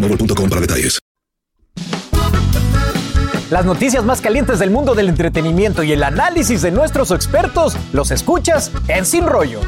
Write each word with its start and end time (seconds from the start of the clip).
boostmobile.com 0.00 0.48
para 0.48 0.60
detalles. 0.60 0.98
Las 3.50 3.64
noticias 3.64 4.04
más 4.04 4.20
calientes 4.20 4.58
del 4.58 4.70
mundo 4.70 4.94
del 4.94 5.08
entretenimiento 5.08 5.82
y 5.82 5.92
el 5.92 6.02
análisis 6.02 6.60
de 6.60 6.70
nuestros 6.70 7.10
expertos 7.12 7.76
los 7.92 8.10
escuchas 8.10 8.70
en 8.88 9.06
Sin 9.06 9.26
Rollo. 9.26 9.60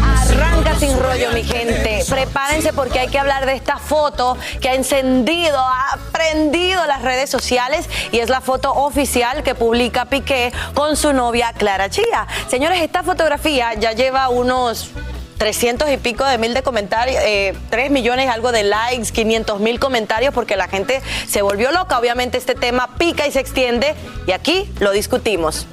Arranca 0.00 0.78
sin 0.78 0.96
rollo, 0.96 1.32
mi 1.32 1.42
gente. 1.42 2.04
Prepárense 2.08 2.72
porque 2.72 3.00
hay 3.00 3.08
que 3.08 3.18
hablar 3.18 3.44
de 3.44 3.54
esta 3.54 3.78
foto 3.78 4.38
que 4.60 4.68
ha 4.68 4.74
encendido, 4.74 5.58
ha 5.58 5.98
prendido 6.12 6.86
las 6.86 7.02
redes 7.02 7.28
sociales 7.28 7.88
y 8.12 8.18
es 8.18 8.30
la 8.30 8.40
foto 8.40 8.72
oficial 8.72 9.42
que 9.42 9.56
publica 9.56 10.04
Piqué 10.04 10.52
con 10.74 10.96
su 10.96 11.12
novia 11.12 11.52
Clara 11.54 11.90
Chía. 11.90 12.28
Señores, 12.48 12.80
esta 12.82 13.02
fotografía 13.02 13.74
ya 13.74 13.92
lleva 13.92 14.28
unos 14.28 14.92
300 15.40 15.90
y 15.90 15.96
pico 15.96 16.26
de 16.26 16.36
mil 16.36 16.52
de 16.52 16.62
comentarios, 16.62 17.16
eh, 17.24 17.56
3 17.70 17.90
millones 17.90 18.28
algo 18.28 18.52
de 18.52 18.62
likes, 18.62 19.10
500 19.10 19.58
mil 19.58 19.80
comentarios 19.80 20.34
porque 20.34 20.54
la 20.54 20.68
gente 20.68 21.00
se 21.26 21.40
volvió 21.40 21.72
loca. 21.72 21.98
Obviamente 21.98 22.36
este 22.36 22.54
tema 22.54 22.90
pica 22.98 23.26
y 23.26 23.32
se 23.32 23.40
extiende 23.40 23.94
y 24.26 24.32
aquí 24.32 24.70
lo 24.80 24.92
discutimos. 24.92 25.66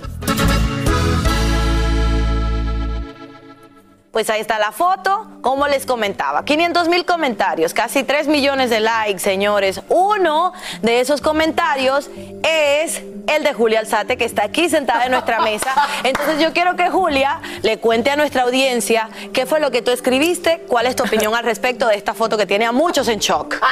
Pues 4.11 4.29
ahí 4.29 4.39
está 4.39 4.57
la 4.57 4.71
foto, 4.71 5.27
como 5.41 5.67
les 5.67 5.85
comentaba. 5.85 6.45
500 6.45 6.87
mil 6.87 7.03
comentarios, 7.03 7.73
casi 7.73 8.03
3 8.03 8.29
millones 8.29 8.69
de 8.69 8.79
likes, 8.79 9.19
señores. 9.19 9.81
Uno 9.89 10.53
de 10.81 11.01
esos 11.01 11.19
comentarios 11.19 12.09
es 12.41 13.01
el 13.27 13.43
de 13.43 13.53
Julia 13.53 13.79
Alzate, 13.79 14.17
que 14.17 14.25
está 14.25 14.43
aquí 14.45 14.69
sentada 14.69 15.05
en 15.05 15.11
nuestra 15.11 15.39
mesa. 15.41 15.73
Entonces 16.03 16.39
yo 16.41 16.53
quiero 16.53 16.75
que 16.75 16.89
Julia 16.89 17.39
le 17.61 17.77
cuente 17.77 18.09
a 18.09 18.15
nuestra 18.15 18.43
audiencia 18.43 19.09
qué 19.33 19.45
fue 19.45 19.59
lo 19.59 19.71
que 19.71 19.81
tú 19.81 19.91
escribiste, 19.91 20.63
cuál 20.67 20.85
es 20.87 20.95
tu 20.95 21.03
opinión 21.03 21.35
al 21.35 21.43
respecto 21.43 21.87
de 21.87 21.95
esta 21.95 22.13
foto 22.13 22.37
que 22.37 22.45
tiene 22.45 22.65
a 22.65 22.71
muchos 22.71 23.07
en 23.07 23.19
shock. 23.19 23.57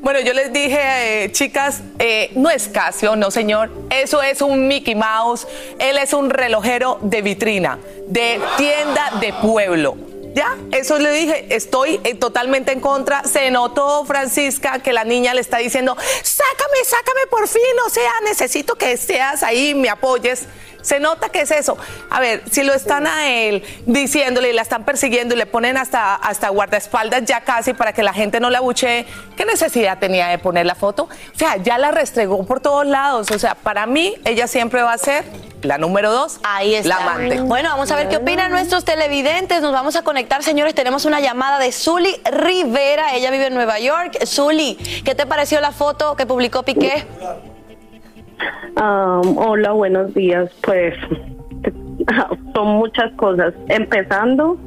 Bueno, 0.00 0.20
yo 0.20 0.32
les 0.32 0.52
dije, 0.52 1.24
eh, 1.24 1.32
chicas, 1.32 1.82
eh, 1.98 2.30
no 2.34 2.50
es 2.50 2.68
Casio, 2.68 3.14
no 3.14 3.30
señor, 3.30 3.70
eso 3.90 4.22
es 4.22 4.42
un 4.42 4.66
Mickey 4.66 4.94
Mouse, 4.94 5.46
él 5.78 5.98
es 5.98 6.12
un 6.12 6.30
relojero 6.30 6.98
de 7.02 7.22
vitrina, 7.22 7.78
de 8.06 8.40
tienda 8.56 9.12
de 9.20 9.32
pueblo. 9.34 10.09
Ya, 10.32 10.56
eso 10.70 10.98
le 10.98 11.10
dije, 11.10 11.54
estoy 11.54 12.00
eh, 12.04 12.14
totalmente 12.14 12.72
en 12.72 12.80
contra. 12.80 13.24
Se 13.24 13.50
notó, 13.50 14.04
Francisca, 14.04 14.78
que 14.78 14.92
la 14.92 15.04
niña 15.04 15.34
le 15.34 15.40
está 15.40 15.58
diciendo, 15.58 15.96
sácame, 15.96 16.84
sácame 16.84 17.26
por 17.28 17.48
fin, 17.48 17.62
o 17.84 17.90
sea, 17.90 18.12
necesito 18.24 18.76
que 18.76 18.96
seas 18.96 19.42
ahí, 19.42 19.74
me 19.74 19.88
apoyes. 19.88 20.46
Se 20.82 21.00
nota 21.00 21.28
que 21.28 21.42
es 21.42 21.50
eso. 21.50 21.76
A 22.10 22.20
ver, 22.20 22.42
si 22.50 22.62
lo 22.62 22.72
están 22.72 23.06
a 23.06 23.28
él 23.28 23.62
diciéndole 23.86 24.50
y 24.50 24.52
la 24.52 24.62
están 24.62 24.84
persiguiendo 24.84 25.34
y 25.34 25.38
le 25.38 25.46
ponen 25.46 25.76
hasta, 25.76 26.14
hasta 26.14 26.48
guardaespaldas 26.48 27.24
ya 27.24 27.40
casi 27.42 27.72
para 27.72 27.92
que 27.92 28.02
la 28.02 28.12
gente 28.12 28.40
no 28.40 28.50
la 28.50 28.58
abuchee, 28.58 29.06
¿qué 29.36 29.44
necesidad 29.44 29.98
tenía 29.98 30.28
de 30.28 30.38
poner 30.38 30.66
la 30.66 30.74
foto? 30.74 31.04
O 31.04 31.38
sea, 31.38 31.56
ya 31.56 31.78
la 31.78 31.90
restregó 31.90 32.44
por 32.44 32.60
todos 32.60 32.86
lados. 32.86 33.30
O 33.30 33.38
sea, 33.38 33.54
para 33.54 33.86
mí, 33.86 34.14
ella 34.24 34.46
siempre 34.46 34.82
va 34.82 34.92
a 34.92 34.98
ser 34.98 35.24
la 35.62 35.76
número 35.78 36.10
dos, 36.10 36.40
Ahí 36.42 36.74
está. 36.74 36.88
la 36.88 36.96
amante. 36.96 37.40
Bueno, 37.42 37.68
vamos 37.70 37.90
a 37.90 37.96
ver 37.96 38.08
qué 38.08 38.16
opinan 38.16 38.50
nuestros 38.50 38.84
televidentes. 38.84 39.60
Nos 39.60 39.72
vamos 39.72 39.96
a 39.96 40.02
conectar, 40.02 40.42
señores. 40.42 40.74
Tenemos 40.74 41.04
una 41.04 41.20
llamada 41.20 41.58
de 41.58 41.70
Zully 41.72 42.20
Rivera. 42.30 43.14
Ella 43.14 43.30
vive 43.30 43.46
en 43.46 43.54
Nueva 43.54 43.78
York. 43.78 44.24
Zully, 44.26 44.76
¿qué 45.04 45.14
te 45.14 45.26
pareció 45.26 45.60
la 45.60 45.72
foto 45.72 46.16
que 46.16 46.26
publicó 46.26 46.62
Piqué? 46.62 47.06
Ah, 48.76 49.20
hola, 49.36 49.72
buenos 49.72 50.14
días. 50.14 50.50
Pues 50.62 50.94
son 52.54 52.68
muchas 52.76 53.12
cosas. 53.12 53.54
Empezando, 53.68 54.58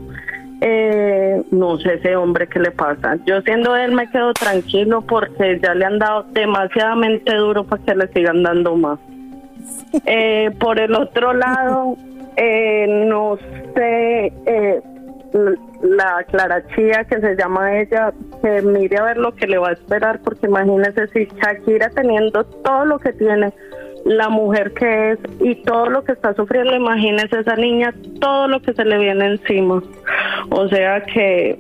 eh, 0.61 1.41
no 1.51 1.77
sé 1.77 1.95
ese 1.95 2.15
hombre 2.15 2.47
qué 2.47 2.59
le 2.59 2.71
pasa. 2.71 3.17
Yo 3.25 3.41
siendo 3.41 3.75
él 3.75 3.93
me 3.93 4.09
quedo 4.09 4.33
tranquilo 4.33 5.01
porque 5.01 5.59
ya 5.61 5.73
le 5.73 5.85
han 5.85 5.99
dado 5.99 6.25
demasiadamente 6.31 7.35
duro 7.35 7.63
para 7.63 7.83
que 7.83 7.95
le 7.95 8.07
sigan 8.09 8.43
dando 8.43 8.75
más. 8.75 8.99
Eh, 10.05 10.49
por 10.59 10.79
el 10.79 10.95
otro 10.95 11.33
lado, 11.33 11.95
eh, 12.35 13.05
no 13.07 13.37
sé, 13.75 14.33
eh, 14.47 14.81
la 15.95 16.23
Clara 16.29 16.65
Chía, 16.67 17.05
que 17.05 17.19
se 17.19 17.35
llama 17.35 17.79
ella, 17.79 18.13
que 18.41 18.61
mire 18.61 18.97
a 18.97 19.03
ver 19.03 19.17
lo 19.17 19.33
que 19.33 19.47
le 19.47 19.57
va 19.57 19.69
a 19.69 19.73
esperar, 19.73 20.19
porque 20.23 20.47
imagínese 20.47 21.07
si 21.07 21.25
Shakira 21.25 21.89
teniendo 21.89 22.43
todo 22.43 22.85
lo 22.85 22.99
que 22.99 23.13
tiene, 23.13 23.53
la 24.05 24.29
mujer 24.29 24.73
que 24.73 25.11
es 25.11 25.19
y 25.39 25.55
todo 25.63 25.89
lo 25.89 26.03
que 26.03 26.11
está 26.11 26.33
sufriendo, 26.33 26.75
imagínese 26.75 27.39
esa 27.39 27.55
niña, 27.55 27.93
todo 28.19 28.47
lo 28.47 28.61
que 28.61 28.73
se 28.73 28.83
le 28.83 28.97
viene 28.97 29.25
encima. 29.27 29.81
O 30.49 30.67
sea 30.67 31.01
que 31.03 31.57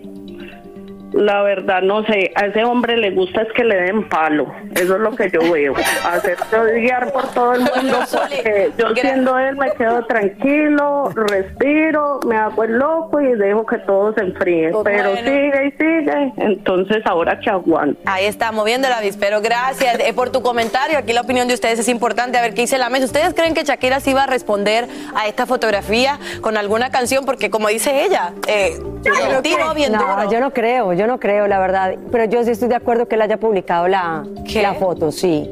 la 1.13 1.41
verdad 1.43 1.81
no 1.81 2.03
sé, 2.05 2.31
a 2.35 2.47
ese 2.47 2.63
hombre 2.63 2.97
le 2.97 3.11
gusta 3.11 3.41
es 3.43 3.51
que 3.53 3.63
le 3.63 3.75
den 3.75 4.07
palo, 4.09 4.53
eso 4.75 4.95
es 4.95 5.01
lo 5.01 5.11
que 5.15 5.29
yo 5.31 5.39
veo, 5.51 5.73
hacerse 6.11 6.57
odiar 6.57 7.11
por 7.11 7.27
todo 7.33 7.53
el 7.53 7.61
mundo, 7.61 7.99
porque 8.11 8.71
yo 8.77 8.93
siendo 8.95 9.37
él 9.39 9.55
me 9.55 9.71
quedo 9.73 10.05
tranquilo, 10.05 11.09
respiro, 11.15 12.19
me 12.27 12.35
hago 12.37 12.63
el 12.63 12.73
loco 12.77 13.21
y 13.21 13.33
dejo 13.35 13.65
que 13.65 13.77
todo 13.79 14.13
se 14.13 14.21
enfríe, 14.21 14.69
Pues 14.71 14.83
pero 14.83 15.11
bueno. 15.11 15.27
sigue 15.27 15.65
y 15.67 15.71
sigue, 15.71 16.33
entonces 16.37 17.03
ahora 17.05 17.39
que 17.39 17.49
aguanto. 17.49 17.99
Ahí 18.05 18.25
está, 18.25 18.51
moviendo 18.51 18.89
la 18.89 18.97
avispero. 18.97 19.41
Gracias 19.41 19.99
eh, 19.99 20.13
por 20.13 20.29
tu 20.31 20.41
comentario. 20.41 20.97
Aquí 20.97 21.13
la 21.13 21.21
opinión 21.21 21.47
de 21.47 21.53
ustedes 21.53 21.79
es 21.79 21.87
importante. 21.89 22.37
A 22.37 22.41
ver 22.41 22.53
qué 22.53 22.61
dice 22.61 22.77
la 22.77 22.89
mesa. 22.89 23.05
¿Ustedes 23.05 23.33
creen 23.33 23.53
que 23.53 23.63
Shakira 23.63 23.99
sí 23.99 24.13
va 24.13 24.23
a 24.23 24.27
responder 24.27 24.87
a 25.15 25.27
esta 25.27 25.45
fotografía 25.45 26.19
con 26.41 26.57
alguna 26.57 26.89
canción? 26.91 27.25
Porque 27.25 27.49
como 27.49 27.67
dice 27.67 28.03
ella, 28.05 28.33
eh, 28.47 28.77
le 29.03 29.41
tiró 29.41 29.73
bien 29.73 29.91
no, 29.93 29.99
duro. 29.99 30.31
yo 30.31 30.39
no 30.39 30.51
creo, 30.51 30.93
yo 30.93 31.02
no 31.07 31.19
creo, 31.19 31.47
la 31.47 31.59
verdad. 31.59 31.95
Pero 32.11 32.25
yo 32.25 32.43
sí 32.43 32.51
estoy 32.51 32.67
de 32.69 32.75
acuerdo 32.75 33.07
que 33.07 33.15
él 33.15 33.21
haya 33.21 33.37
publicado 33.37 33.87
la, 33.87 34.23
la 34.53 34.73
foto, 34.75 35.11
sí. 35.11 35.49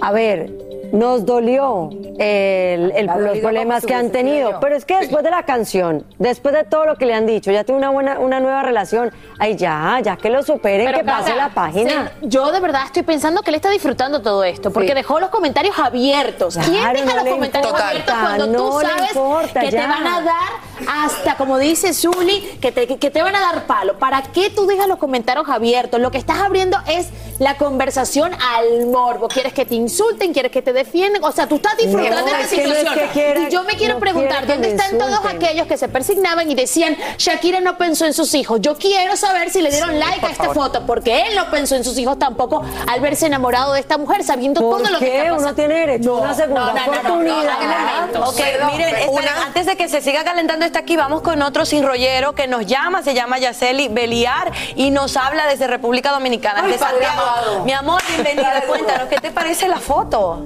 A 0.00 0.12
ver, 0.12 0.50
nos 0.92 1.26
dolió 1.26 1.90
el- 2.18 2.92
el- 2.92 3.06
los 3.06 3.16
dolido 3.18 3.42
problemas 3.42 3.84
que 3.84 3.92
han 3.94 4.10
tenido, 4.10 4.60
pero 4.60 4.76
es 4.76 4.84
que 4.84 4.96
después 4.98 5.24
de 5.24 5.30
la 5.30 5.42
canción, 5.42 6.04
después 6.18 6.54
de 6.54 6.64
todo 6.64 6.86
lo 6.86 6.96
que 6.96 7.06
le 7.06 7.12
han 7.14 7.26
dicho, 7.26 7.50
ya 7.50 7.64
tiene 7.64 7.78
una 7.78 7.90
buena, 7.90 8.18
una 8.20 8.38
nueva 8.40 8.62
relación, 8.62 9.10
ay 9.38 9.56
ya, 9.56 9.98
ya 10.02 10.16
que 10.16 10.30
lo 10.30 10.42
superen, 10.42 10.86
Pero, 10.86 10.98
que 10.98 11.04
pase 11.04 11.34
la 11.34 11.48
página. 11.50 12.12
yo 12.22 12.52
de 12.52 12.60
verdad 12.60 12.82
estoy 12.86 13.02
pensando 13.02 13.42
que 13.42 13.50
él 13.50 13.56
está 13.56 13.68
disfrutando 13.70 14.22
todo 14.22 14.44
esto, 14.44 14.70
porque 14.70 14.88
Sí. 14.90 14.94
dejó 14.94 15.18
los 15.20 15.30
comentarios 15.30 15.76
abiertos. 15.78 16.56
¿Quién 16.56 16.80
Claro, 16.80 17.00
deja 17.00 17.14
no 17.16 17.24
los 17.24 17.34
comentarios 17.34 17.70
importa, 17.70 17.88
abiertos 17.88 18.14
cuando 18.14 18.46
no 18.46 18.58
tú 18.58 18.80
sabes 18.80 19.08
importa, 19.16 19.60
que 19.60 19.66
te 19.70 19.76
ya. 19.76 19.86
van 19.88 20.06
a 20.06 20.20
dar 20.22 20.52
hasta, 20.88 21.36
como 21.36 21.58
dice 21.58 21.92
Zuli, 21.94 22.40
que 22.60 22.72
te, 22.72 22.86
que 22.86 23.10
te 23.10 23.22
van 23.22 23.34
a 23.36 23.40
dar 23.40 23.66
palo. 23.66 23.98
¿Para 23.98 24.22
qué 24.22 24.50
tú 24.50 24.66
dejas 24.66 24.88
los 24.88 24.98
comentarios 24.98 25.48
abiertos? 25.48 26.00
Lo 26.00 26.10
que 26.10 26.18
estás 26.18 26.38
abriendo 26.40 26.78
es 26.86 27.08
la 27.38 27.56
conversación 27.56 28.32
al 28.34 28.86
morbo. 28.86 29.28
¿Quieres 29.28 29.52
que 29.52 29.64
te 29.66 29.74
insulten? 29.74 30.32
¿Quieres 30.32 30.50
que 30.52 30.62
te 30.62 30.72
defiendan? 30.72 31.22
O 31.24 31.32
sea, 31.32 31.46
tú 31.46 31.56
estás 31.56 31.76
disfrutando 31.76 32.20
No, 32.20 32.26
de 32.26 32.32
la 32.32 32.40
es 32.40 32.48
que 32.50 32.66
no 32.66 32.72
es 32.72 32.78
situación. 32.78 33.06
que 33.08 33.12
quiera- 33.12 33.40
y 33.40 33.50
yo 33.50 33.62
me 33.64 33.74
quiero 33.74 33.94
no 33.94 34.00
preguntar, 34.00 34.46
¿dónde 34.46 34.70
están 34.70 34.98
todos 34.98 35.20
aquellos 35.26 35.66
que 35.66 35.76
se 35.76 35.88
persignaban 35.88 36.50
y 36.50 36.54
decían, 36.54 36.96
Shakira 37.18 37.60
no 37.60 37.76
pensó 37.78 38.06
en 38.06 38.14
sus 38.14 38.34
hijos? 38.34 38.60
Yo 38.60 38.76
quiero 38.76 39.16
saber 39.16 39.50
si 39.50 39.60
le 39.62 39.70
dieron 39.70 39.98
like 39.98 40.24
a 40.24 40.30
esta 40.30 40.52
foto, 40.54 40.84
porque 40.86 41.22
él 41.28 41.34
no 41.36 41.50
pensó 41.50 41.76
en 41.76 41.84
sus 41.84 41.96
hijos 41.98 42.18
tampoco 42.18 42.62
al 42.88 43.00
verse 43.00 43.26
enamorado 43.26 43.72
de 43.74 43.80
esta 43.80 43.98
mujer, 43.98 44.24
sabiendo 44.24 44.60
¿Por 44.60 44.82
todo 44.82 44.90
lo 44.92 44.98
que 44.98 45.06
está 45.18 45.24
Uno 45.32 45.34
pasando. 45.36 45.54
tiene 45.56 45.74
derecho 45.74 46.16
a 46.16 46.20
una 46.20 46.34
segunda 46.34 46.60
no, 46.60 46.66
no, 46.66 46.74
no, 46.74 46.86
no, 46.86 46.92
oportunidad. 46.98 47.60
no, 47.60 47.66
no, 47.66 48.06
no, 48.06 48.20
no, 48.20 48.28
Ok, 48.30 48.40
miren, 48.72 48.94
esperen, 48.96 49.28
antes 49.46 49.66
de 49.66 49.76
que 49.76 49.88
se 49.88 50.00
siga 50.00 50.24
calentando 50.24 50.65
esto 50.66 50.78
aquí, 50.78 50.96
vamos 50.96 51.22
con 51.22 51.40
otro 51.42 51.64
sin 51.64 51.84
rollero 51.84 52.34
que 52.34 52.46
nos 52.46 52.66
llama, 52.66 53.02
se 53.02 53.14
llama 53.14 53.38
Yaceli 53.38 53.88
Beliar 53.88 54.52
y 54.74 54.90
nos 54.90 55.16
habla 55.16 55.46
desde 55.46 55.66
República 55.66 56.10
Dominicana, 56.12 56.60
Ay, 56.62 56.72
desde 56.72 56.84
padre 56.84 57.04
Santiago. 57.04 57.28
amado. 57.30 57.64
Mi 57.64 57.72
amor, 57.72 58.00
bienvenida, 58.08 58.62
cuéntanos, 58.68 59.08
¿qué 59.08 59.16
te 59.16 59.30
parece 59.30 59.68
la 59.68 59.78
foto? 59.78 60.44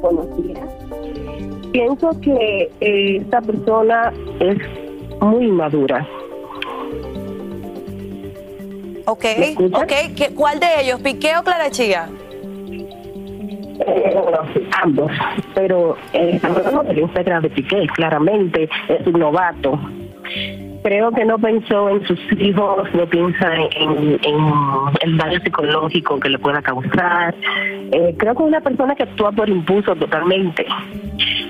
Buenos 0.00 0.36
días. 0.42 0.68
Pienso 1.72 2.10
que 2.20 2.70
eh, 2.80 3.16
esta 3.22 3.40
persona 3.40 4.12
es 4.40 4.58
muy 5.20 5.46
madura. 5.48 6.06
Ok, 9.06 9.24
ok, 9.72 9.92
¿qué- 10.16 10.32
¿cuál 10.36 10.60
de 10.60 10.82
ellos, 10.82 11.00
Piqué 11.00 11.36
o 11.36 11.42
Clara 11.42 11.70
Chía? 11.70 12.08
Ambos, 14.82 15.12
pero 15.54 15.96
eh, 16.12 16.32
estamos 16.34 16.66
hablando 16.66 17.48
de 17.48 17.50
Piqué, 17.50 17.86
claramente 17.94 18.68
es 18.88 19.06
un 19.06 19.20
novato. 19.20 19.78
Creo 20.82 21.10
que 21.12 21.24
no 21.24 21.38
pensó 21.38 21.90
en 21.90 22.06
sus 22.06 22.18
hijos, 22.38 22.88
no 22.94 23.06
piensa 23.06 23.54
en, 23.54 24.18
en 24.22 24.52
el 25.02 25.16
daño 25.18 25.40
psicológico 25.40 26.18
que 26.18 26.30
le 26.30 26.38
pueda 26.38 26.62
causar. 26.62 27.34
Eh, 27.92 28.14
creo 28.16 28.34
que 28.34 28.42
es 28.42 28.48
una 28.48 28.60
persona 28.60 28.94
que 28.94 29.02
actúa 29.02 29.32
por 29.32 29.48
impulso 29.48 29.94
totalmente. 29.96 30.66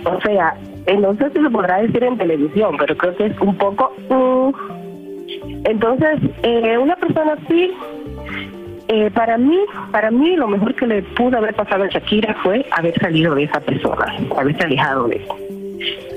O 0.05 0.21
sea, 0.23 0.56
eh, 0.87 0.97
no 0.97 1.15
sé 1.15 1.31
si 1.31 1.43
se 1.43 1.50
podrá 1.50 1.83
decir 1.83 2.03
en 2.03 2.19
televisión, 2.19 2.76
pero 2.79 2.97
creo 2.97 3.17
que 3.17 3.26
es 3.26 3.41
un 3.41 3.56
poco... 3.56 3.93
mm, 4.09 4.50
entonces, 5.65 6.19
eh, 6.43 6.79
una 6.79 6.97
persona 6.97 7.35
así, 7.35 7.71
eh, 8.93 9.09
para 9.13 9.39
mí, 9.39 9.57
para 9.93 10.11
mí 10.11 10.35
lo 10.35 10.49
mejor 10.49 10.75
que 10.75 10.85
le 10.85 11.03
pudo 11.03 11.39
haber 11.39 11.55
pasado 11.55 11.85
a 11.85 11.89
Shakira 11.89 12.35
fue 12.43 12.67
haber 12.73 12.99
salido 12.99 13.37
de 13.37 13.45
esa 13.45 13.61
persona, 13.61 14.17
haberse 14.37 14.65
alejado 14.65 15.07
de 15.07 15.17
él. 15.17 15.27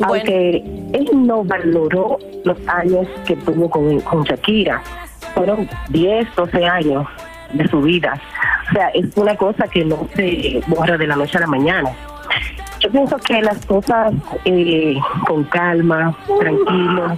Aunque 0.02 0.56
él 0.94 1.08
no 1.14 1.44
valoró 1.44 2.18
los 2.44 2.58
años 2.68 3.08
que 3.28 3.36
tuvo 3.36 3.70
con, 3.70 4.00
con 4.02 4.24
Shakira, 4.24 4.82
fueron 5.36 5.70
10, 5.90 6.36
12 6.36 6.66
años 6.66 7.06
de 7.54 7.68
su 7.68 7.80
vida. 7.80 8.20
O 8.70 8.74
sea, 8.74 8.88
es 8.90 9.16
una 9.18 9.36
cosa 9.36 9.68
que 9.68 9.86
no 9.86 10.08
se 10.16 10.60
borra 10.66 10.98
de 10.98 11.06
la 11.06 11.16
noche 11.16 11.38
a 11.38 11.42
la 11.42 11.48
mañana. 11.48 11.92
Yo 12.84 12.90
pienso 12.92 13.16
que 13.18 13.42
las 13.42 13.66
cosas 13.66 14.12
eh, 14.44 14.98
con 15.26 15.46
calma, 15.46 16.14
tranquilo, 16.40 17.18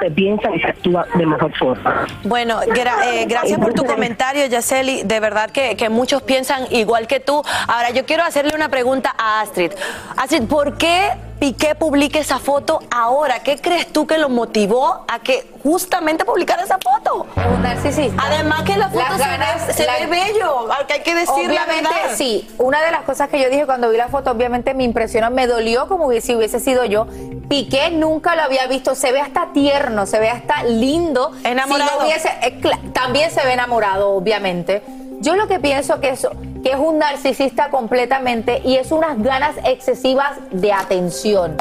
se 0.00 0.10
piensan 0.12 0.54
y 0.54 0.60
se 0.60 0.68
actúa 0.68 1.06
de 1.16 1.26
mejor 1.26 1.52
forma. 1.58 2.06
Bueno, 2.22 2.60
gra- 2.68 3.04
eh, 3.06 3.26
gracias 3.28 3.58
por 3.58 3.74
tu 3.74 3.84
comentario, 3.84 4.46
Yaceli. 4.46 5.02
De 5.02 5.18
verdad 5.18 5.50
que, 5.50 5.76
que 5.76 5.88
muchos 5.88 6.22
piensan 6.22 6.62
igual 6.70 7.08
que 7.08 7.18
tú. 7.18 7.42
Ahora, 7.66 7.90
yo 7.90 8.04
quiero 8.06 8.22
hacerle 8.22 8.52
una 8.54 8.68
pregunta 8.68 9.12
a 9.18 9.40
Astrid. 9.40 9.72
Astrid, 10.16 10.44
¿por 10.44 10.78
qué 10.78 11.10
Piqué 11.38 11.74
publique 11.74 12.18
esa 12.18 12.38
foto 12.38 12.80
ahora? 12.90 13.40
¿Qué 13.40 13.58
crees 13.58 13.92
tú 13.92 14.06
que 14.06 14.16
lo 14.16 14.30
motivó 14.30 15.04
a 15.06 15.18
que 15.18 15.46
justamente 15.62 16.24
publicara 16.24 16.62
esa 16.62 16.78
foto? 16.78 17.26
Un 17.54 17.62
narcisista. 17.62 18.22
Además 18.26 18.62
que 18.62 18.76
la 18.76 18.88
foto 18.88 19.04
Las 19.06 19.18
se, 19.20 19.28
ganas- 19.28 19.66
ve, 19.66 19.72
se 19.74 19.84
la- 19.86 19.92
ve 19.98 20.06
bello, 20.06 20.66
que 20.88 20.94
hay 20.94 21.02
que 21.02 21.14
decir 21.14 21.34
la 21.48 21.62
Obviamente, 21.64 21.82
verdad. 21.90 22.16
sí. 22.16 22.48
Una 22.56 22.80
de 22.82 22.90
las 22.90 23.02
cosas 23.02 23.28
que 23.28 23.38
yo 23.42 23.50
dije 23.50 23.66
cuando 23.66 23.90
vi 23.90 23.98
la 23.98 24.08
foto, 24.08 24.30
obviamente 24.30 24.72
me 24.72 24.84
impresionó, 24.84 25.30
me 25.30 25.46
dolió 25.46 25.88
como 25.88 26.06
hubiese, 26.06 26.28
si 26.28 26.34
hubiese 26.36 26.58
sido 26.58 26.86
yo. 26.86 27.06
Piqué 27.50 27.90
nunca 27.90 28.34
lo 28.34 28.42
había 28.42 28.66
visto, 28.66 28.94
se 28.94 29.12
ve 29.12 29.20
hasta 29.20 29.52
tierno, 29.52 30.06
se 30.06 30.18
ve 30.18 30.30
hasta 30.30 30.62
lindo. 30.64 31.32
Enamorado. 31.44 31.90
Si 31.90 31.98
no 31.98 32.04
hubiese- 32.06 32.38
eh, 32.42 32.60
también 32.94 33.30
se 33.30 33.44
ve 33.44 33.52
enamorado, 33.52 34.10
obviamente. 34.14 34.82
Yo 35.20 35.34
lo 35.36 35.46
que 35.48 35.58
pienso 35.60 36.00
que 36.00 36.10
es, 36.10 36.26
que 36.66 36.72
es 36.72 36.78
un 36.80 36.98
narcisista 36.98 37.70
completamente 37.70 38.60
y 38.64 38.74
es 38.74 38.90
unas 38.90 39.22
ganas 39.22 39.54
excesivas 39.62 40.32
de 40.50 40.72
atención. 40.72 41.56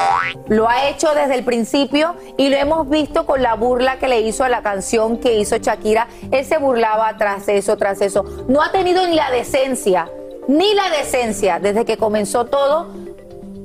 Lo 0.48 0.68
ha 0.68 0.90
hecho 0.90 1.14
desde 1.14 1.36
el 1.36 1.44
principio 1.44 2.16
y 2.40 2.50
lo 2.50 2.58
hemos 2.58 2.90
visto 2.90 3.28
con 3.28 3.44
la 3.44 3.54
burla 3.54 4.00
que 4.00 4.08
le 4.08 4.22
hizo 4.22 4.44
a 4.44 4.50
la 4.50 4.64
canción 4.64 5.20
que 5.20 5.38
hizo 5.38 5.58
Shakira. 5.58 6.08
Él 6.32 6.44
se 6.44 6.58
burlaba 6.58 7.16
tras 7.18 7.48
eso, 7.50 7.78
tras 7.78 8.02
eso. 8.02 8.24
No 8.48 8.64
ha 8.64 8.72
tenido 8.72 9.06
ni 9.06 9.14
la 9.14 9.30
decencia, 9.30 10.10
ni 10.48 10.74
la 10.74 10.90
decencia 10.90 11.60
desde 11.60 11.86
que 11.86 11.98
comenzó 11.98 12.46
todo 12.46 12.88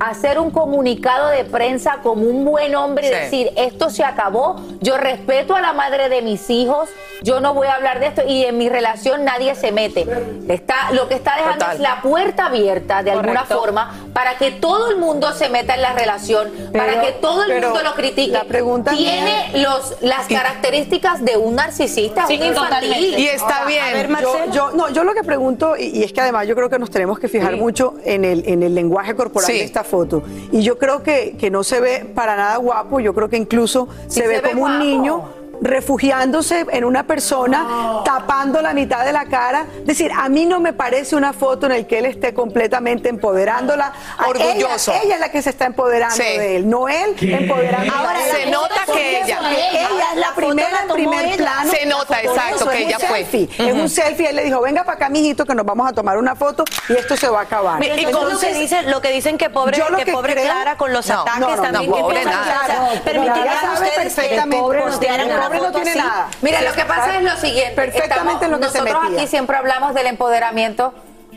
hacer 0.01 0.39
un 0.41 0.51
comunicado 0.51 1.29
de 1.29 1.45
prensa 1.45 1.99
como 2.03 2.23
un 2.25 2.45
buen 2.45 2.75
hombre 2.75 3.07
y 3.07 3.11
Sí. 3.11 3.15
decir 3.15 3.51
esto 3.57 3.91
se 3.91 4.03
acabó, 4.05 4.57
yo 4.81 4.97
respeto 4.97 5.55
a 5.55 5.61
la 5.61 5.73
madre 5.73 6.09
de 6.09 6.23
mis 6.23 6.49
hijos, 6.51 6.89
yo 7.23 7.41
no 7.41 7.53
voy 7.53 7.67
a 7.67 7.75
hablar 7.75 8.01
de 8.01 8.07
esto 8.07 8.23
y 8.27 8.45
en 8.47 8.57
mi 8.57 8.69
relación 8.71 9.25
nadie 9.25 9.55
se 9.55 9.73
mete. 9.73 10.07
Está, 10.49 10.91
lo 10.93 11.07
que 11.07 11.15
está 11.15 11.37
dejando 11.37 11.59
Total. 11.59 11.75
es 11.77 11.81
la 11.83 12.01
puerta 12.01 12.47
abierta 12.47 13.03
de 13.03 13.11
alguna 13.11 13.45
forma 13.45 13.95
para 14.15 14.37
que 14.39 14.51
todo 14.53 14.91
el 14.91 14.97
mundo 14.97 15.33
se 15.35 15.51
meta 15.51 15.75
en 15.75 15.83
la 15.83 15.93
relación, 15.93 16.51
para 16.73 17.03
que 17.03 17.13
todo 17.13 17.45
el 17.45 17.61
mundo 17.63 17.83
lo 17.83 17.93
critique. 17.95 18.33
la 18.33 18.45
pregunta 18.45 18.93
Tiene 18.93 19.51
mía- 19.53 19.69
los, 19.69 19.97
las 20.01 20.27
características 20.29 21.25
de 21.25 21.37
un 21.37 21.57
narcisista, 21.57 22.27
Sí, 22.27 22.39
un 22.41 22.47
infantil. 22.47 23.19
Y 23.19 23.27
está 23.29 23.65
bien. 23.67 24.09
Yo, 24.21 24.37
yo- 24.53 24.71
no, 24.73 24.89
yo 24.89 25.05
lo 25.05 25.13
que 25.15 25.23
pregunto, 25.23 25.77
y, 25.77 25.99
y 25.99 26.03
es 26.05 26.13
que 26.13 26.21
además 26.23 26.47
yo 26.47 26.55
creo 26.55 26.71
que 26.71 26.79
nos 26.79 26.91
tenemos 26.91 27.19
que 27.19 27.29
fijar 27.29 27.57
mucho 27.57 27.95
en 28.05 28.25
el, 28.25 28.49
en 28.49 28.63
el 28.63 28.75
lenguaje 28.75 29.15
corporal 29.15 29.47
Sí. 29.47 29.59
de 29.59 29.65
esta 29.65 29.85
foto. 29.91 30.23
Y 30.53 30.63
yo 30.63 30.79
creo 30.79 31.03
que, 31.03 31.37
que 31.39 31.51
no 31.51 31.65
se 31.65 31.81
ve 31.81 32.07
para 32.15 32.37
nada 32.37 32.57
guapo, 32.57 33.01
yo 33.01 33.13
creo 33.13 33.29
que 33.29 33.37
incluso 33.37 33.89
se, 34.07 34.23
se 34.23 34.29
ve 34.29 34.41
ve 34.41 34.51
como 34.51 34.65
un 34.65 34.79
niño 34.79 35.40
refugiándose 35.61 36.67
en 36.71 36.85
una 36.85 37.05
persona, 37.05 38.03
tapando 38.05 38.61
la 38.63 38.73
mitad 38.75 39.05
de 39.05 39.13
la 39.13 39.27
cara. 39.27 39.67
Es 39.81 39.87
decir, 39.87 40.11
a 40.17 40.29
mí 40.29 40.47
no 40.47 40.61
me 40.61 40.73
parece 40.73 41.17
una 41.17 41.33
foto 41.33 41.67
en 41.67 41.73
la 41.73 41.83
que 41.87 41.99
él 41.99 42.07
esté 42.07 42.35
completamente 42.35 43.09
empoderándola. 43.09 43.93
A 44.19 44.29
Orgulloso. 44.29 44.93
Ella, 44.93 45.03
ella 45.05 45.15
es 45.17 45.21
la 45.21 45.31
que 45.31 45.43
se 45.43 45.51
está 45.51 45.67
empoderando 45.67 46.17
Sí. 46.17 46.23
de 46.23 46.57
él, 46.57 46.69
no 46.69 46.89
él 46.89 47.15
empoderando 47.21 47.93
Ahora, 47.95 48.19
se 48.31 48.51
nota 48.51 48.75
que 48.93 49.21
ella- 49.23 49.39
Ella 49.51 49.89
es 50.13 50.19
la 50.19 50.35
primera 50.35 50.71
la 50.71 50.81
en 50.83 50.89
primer 50.89 51.25
ella. 51.27 51.37
plano. 51.37 51.71
Se 51.71 51.87
nota, 51.87 52.21
exacto, 52.23 52.69
que 52.69 52.79
ella 52.85 52.99
fue. 52.99 53.19
selfie. 53.25 53.49
Es 53.59 53.73
un 53.75 53.89
selfie. 53.89 54.31
Él 54.31 54.37
le 54.37 54.45
dijo, 54.45 54.61
venga 54.61 54.85
para 54.85 54.97
acá, 54.97 55.09
mijito, 55.09 55.45
que 55.45 55.55
nos 55.55 55.67
vamos 55.67 55.89
a 55.89 55.93
tomar 55.93 56.19
una 56.19 56.35
foto 56.35 56.65
y 56.89 56.93
esto 56.95 57.17
se 57.17 57.29
va 57.29 57.41
a 57.41 57.43
acabar. 57.43 57.83
Y 57.85 58.05
con 58.07 58.29
lo 58.31 58.39
que 58.39 58.55
dicen, 58.55 58.91
lo 58.91 59.01
que 59.01 59.11
dicen 59.13 59.39
que 59.39 59.51
pobre, 59.51 59.77
yo 59.79 59.89
lo 59.89 59.97
que 59.99 60.05
que 60.05 60.13
pobre 60.13 60.33
creo- 60.35 60.45
Clara 60.45 60.77
con 60.77 60.93
los 60.93 61.07
No, 61.09 61.21
ataques 61.23 61.41
no, 61.41 61.57
no, 61.57 61.63
también 61.63 61.91
no, 61.91 61.97
que 61.97 62.03
pobre 62.03 62.25
nada. 62.25 62.61
o 62.63 62.67
sea, 62.67 62.93
ustedes 62.95 63.85
que 63.85 64.01
perfectamente 64.03 64.79
postearan 64.83 65.31
una 65.31 65.50
pobre 65.59 65.71
no 65.71 65.73
tiene 65.75 65.91
así. 65.91 65.99
nada. 65.99 66.29
Mira, 66.43 66.61
lo 66.63 66.73
que 66.73 66.85
pasa 66.85 67.17
es 67.19 67.23
lo 67.25 67.37
siguiente. 67.37 67.75
Perfectamente 67.75 68.45
en 68.47 68.51
lo 68.51 68.59
que 68.61 68.69
se 68.69 68.79
nosotros 68.81 69.03
metía. 69.05 69.19
aquí 69.21 69.29
siempre 69.29 69.57
hablamos 69.57 69.95
del 69.95 70.07
empoderamiento, 70.07 70.95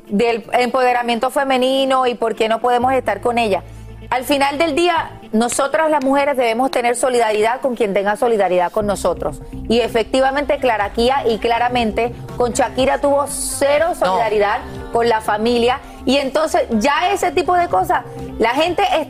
del 0.08 0.46
empoderamiento 0.53 1.29
femenino 1.32 2.08
y 2.08 2.15
por 2.15 2.36
qué 2.36 2.50
no 2.50 2.60
podemos 2.60 2.93
estar 2.93 3.22
con 3.22 3.38
ella. 3.38 3.63
Al 4.10 4.25
final 4.25 4.58
del 4.60 4.75
día, 4.75 5.12
nosotras 5.32 5.89
las 5.89 6.03
mujeres 6.03 6.38
debemos 6.38 6.70
tener 6.70 6.96
solidaridad 6.96 7.62
con 7.62 7.75
quien 7.75 7.93
tenga 7.96 8.15
solidaridad 8.15 8.72
con 8.72 8.86
nosotros. 8.86 9.41
Y 9.70 9.79
efectivamente, 9.79 10.58
Claraquía 10.60 11.24
y 11.27 11.39
claramente 11.39 12.13
con 12.38 12.51
Shakira 12.53 13.00
tuvo 13.00 13.25
cero 13.27 13.93
solidaridad 13.98 14.60
con 14.91 15.10
la 15.10 15.22
familia. 15.22 15.79
Y 16.05 16.17
entonces, 16.17 16.63
ya 16.72 17.12
ese 17.12 17.32
tipo 17.32 17.55
de 17.55 17.67
cosas, 17.70 18.03
la 18.38 18.50
gente, 18.51 18.84
es- 19.00 19.08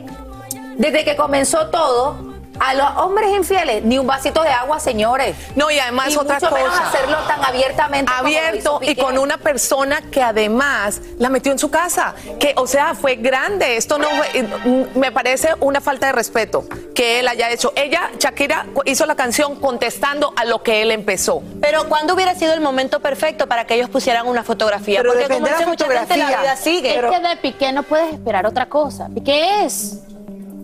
desde 0.78 1.04
que 1.04 1.16
comenzó 1.16 1.66
todo, 1.66 2.33
a 2.60 2.74
los 2.74 2.88
hombres 2.98 3.30
infieles, 3.34 3.82
ni 3.84 3.98
un 3.98 4.06
vasito 4.06 4.42
de 4.42 4.50
agua, 4.50 4.78
señores. 4.80 5.36
No, 5.56 5.70
y 5.70 5.78
además 5.78 6.12
Y 6.12 6.16
otra 6.16 6.34
mucho 6.36 6.50
cosa. 6.50 6.62
menos 6.62 6.78
hacerlo 6.80 7.16
tan 7.26 7.44
abiertamente. 7.44 8.12
como 8.12 8.22
lo 8.24 8.28
hizo 8.30 8.38
abierto 8.38 8.80
y 8.82 8.94
con 8.96 9.18
una 9.18 9.38
persona 9.38 10.02
que 10.10 10.22
además 10.22 11.00
la 11.18 11.28
metió 11.28 11.52
en 11.52 11.58
su 11.58 11.70
casa, 11.70 12.14
que 12.38 12.54
o 12.56 12.66
sea, 12.66 12.94
fue 12.94 13.16
grande, 13.16 13.76
esto 13.76 13.98
no 13.98 14.08
fue- 14.08 14.88
me 14.94 15.10
parece 15.12 15.50
una 15.60 15.80
falta 15.80 16.06
de 16.06 16.12
respeto 16.12 16.64
que 16.94 17.20
él 17.20 17.28
haya 17.28 17.50
hecho. 17.50 17.72
Ella, 17.76 18.10
Shakira, 18.18 18.66
hizo 18.84 19.04
la 19.06 19.16
canción 19.16 19.56
contestando 19.60 20.32
a 20.36 20.44
lo 20.44 20.62
que 20.62 20.82
él 20.82 20.90
empezó. 20.90 21.42
Pero 21.60 21.88
¿cuándo 21.88 22.14
hubiera 22.14 22.34
sido 22.34 22.52
el 22.54 22.60
momento 22.60 23.00
perfecto 23.00 23.46
para 23.48 23.66
que 23.66 23.74
ellos 23.74 23.90
pusieran 23.90 24.26
una 24.28 24.44
fotografía? 24.44 25.00
Pero 25.00 25.12
Porque 25.14 25.28
como 25.34 25.46
dice 25.48 25.66
mucha 25.66 25.86
gente, 25.86 26.16
la 26.16 26.26
vida 26.40 26.56
sigue. 26.56 26.94
Es 26.98 27.04
que 27.10 27.20
de 27.28 27.36
Piqué 27.36 27.72
no 27.72 27.82
puedes 27.82 28.12
esperar 28.14 28.46
otra 28.46 28.66
cosa. 28.66 29.08
Piqué 29.12 29.64
es 29.64 29.98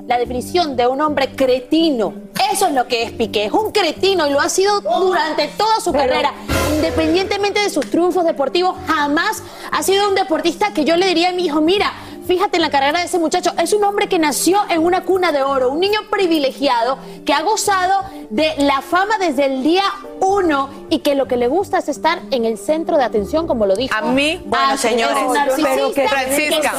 la 0.07 0.19
definición 0.19 0.77
de 0.77 0.87
un 0.87 1.01
hombre 1.01 1.31
cretino. 1.35 2.15
Eso 2.53 2.67
es 2.67 2.75
lo 2.75 2.87
que 2.87 3.03
es 3.03 3.13
Piqué. 3.13 3.45
Es 3.45 3.53
un 3.53 3.71
cretino 3.71 4.27
y 4.27 4.31
lo 4.31 4.41
ha 4.41 4.49
sido 4.49 4.81
durante 4.81 5.49
toda 5.49 5.81
su 5.81 5.93
carrera. 5.93 6.33
Independientemente 6.75 7.61
de 7.61 7.71
sus 7.71 7.89
triunfos 7.91 8.25
deportivos, 8.25 8.77
jamás 8.87 9.43
ha 9.71 9.83
sido 9.83 10.09
un 10.09 10.15
deportista 10.15 10.73
que 10.73 10.85
yo 10.85 10.97
le 10.97 11.07
diría 11.07 11.31
a 11.31 11.33
mi 11.33 11.47
hijo, 11.47 11.61
mira, 11.61 11.93
fíjate 12.31 12.59
en 12.59 12.63
la 12.63 12.71
carrera 12.71 13.01
de 13.01 13.07
ese 13.07 13.19
muchacho, 13.19 13.53
es 13.61 13.73
un 13.73 13.83
hombre 13.83 14.09
que 14.09 14.17
nació 14.21 14.63
en 14.69 14.85
una 14.85 15.03
cuna 15.03 15.33
de 15.33 15.43
oro, 15.43 15.71
un 15.71 15.81
niño 15.81 15.99
privilegiado 16.13 16.97
que 17.27 17.33
ha 17.33 17.43
gozado 17.43 18.05
de 18.31 18.55
la 18.59 18.83
fama 18.83 19.19
desde 19.19 19.47
el 19.47 19.65
día 19.65 19.83
uno 20.21 20.71
y 20.91 21.01
que 21.01 21.17
lo 21.17 21.27
que 21.27 21.37
le 21.37 21.49
gusta 21.49 21.79
es 21.79 21.89
estar 21.89 22.21
en 22.31 22.45
el 22.45 22.57
centro 22.57 22.97
de 22.99 23.03
atención, 23.03 23.49
como 23.49 23.67
lo 23.67 23.75
dijo. 23.75 23.93
A 23.93 24.03
mí, 24.03 24.41
bueno, 24.47 24.77
señores, 24.77 25.17
es 25.17 25.23
un 25.25 25.35
narcisista 25.35 25.65
pero 25.75 25.93
que- 25.93 26.09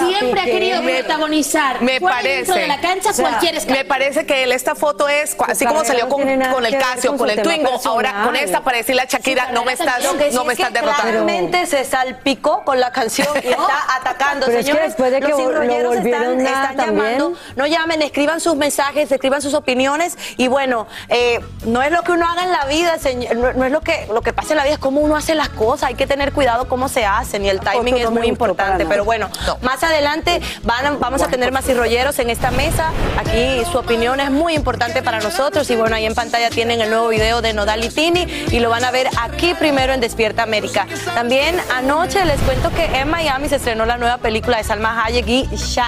siempre 0.07 0.39
ha 0.39 0.45
querido 0.45 0.81
me- 0.83 0.99
protagonizar. 0.99 1.81
Me 1.81 1.99
parece. 1.99 2.35
dentro 2.37 2.55
de 2.55 2.67
la 2.67 2.79
cancha, 2.79 3.09
o 3.09 3.13
sea, 3.13 3.29
cualquier. 3.29 3.67
Me 3.71 3.83
parece 3.83 4.25
que 4.25 4.43
él, 4.43 4.53
esta 4.53 4.75
foto 4.75 5.09
es, 5.09 5.35
así 5.47 5.65
como 5.65 5.83
salió 5.83 6.07
con, 6.07 6.21
el 6.29 6.77
Casio, 6.77 7.17
con 7.17 7.29
el 7.29 7.41
Twingo, 7.41 7.71
ahora 7.83 8.23
con 8.23 8.37
esta 8.37 8.61
para 8.63 8.77
decirle 8.77 9.01
a 9.01 9.05
Shakira, 9.05 9.51
no 9.51 9.65
me 9.65 9.73
estás, 9.73 10.01
no 10.33 10.45
me 10.45 10.53
es 10.53 10.57
que 10.57 10.63
estás 10.63 10.73
derrotando. 10.73 11.01
claramente 11.01 11.65
se 11.65 11.83
salpicó 11.83 12.63
con 12.63 12.79
la 12.79 12.91
canción 12.91 13.27
y 13.43 13.47
está 13.47 13.95
atacando. 13.97 14.45
Pero 14.51 14.59
es 14.59 14.65
que 14.65 14.71
Señores, 14.71 14.89
después 14.91 15.11
de 15.11 15.19
que 15.19 15.33
enrolleros 15.41 15.95
volvieron 15.95 16.23
están, 16.23 16.43
nada 16.43 16.71
están 16.71 16.85
también. 16.85 17.17
llamando. 17.17 17.39
No 17.55 17.67
llamen, 17.67 18.01
escriban 18.01 18.39
sus 18.39 18.55
mensajes, 18.55 19.11
escriban 19.11 19.41
sus 19.41 19.53
opiniones. 19.53 20.17
Y 20.37 20.47
bueno, 20.47 20.87
eh, 21.09 21.39
no 21.65 21.81
es 21.81 21.91
lo 21.91 22.03
que 22.03 22.11
uno 22.13 22.27
haga 22.27 22.43
en 22.43 22.51
la 22.51 22.65
vida, 22.65 22.97
señor, 22.97 23.35
no, 23.35 23.53
no 23.53 23.65
es 23.65 23.71
lo 23.71 23.81
que, 23.81 24.07
lo 24.13 24.21
que 24.21 24.33
pasa 24.33 24.53
en 24.53 24.57
la 24.57 24.63
vida, 24.63 24.73
es 24.73 24.79
cómo 24.79 25.01
uno 25.01 25.15
hace 25.15 25.35
las 25.35 25.49
cosas. 25.49 25.89
Hay 25.89 25.95
que 25.95 26.07
tener 26.07 26.31
cuidado 26.33 26.67
cómo 26.67 26.87
se 26.87 27.05
hacen 27.05 27.45
y 27.45 27.49
el 27.49 27.59
timing 27.59 27.97
es 27.97 28.09
muy 28.09 28.27
importante. 28.27 28.85
Pero 28.85 29.05
bueno, 29.05 29.29
más 29.61 29.83
adelante 29.83 30.41
van 30.63 30.99
vamos 30.99 31.21
a 31.21 31.27
tener 31.27 31.51
más 31.51 31.67
enrolleros 31.69 32.17
en 32.19 32.29
esta 32.29 32.51
mesa. 32.51 32.91
Aquí 33.19 33.63
su 33.71 33.77
opinión 33.77 34.19
es 34.19 34.31
muy 34.31 34.53
importante 34.53 35.01
para 35.01 35.19
nosotros. 35.19 35.69
Y 35.69 35.75
bueno, 35.75 35.95
ahí 35.95 36.05
en 36.05 36.15
pantalla 36.15 36.49
tienen 36.49 36.81
el 36.81 36.89
nuevo 36.89 37.07
video 37.07 37.41
de 37.41 37.53
Nodal 37.53 37.83
y 37.83 37.89
Tini 37.89 38.27
y 38.51 38.59
lo 38.59 38.69
van 38.69 38.83
a 38.83 38.91
ver 38.91 39.07
aquí 39.19 39.53
primero 39.53 39.93
en 39.93 39.99
Despierta 39.99 40.43
América. 40.43 40.87
También 41.13 41.59
anoche 41.73 42.23
les 42.25 42.39
cuento 42.41 42.69
que 42.71 42.85
en 42.85 43.09
Miami 43.09 43.49
se 43.49 43.55
estrenó 43.57 43.85
la 43.85 43.97
nueva 43.97 44.17
película 44.17 44.57
de 44.57 44.63
Salma 44.63 45.03
Hayek 45.03 45.27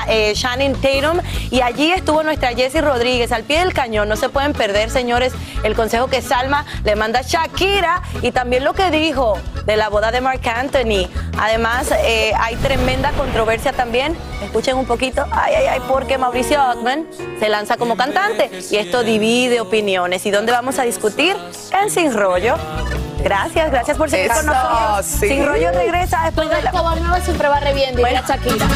eh, 0.08 0.34
Shannon 0.36 0.74
Tatum 0.74 1.20
y 1.52 1.62
allí 1.62 1.92
estuvo 1.92 2.24
nuestra 2.24 2.50
Jessie 2.50 2.82
Rodríguez 2.82 3.32
al 3.32 3.44
pie 3.44 3.60
del 3.60 3.74
cañón. 3.74 4.10
No 4.10 4.16
se 4.16 4.30
pueden 4.30 4.54
perder, 4.54 4.90
señores, 4.90 5.34
el 5.64 5.76
consejo 5.76 6.08
que 6.08 6.22
Salma 6.22 6.66
le 6.84 6.96
manda 6.96 7.20
a 7.20 7.22
Shakira 7.24 8.02
y 8.22 8.32
también 8.32 8.64
lo 8.64 8.74
que 8.74 8.92
dijo 8.92 9.38
de 9.66 9.78
la 9.78 9.90
boda 9.90 10.12
de 10.12 10.22
Mark 10.22 10.42
Anthony. 10.48 11.08
Además, 11.38 11.92
eh, 12.04 12.34
hay 12.40 12.56
tremenda 12.58 13.12
controversia 13.12 13.74
también. 13.74 14.16
Escuchen 14.44 14.78
un 14.78 14.86
poquito. 14.86 15.26
Ay, 15.32 15.56
ay, 15.56 15.66
ay, 15.68 15.82
porque 15.88 16.18
Mauricio 16.18 16.62
Ockman 16.72 17.08
se 17.40 17.50
lanza 17.50 17.78
como 17.78 17.96
cantante 17.96 18.50
y 18.72 18.76
esto 18.76 19.04
divide 19.04 19.62
opiniones. 19.62 20.26
¿Y 20.26 20.32
dónde 20.32 20.52
vamos 20.52 20.80
a 20.80 20.84
discutir? 20.84 21.36
En 21.72 21.90
Sin 21.90 22.14
Rollo. 22.14 22.56
Gracias, 23.24 23.72
gracias 23.72 23.98
por 23.98 24.10
seguir 24.10 24.28
con 24.28 24.38
Eso, 24.40 24.48
nosotros. 24.48 25.06
sí. 25.06 25.28
Sin 25.30 25.46
Rollo 25.46 25.72
regresa 25.72 26.24
después 26.26 26.50
de 26.50 26.62
la... 26.62 26.72
Nueva 26.72 27.22
siempre 27.22 27.48
va 27.48 27.60
reviendo 27.60 28.02
y 28.08 28.12
la 28.12 28.22
Shakira. 28.22 28.68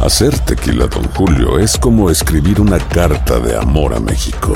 Hacer 0.00 0.38
tequila, 0.40 0.86
Don 0.86 1.04
Julio, 1.12 1.58
es 1.58 1.76
como 1.76 2.10
escribir 2.10 2.60
una 2.60 2.78
carta 2.78 3.38
de 3.38 3.56
amor 3.56 3.94
a 3.94 4.00
México. 4.00 4.54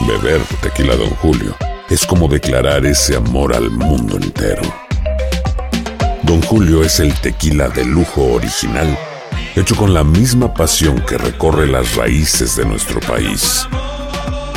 Beber 0.00 0.40
tequila, 0.60 0.96
Don 0.96 1.10
Julio, 1.16 1.56
es 1.88 2.06
como 2.06 2.28
declarar 2.28 2.84
ese 2.84 3.16
amor 3.16 3.54
al 3.54 3.70
mundo 3.70 4.16
entero. 4.16 4.62
Don 6.22 6.42
Julio 6.42 6.82
es 6.82 7.00
el 7.00 7.14
tequila 7.20 7.68
de 7.68 7.84
lujo 7.84 8.22
original, 8.32 8.98
hecho 9.54 9.76
con 9.76 9.94
la 9.94 10.02
misma 10.04 10.52
pasión 10.52 11.00
que 11.00 11.16
recorre 11.16 11.66
las 11.66 11.94
raíces 11.94 12.56
de 12.56 12.64
nuestro 12.64 13.00
país. 13.00 13.66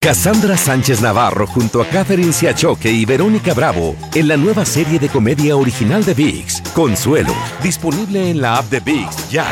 Cassandra 0.00 0.56
Sánchez 0.56 1.00
Navarro 1.00 1.44
junto 1.48 1.82
a 1.82 1.86
Catherine 1.86 2.32
Siachoque 2.32 2.88
y 2.88 3.04
Verónica 3.04 3.52
Bravo 3.52 3.96
en 4.14 4.28
la 4.28 4.36
nueva 4.36 4.64
serie 4.64 5.00
de 5.00 5.08
comedia 5.08 5.56
original 5.56 6.04
de 6.04 6.14
VIX, 6.14 6.62
Consuelo, 6.72 7.34
disponible 7.64 8.30
en 8.30 8.40
la 8.40 8.58
app 8.58 8.66
de 8.66 8.78
VIX 8.78 9.28
ya. 9.28 9.46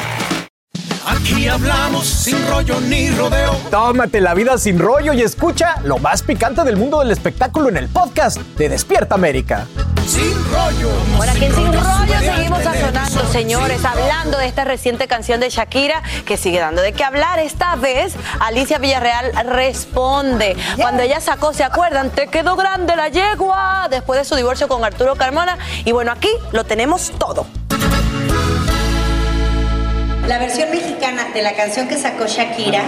Aquí 1.05 1.49
hablamos 1.49 2.07
sin 2.07 2.39
rollo 2.49 2.81
ni 2.81 3.11
rodeo. 3.11 3.57
Tómate 3.73 4.21
la 4.21 4.35
vida 4.35 4.57
sin 4.57 4.79
rollo 4.79 5.13
y 5.13 5.23
escucha 5.23 5.81
lo 5.83 5.99
más 5.99 6.23
picante 6.23 6.63
del 6.63 6.77
mundo 6.77 7.01
del 7.01 7.11
espectáculo 7.11 7.69
en 7.69 7.79
el 7.79 7.89
podcast 7.89 8.39
de 8.57 8.69
Despierta 8.69 9.17
América. 9.17 9.67
Sin 10.07 10.35
rollo. 10.53 10.91
Por 11.17 11.29
aquí 11.29 11.47
en 11.47 11.55
Sin 11.55 11.73
Rollo 11.73 12.19
seguimos 12.21 12.63
sazonando, 12.63 13.33
señores, 13.33 13.85
hablando 13.85 14.39
de 14.39 14.47
esta 14.47 14.65
reciente 14.65 15.09
canción 15.09 15.41
de 15.41 15.51
Shakira 15.51 16.01
que 16.25 16.37
sigue 16.37 16.61
dando 16.61 16.81
de 16.81 16.93
qué 16.93 17.03
hablar. 17.03 17.41
Esta 17.41 17.75
vez 17.75 18.15
Alicia 18.39 18.79
Villarreal 18.79 19.33
responde. 19.47 20.57
Cuando 20.81 21.03
ella 21.03 21.21
sacó, 21.21 21.53
¿se 21.53 21.65
acuerdan? 21.65 22.11
Te 22.11 22.29
quedó 22.29 22.55
grande 22.55 22.95
la 22.95 23.09
yegua 23.09 23.89
después 23.91 24.21
de 24.21 24.25
su 24.25 24.37
divorcio 24.37 24.69
con 24.69 24.85
Arturo 24.85 25.17
Carmona. 25.17 25.59
Y 25.85 25.91
bueno, 25.91 26.13
aquí 26.13 26.31
lo 26.53 26.63
tenemos 26.63 27.11
todo. 27.19 27.47
La 30.29 30.39
versión 30.39 30.71
mexicana 30.71 31.29
de 31.35 31.43
la 31.43 31.55
canción 31.55 31.89
que 31.89 31.99
sacó 31.99 32.27
Shakira 32.27 32.85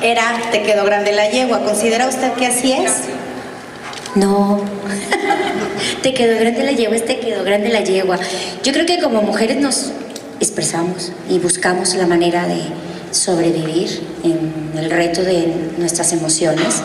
era 0.00 0.22
Te 0.50 0.62
quedó 0.62 0.84
grande 0.84 1.12
la 1.12 1.28
yegua. 1.30 1.60
¿Considera 1.60 2.08
usted 2.08 2.32
que 2.32 2.46
así 2.46 2.72
es? 2.72 3.02
No, 4.14 4.60
te 6.02 6.12
quedó 6.12 6.38
grande 6.38 6.64
la 6.64 6.72
yegua, 6.72 6.96
te 6.98 7.18
quedó 7.18 7.44
grande 7.44 7.70
la 7.70 7.80
yegua. 7.80 8.18
Yo 8.62 8.72
creo 8.72 8.84
que 8.84 9.00
como 9.00 9.22
mujeres 9.22 9.56
nos 9.56 9.92
expresamos 10.38 11.12
y 11.30 11.38
buscamos 11.38 11.94
la 11.94 12.06
manera 12.06 12.46
de 12.46 12.60
sobrevivir 13.10 14.02
en 14.22 14.78
el 14.78 14.90
reto 14.90 15.22
de 15.22 15.54
nuestras 15.78 16.12
emociones. 16.12 16.82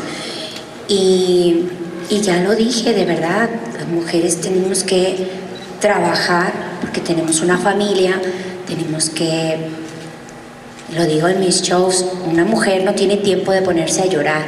Y, 0.88 1.66
y 2.10 2.22
ya 2.22 2.42
lo 2.44 2.56
dije, 2.56 2.94
de 2.94 3.06
verdad, 3.06 3.50
las 3.78 3.88
mujeres 3.88 4.40
tenemos 4.40 4.84
que 4.84 5.28
trabajar 5.82 6.54
porque 6.82 7.02
tenemos 7.02 7.42
una 7.42 7.58
familia, 7.58 8.22
tenemos 8.66 9.10
que, 9.10 9.58
lo 10.96 11.06
digo 11.06 11.28
en 11.28 11.40
mis 11.40 11.62
shows, 11.62 12.06
una 12.26 12.46
mujer 12.46 12.84
no 12.84 12.94
tiene 12.94 13.18
tiempo 13.18 13.52
de 13.52 13.62
ponerse 13.62 14.02
a 14.02 14.06
llorar, 14.06 14.46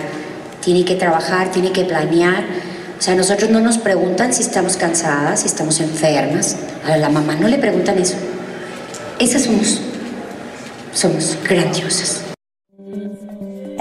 tiene 0.61 0.85
que 0.85 0.95
trabajar, 0.95 1.51
tiene 1.51 1.71
que 1.71 1.83
planear. 1.83 2.68
O 2.99 3.01
sea, 3.01 3.15
nosotros 3.15 3.49
no 3.49 3.61
nos 3.61 3.77
preguntan 3.77 4.33
si 4.33 4.41
estamos 4.41 4.75
cansadas, 4.75 5.39
si 5.39 5.47
estamos 5.47 5.79
enfermas. 5.79 6.57
A 6.85 6.97
la 6.97 7.07
mamá 7.07 7.33
no 7.35 7.47
le 7.47 7.57
preguntan 7.57 7.97
eso. 7.97 8.15
Esas 9.19 9.43
somos, 9.43 9.79
somos 10.93 11.37
grandiosas. 11.47 12.28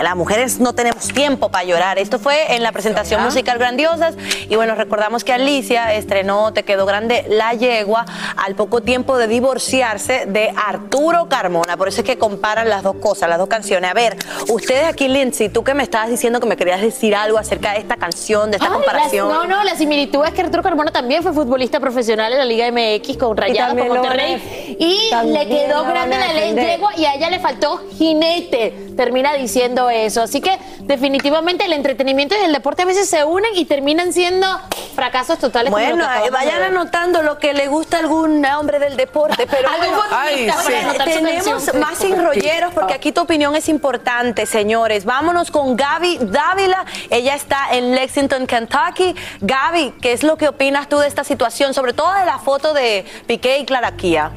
Las 0.03 0.17
mujeres 0.17 0.61
no 0.61 0.73
tenemos 0.75 1.09
tiempo 1.09 1.51
para 1.51 1.65
llorar. 1.65 1.99
Esto 1.99 2.19
fue 2.19 2.55
en 2.55 2.63
la 2.63 2.73
presentación 2.73 3.23
musical 3.23 3.59
Grandiosas. 3.59 4.15
Y 4.49 4.55
bueno, 4.57 4.75
recordamos 4.75 5.25
que 5.25 5.33
Alicia 5.33 5.95
estrenó 5.95 6.53
Te 6.53 6.63
quedó 6.65 6.87
grande 6.87 7.25
la 7.29 7.53
yegua 7.55 8.05
al 8.37 8.55
poco 8.55 8.81
tiempo 8.81 9.19
de 9.19 9.27
divorciarse 9.29 10.25
de 10.27 10.53
Arturo 10.67 11.29
Carmona. 11.29 11.77
Por 11.77 11.89
eso 11.89 12.01
es 12.03 12.07
que 12.07 12.17
comparan 12.19 12.69
las 12.69 12.83
dos 12.83 12.97
cosas, 12.97 13.29
las 13.29 13.39
dos 13.39 13.49
canciones. 13.49 13.91
A 13.91 13.95
ver, 13.95 14.17
ustedes 14.49 14.85
aquí, 14.85 15.09
Lindsay, 15.09 15.49
tú 15.49 15.65
que 15.65 15.75
me 15.75 15.83
estabas 15.83 16.11
diciendo 16.11 16.41
que 16.41 16.47
me 16.47 16.57
querías 16.57 16.81
decir 16.81 17.15
algo 17.15 17.39
acerca 17.39 17.73
de 17.73 17.79
esta 17.79 17.97
canción, 17.97 18.51
de 18.51 18.57
esta 18.57 18.69
Ay, 18.69 18.73
comparación. 18.75 19.29
las- 19.29 19.39
no, 19.39 19.47
no, 19.47 19.65
la 19.65 19.75
similitud 19.77 20.25
es 20.25 20.33
que 20.33 20.43
Arturo 20.43 20.63
Carmona 20.63 20.91
también 20.93 21.23
fue 21.23 21.33
futbolista 21.33 21.81
profesional 21.81 22.33
en 22.33 22.39
la 22.39 22.45
Liga 22.45 22.67
MX 22.71 23.17
con 23.19 23.37
Rayados, 23.37 23.75
con 23.77 23.83
a 23.83 23.95
Monterrey. 23.95 24.77
Y 24.79 25.11
le 25.27 25.49
quedó 25.49 25.85
grande 25.85 26.17
la 26.19 26.33
ley 26.33 26.55
yegua 26.55 26.93
y 26.97 27.05
a 27.05 27.15
ella 27.15 27.31
le 27.31 27.41
faltó 27.41 27.83
jinete. 27.97 28.87
Termina 28.97 29.35
diciendo 29.35 29.88
eso. 29.91 30.23
Así 30.23 30.41
que 30.41 30.59
definitivamente 30.81 31.65
el 31.65 31.73
entretenimiento 31.73 32.35
y 32.41 32.45
el 32.45 32.53
deporte 32.53 32.83
a 32.83 32.85
veces 32.87 33.09
se 33.09 33.25
unen 33.25 33.51
y 33.55 33.65
terminan 33.65 34.13
siendo 34.13 34.47
fracasos 34.95 35.39
totales. 35.39 35.71
Bueno, 35.71 36.05
vayan 36.33 36.63
anotando 36.63 37.23
lo 37.23 37.39
que 37.39 37.55
le 37.55 37.69
gusta 37.69 37.99
a 37.99 38.01
algún 38.01 38.45
hombre 38.45 38.79
del 38.79 38.97
deporte, 38.97 39.47
pero 39.49 39.69
Algún 39.79 39.97
bueno, 39.97 40.11
Ay, 40.13 40.51
sí. 40.51 40.73
tenemos 41.05 41.75
más 41.75 42.03
enrolleros 42.03 42.73
porque 42.75 42.95
aquí 42.95 43.13
tu 43.13 43.21
opinión 43.21 43.55
es 43.55 43.69
importante, 43.69 44.47
señores. 44.47 45.05
Vámonos 45.05 45.51
con 45.51 45.77
Gaby 45.77 46.19
Dávila. 46.23 46.85
Ella 47.11 47.35
está 47.35 47.69
en 47.73 47.95
Lexington, 47.95 48.47
Kentucky. 48.47 49.15
Gaby, 49.41 49.95
¿qué 50.01 50.13
es 50.13 50.23
lo 50.23 50.37
que 50.37 50.49
opinas 50.49 50.89
tú 50.89 50.99
de 50.99 51.07
esta 51.07 51.25
situación, 51.25 51.75
sobre 51.75 51.93
todo 51.93 52.13
de 52.15 52.25
la 52.25 52.39
foto 52.39 52.75
de 52.75 53.05
Piqué 53.27 53.59
y 53.59 53.65
Clara 53.65 53.93
Kia? 53.93 54.33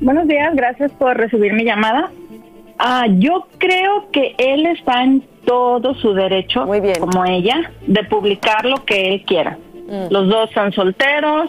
Buenos 0.00 0.28
días, 0.28 0.54
gracias 0.54 0.92
por 0.92 1.16
recibir 1.16 1.52
mi 1.54 1.64
llamada. 1.64 2.10
Ah, 2.78 3.06
yo 3.08 3.46
creo 3.58 4.10
que 4.10 4.34
él 4.38 4.66
está 4.66 5.02
en 5.02 5.22
todo 5.46 5.94
su 5.94 6.12
derecho, 6.12 6.66
como 7.00 7.24
ella, 7.24 7.70
de 7.86 8.04
publicar 8.04 8.64
lo 8.64 8.84
que 8.84 9.14
él 9.14 9.24
quiera. 9.24 9.58
Los 10.10 10.28
dos 10.28 10.50
son 10.52 10.72
solteros, 10.72 11.48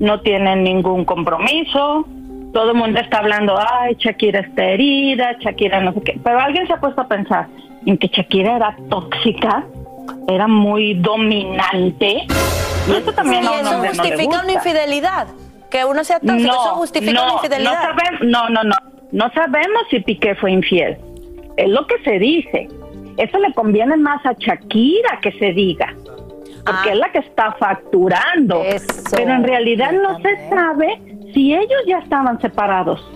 no 0.00 0.20
tienen 0.20 0.64
ningún 0.64 1.04
compromiso, 1.04 2.04
todo 2.52 2.70
el 2.72 2.76
mundo 2.76 2.98
está 3.00 3.18
hablando, 3.18 3.56
ay, 3.58 3.94
Shakira 3.98 4.40
está 4.40 4.64
herida, 4.64 5.36
Shakira 5.40 5.80
no 5.80 5.92
sé 5.92 6.00
qué, 6.02 6.20
pero 6.24 6.40
alguien 6.40 6.66
se 6.66 6.72
ha 6.72 6.80
puesto 6.80 7.00
a 7.02 7.06
pensar 7.08 7.46
en 7.86 7.96
que 7.96 8.08
Shakira 8.08 8.56
era 8.56 8.76
tóxica, 8.90 9.64
era 10.26 10.48
muy 10.48 10.94
dominante. 10.94 12.26
Y 12.88 12.92
eso 12.92 13.12
también 13.12 13.42
Sí, 13.42 13.48
a 13.48 13.52
un 13.52 13.58
eso 13.60 13.72
no 13.76 13.82
le 13.82 13.88
justifica 13.88 14.22
gusta. 14.24 14.42
una 14.42 14.52
infidelidad. 14.52 15.26
Que 15.70 15.84
uno 15.84 16.04
sea 16.04 16.20
tóxico, 16.20 16.52
eso 16.52 16.74
justifica 16.76 17.22
una 17.24 17.32
infidelidad. 17.34 17.72
No, 17.72 17.82
sabemos, 17.82 18.20
no, 18.22 18.48
no, 18.50 18.62
no. 18.64 18.74
No 19.16 19.32
sabemos 19.32 19.80
si 19.88 20.00
Piqué 20.00 20.34
fue 20.34 20.50
infiel. 20.50 20.98
Es 21.56 21.70
lo 21.70 21.86
que 21.86 21.94
se 22.04 22.18
dice. 22.18 22.68
Eso 23.16 23.38
le 23.38 23.50
conviene 23.54 23.96
más 23.96 24.20
a 24.26 24.34
Shakira 24.34 25.20
que 25.22 25.32
se 25.32 25.54
diga. 25.54 25.94
Porque 26.66 26.90
es 26.90 26.98
la 26.98 27.10
que 27.10 27.20
está 27.20 27.52
facturando. 27.52 28.62
Pero 29.10 29.32
en 29.32 29.42
realidad 29.42 29.92
no 29.92 30.18
se 30.18 30.50
sabe 30.50 31.00
si 31.32 31.54
ellos 31.54 31.80
ya 31.86 32.00
estaban 32.00 32.38
separados. 32.42 33.10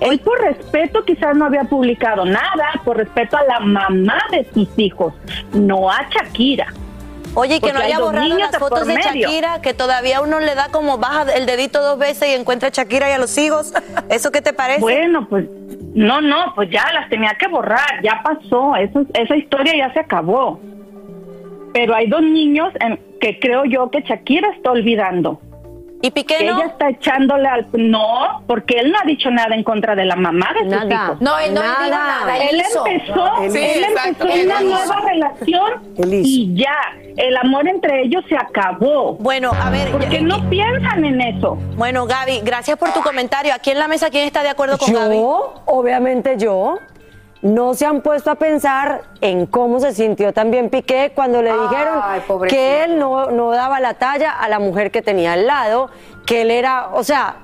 Él 0.00 0.18
por 0.18 0.40
respeto 0.40 1.04
quizás 1.04 1.36
no 1.36 1.44
había 1.44 1.62
publicado 1.62 2.24
nada, 2.24 2.72
por 2.84 2.96
respeto 2.96 3.36
a 3.36 3.44
la 3.44 3.60
mamá 3.60 4.18
de 4.32 4.44
sus 4.52 4.76
hijos, 4.76 5.14
no 5.52 5.88
a 5.88 6.08
Shakira. 6.10 6.66
Oye, 7.34 7.56
y 7.56 7.60
que 7.60 7.72
no 7.72 7.80
haya 7.80 7.98
borrado 8.00 8.36
las 8.38 8.56
fotos 8.58 8.86
de. 8.86 8.94
Shakira, 8.96 9.60
que 9.60 9.74
todavía 9.74 10.20
uno 10.20 10.40
le 10.40 10.54
da 10.54 10.68
como 10.70 10.98
baja 10.98 11.22
el 11.34 11.46
dedito 11.46 11.80
dos 11.82 11.98
veces 11.98 12.28
y 12.28 12.32
encuentra 12.32 12.68
a 12.68 12.70
Shakira 12.72 13.08
y 13.10 13.12
a 13.12 13.18
los 13.18 13.36
hijos. 13.38 13.72
¿Eso 14.10 14.30
qué 14.32 14.40
te 14.42 14.52
parece? 14.52 14.80
Bueno, 14.80 15.26
pues 15.28 15.46
no, 15.94 16.20
no, 16.20 16.52
pues 16.54 16.70
ya 16.70 16.90
las 16.92 17.08
tenía 17.08 17.34
que 17.38 17.48
borrar, 17.48 18.02
ya 18.02 18.20
pasó, 18.22 18.76
eso, 18.76 19.02
esa 19.14 19.36
historia 19.36 19.74
ya 19.76 19.92
se 19.92 20.00
acabó. 20.00 20.60
Pero 21.72 21.94
hay 21.94 22.08
dos 22.08 22.22
niños 22.22 22.72
en- 22.80 22.98
que 23.20 23.38
creo 23.38 23.64
yo 23.64 23.90
que 23.90 24.00
Shakira 24.02 24.48
está 24.56 24.70
olvidando. 24.72 25.40
¿Y 26.00 26.10
Piqué 26.12 26.44
no? 26.44 26.58
Ella 26.58 26.66
está 26.66 26.88
echándole 26.90 27.48
al... 27.48 27.66
No, 27.72 28.42
porque 28.46 28.78
él 28.78 28.92
no 28.92 28.98
ha 29.00 29.04
dicho 29.04 29.30
nada 29.30 29.54
en 29.54 29.64
contra 29.64 29.96
de 29.96 30.04
la 30.04 30.14
mamá 30.14 30.52
de 30.54 30.60
sus 30.60 30.68
Nada. 30.68 31.04
hijos. 31.06 31.20
No, 31.20 31.38
él 31.38 31.54
no 31.54 31.60
le 31.62 31.68
dijo 31.68 31.90
nada, 31.90 32.36
él 32.38 32.60
empezó, 32.60 32.86
Él 33.42 33.84
empezó 33.84 34.28
él 34.32 34.46
una 34.46 34.62
hizo. 34.62 34.64
nueva 34.64 35.00
relación 35.08 35.72
y 36.24 36.54
ya, 36.54 36.76
el 37.16 37.36
amor 37.36 37.66
entre 37.66 38.02
ellos 38.02 38.22
se 38.28 38.36
acabó. 38.36 39.14
Bueno, 39.14 39.50
a 39.52 39.70
ver... 39.70 39.90
Porque 39.90 40.20
no 40.20 40.48
piensan 40.48 41.04
en 41.04 41.20
eso. 41.20 41.56
Bueno, 41.76 42.06
Gaby, 42.06 42.42
gracias 42.44 42.78
por 42.78 42.92
tu 42.92 43.02
comentario. 43.02 43.52
Aquí 43.52 43.70
en 43.70 43.78
la 43.80 43.88
mesa, 43.88 44.08
¿quién 44.10 44.24
está 44.24 44.42
de 44.44 44.50
acuerdo 44.50 44.78
con 44.78 44.92
Gaby? 44.92 45.16
Yo, 45.16 45.62
obviamente 45.66 46.36
yo. 46.38 46.78
No 47.42 47.74
se 47.74 47.86
han 47.86 48.00
puesto 48.00 48.30
a 48.30 48.34
pensar 48.34 49.02
en 49.20 49.46
cómo 49.46 49.78
se 49.78 49.94
sintió 49.94 50.32
también 50.32 50.70
Piqué 50.70 51.12
cuando 51.14 51.40
le 51.40 51.52
dijeron 51.52 52.02
que 52.48 52.84
él 52.84 52.98
no, 52.98 53.30
no 53.30 53.50
daba 53.50 53.78
la 53.78 53.94
talla 53.94 54.32
a 54.32 54.48
la 54.48 54.58
mujer 54.58 54.90
que 54.90 55.02
tenía 55.02 55.34
al 55.34 55.46
lado, 55.46 55.88
que 56.26 56.42
él 56.42 56.50
era, 56.50 56.88
o 56.92 57.04
sea, 57.04 57.36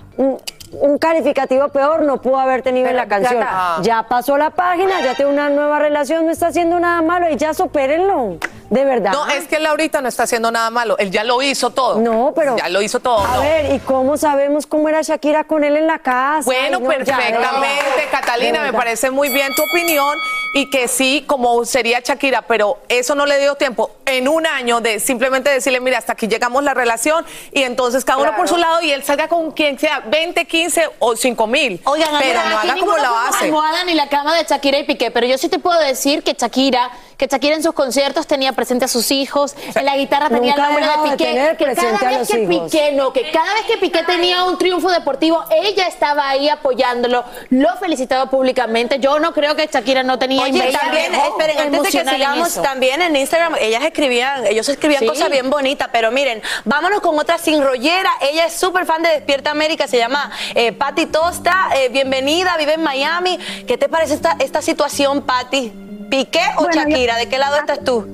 un, 0.81 0.99
calificativo 0.99 1.69
peor 1.69 2.03
no 2.03 2.21
pudo 2.21 2.39
haber 2.39 2.63
tenido 2.63 2.89
en 2.89 2.97
la 2.97 3.07
canción. 3.07 3.41
Cata. 3.41 3.79
Ya 3.83 4.03
pasó 4.09 4.37
la 4.37 4.51
página, 4.51 5.01
ya 5.03 5.15
tiene 5.15 5.31
una 5.31 5.49
nueva 5.49 5.79
relación, 5.79 6.27
no 6.27 6.33
está 6.33 6.49
haciendo 6.49 6.79
nada 6.81 7.03
malo 7.03 7.31
y 7.31 7.37
ya 7.37 7.55
supérenlo. 7.55 8.39
De 8.71 8.85
verdad. 8.85 9.13
No, 9.13 9.29
es 9.29 9.47
que 9.47 9.57
él 9.57 9.67
ahorita 9.67 10.01
no 10.01 10.09
está 10.09 10.25
haciendo 10.25 10.51
nada 10.51 10.69
malo. 10.71 10.97
Él 10.99 11.11
ya 11.11 11.23
lo 11.23 11.41
hizo 11.43 11.71
todo. 11.71 12.01
No, 12.01 12.33
pero. 12.35 12.57
Ya 12.57 12.69
lo 12.69 12.83
hizo 12.83 12.99
todo. 12.99 13.21
A 13.21 13.37
no. 13.37 13.43
ver, 13.43 13.73
¿y 13.75 13.79
cómo 13.79 14.17
sabemos 14.17 14.67
cómo 14.67 14.89
era 14.89 15.03
Shakira 15.03 15.45
con 15.45 15.63
él 15.65 15.77
en 15.77 15.87
la 15.87 15.99
casa? 15.99 16.47
Bueno, 16.47 16.81
no, 16.81 16.89
perfectamente. 16.89 18.09
Catalina, 18.11 18.63
me 18.63 18.73
parece 18.73 19.11
muy 19.11 19.29
bien 19.29 19.55
tu 19.55 19.63
opinión 19.63 20.19
y 20.55 20.71
que 20.71 20.89
sí, 20.89 21.25
como 21.27 21.65
sería 21.65 22.01
Shakira, 22.01 22.43
pero 22.43 22.79
eso 22.89 23.15
no 23.15 23.27
le 23.27 23.39
dio 23.39 23.55
tiempo 23.55 23.91
en 24.07 24.29
un 24.29 24.47
año 24.47 24.81
de 24.81 24.99
simplemente 24.99 25.51
decirle, 25.51 25.81
mira, 25.81 25.99
hasta 25.99 26.15
aquí 26.15 26.27
llegamos 26.27 26.63
la 26.65 26.75
relación 26.75 27.25
y 27.53 27.63
entonces 27.63 28.05
cada 28.05 28.19
uno 28.23 28.35
por 28.37 28.49
su 28.49 28.57
lado 28.57 28.81
y 28.81 28.91
él 28.91 29.03
salga 29.03 29.29
con 29.29 29.53
quien 29.53 29.79
sea, 29.79 30.01
20, 30.01 30.45
15 30.47 30.64
o 30.99 31.17
5 31.17 31.47
mil. 31.47 31.81
Oigan, 31.85 32.11
pero 32.19 32.41
no 32.49 32.59
haga 32.59 32.77
como 32.79 32.97
la 32.97 33.11
base. 33.11 33.45
almohada 33.45 33.85
ni 33.85 33.95
la 33.95 34.09
cama 34.09 34.35
de 34.37 34.45
Shakira 34.45 34.79
y 34.79 34.85
Piqué, 34.85 35.11
pero 35.11 35.27
yo 35.27 35.39
sí 35.39 35.49
te 35.49 35.59
puedo 35.59 35.79
decir 35.81 36.23
que 36.23 36.35
Shakira, 36.35 36.91
que 37.17 37.27
Shakira 37.27 37.55
en 37.57 37.63
sus 37.63 37.73
conciertos 37.75 38.27
tenía 38.27 38.53
presente 38.53 38.85
a 38.85 38.89
sus 38.89 39.11
hijos, 39.11 39.55
en 39.75 39.85
la 39.85 39.97
guitarra 39.97 40.29
tenía 40.29 40.55
el 40.55 40.61
nombre 40.61 40.85
de 40.85 40.91
de 40.91 41.11
Piqué, 41.17 41.25
tener 41.25 41.57
que 41.57 41.75
cada 41.75 42.19
vez 42.19 42.29
que 42.29 42.43
hijos. 42.43 42.71
Piqué 42.71 42.93
no, 42.93 43.13
que 43.13 43.31
cada 43.31 43.55
vez 43.55 43.65
que 43.67 43.77
Piqué 43.79 44.03
tenía 44.05 44.45
un 44.45 44.59
triunfo 44.59 44.91
deportivo, 44.91 45.45
ella 45.51 45.87
estaba 45.87 46.29
ahí 46.29 46.49
apoyándolo, 46.49 47.25
lo 47.51 47.77
felicitaba 47.77 48.31
públicamente. 48.31 48.99
Yo 48.99 49.19
no 49.19 49.33
creo 49.33 49.55
que 49.57 49.67
Shakira 49.67 50.03
no 50.03 50.19
tenía 50.19 50.43
Oye, 50.43 50.69
ella 50.69 50.79
también, 50.79 51.15
esperen, 51.15 51.59
antes 51.59 51.83
de 51.83 51.89
que 51.91 51.99
en 51.99 52.09
sigamos, 52.09 52.49
eso. 52.49 52.63
también 52.63 53.01
en 53.03 53.15
Instagram, 53.17 53.55
ellas 53.61 53.83
escribían, 53.85 54.47
ellos 54.47 54.69
escribían 54.69 55.01
Sí. 55.01 55.07
cosas 55.07 55.31
bien 55.31 55.51
bonitas, 55.51 55.89
pero 55.93 56.11
miren, 56.11 56.43
vámonos 56.65 57.01
con 57.01 57.19
otra 57.19 57.39
sin 57.39 57.63
rollera. 57.63 58.11
Ella 58.21 58.47
es 58.47 58.55
súper 58.55 58.87
fan 58.87 59.03
de 59.03 59.11
Despierta 59.11 59.51
América, 59.51 59.87
se 59.89 59.99
llama 59.99 60.31
eh, 60.55 60.73
Patti 60.73 61.07
Tosta. 61.07 61.69
Eh, 61.77 61.89
bienvenida, 61.91 62.57
vive 62.59 62.75
en 62.75 62.83
Miami. 62.83 63.39
¿Qué 63.67 63.77
te 63.79 63.89
parece 63.89 64.15
esta, 64.15 64.37
esta 64.41 64.63
situación, 64.63 65.23
Patti? 65.23 65.73
¿Piqué 66.15 66.39
o 66.59 66.63
Bueno, 66.63 66.83
yo- 66.85 66.91
Shakira? 66.91 67.17
¿De 67.17 67.29
qué 67.29 67.39
lado 67.39 67.57
estás 67.57 67.83
tú? 67.83 68.05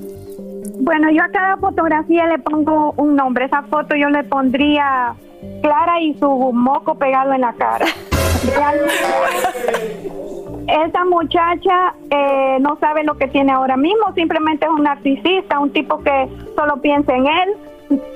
Bueno, 0.80 1.10
yo 1.10 1.22
a 1.22 1.28
cada 1.28 1.58
fotografía 1.58 2.26
le 2.28 2.38
pongo 2.38 2.94
un 2.96 3.14
nombre. 3.14 3.44
Esa 3.44 3.60
foto 3.64 3.94
yo 3.94 4.08
le 4.08 4.24
pondría 4.24 5.12
Clara 5.60 6.00
y 6.00 6.14
su 6.14 6.26
moco 6.54 6.94
pegado 6.94 7.34
en 7.34 7.42
la 7.42 7.52
cara. 7.52 7.84
Esa 10.86 11.04
muchacha 11.04 11.94
eh, 12.10 12.56
no 12.60 12.78
sabe 12.80 13.04
lo 13.04 13.18
que 13.18 13.28
tiene 13.28 13.52
ahora 13.52 13.76
mismo, 13.76 14.14
simplemente 14.14 14.64
es 14.64 14.70
un 14.72 14.84
narcisista, 14.84 15.58
un 15.58 15.70
tipo 15.70 15.98
que 16.02 16.26
solo 16.56 16.80
piensa 16.80 17.14
en 17.14 17.26
él. 17.26 17.48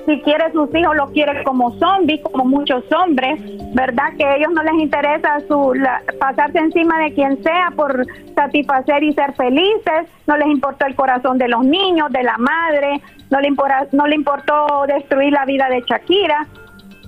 Si 0.05 0.21
quiere 0.21 0.51
sus 0.53 0.73
hijos, 0.73 0.95
lo 0.95 1.07
quiere 1.07 1.43
como 1.43 1.77
zombies, 1.79 2.21
como 2.23 2.45
muchos 2.45 2.83
hombres, 2.93 3.39
¿verdad? 3.73 4.05
Que 4.17 4.23
a 4.25 4.35
ellos 4.37 4.51
no 4.53 4.63
les 4.63 4.73
interesa 4.75 5.39
su, 5.49 5.73
la- 5.73 6.01
pasarse 6.19 6.59
encima 6.59 6.97
de 6.99 7.13
quien 7.13 7.43
sea 7.43 7.71
por 7.75 8.05
satisfacer 8.35 9.03
y 9.03 9.11
ser 9.13 9.33
felices. 9.33 10.07
No 10.27 10.37
les 10.37 10.47
importó 10.47 10.85
el 10.85 10.95
corazón 10.95 11.37
de 11.37 11.47
los 11.49 11.65
niños, 11.65 12.09
de 12.11 12.23
la 12.23 12.37
madre, 12.37 13.01
no 13.29 13.41
le, 13.41 13.49
impora- 13.49 13.87
no 13.91 14.07
le 14.07 14.15
importó 14.15 14.85
destruir 14.87 15.33
la 15.33 15.43
vida 15.45 15.67
de 15.69 15.81
Shakira. 15.85 16.47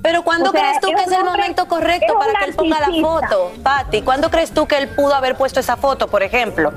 Pero 0.01 0.21
¿cuándo 0.23 0.49
O 0.49 0.51
sea, 0.51 0.61
crees 0.61 0.79
tú 0.81 0.87
que 0.89 1.03
es 1.03 1.11
el 1.11 1.23
momento 1.25 1.67
correcto 1.67 2.13
para 2.19 2.33
que 2.39 2.45
él 2.49 2.55
ponga 2.55 2.79
la 2.79 3.01
foto? 3.01 3.51
Patti, 3.63 4.01
¿cuándo 4.01 4.29
crees 4.29 4.51
tú 4.53 4.67
que 4.67 4.77
él 4.77 4.89
pudo 4.89 5.15
haber 5.15 5.35
puesto 5.35 5.59
esa 5.59 5.75
foto, 5.77 6.07
por 6.07 6.21
ejemplo? 6.23 6.71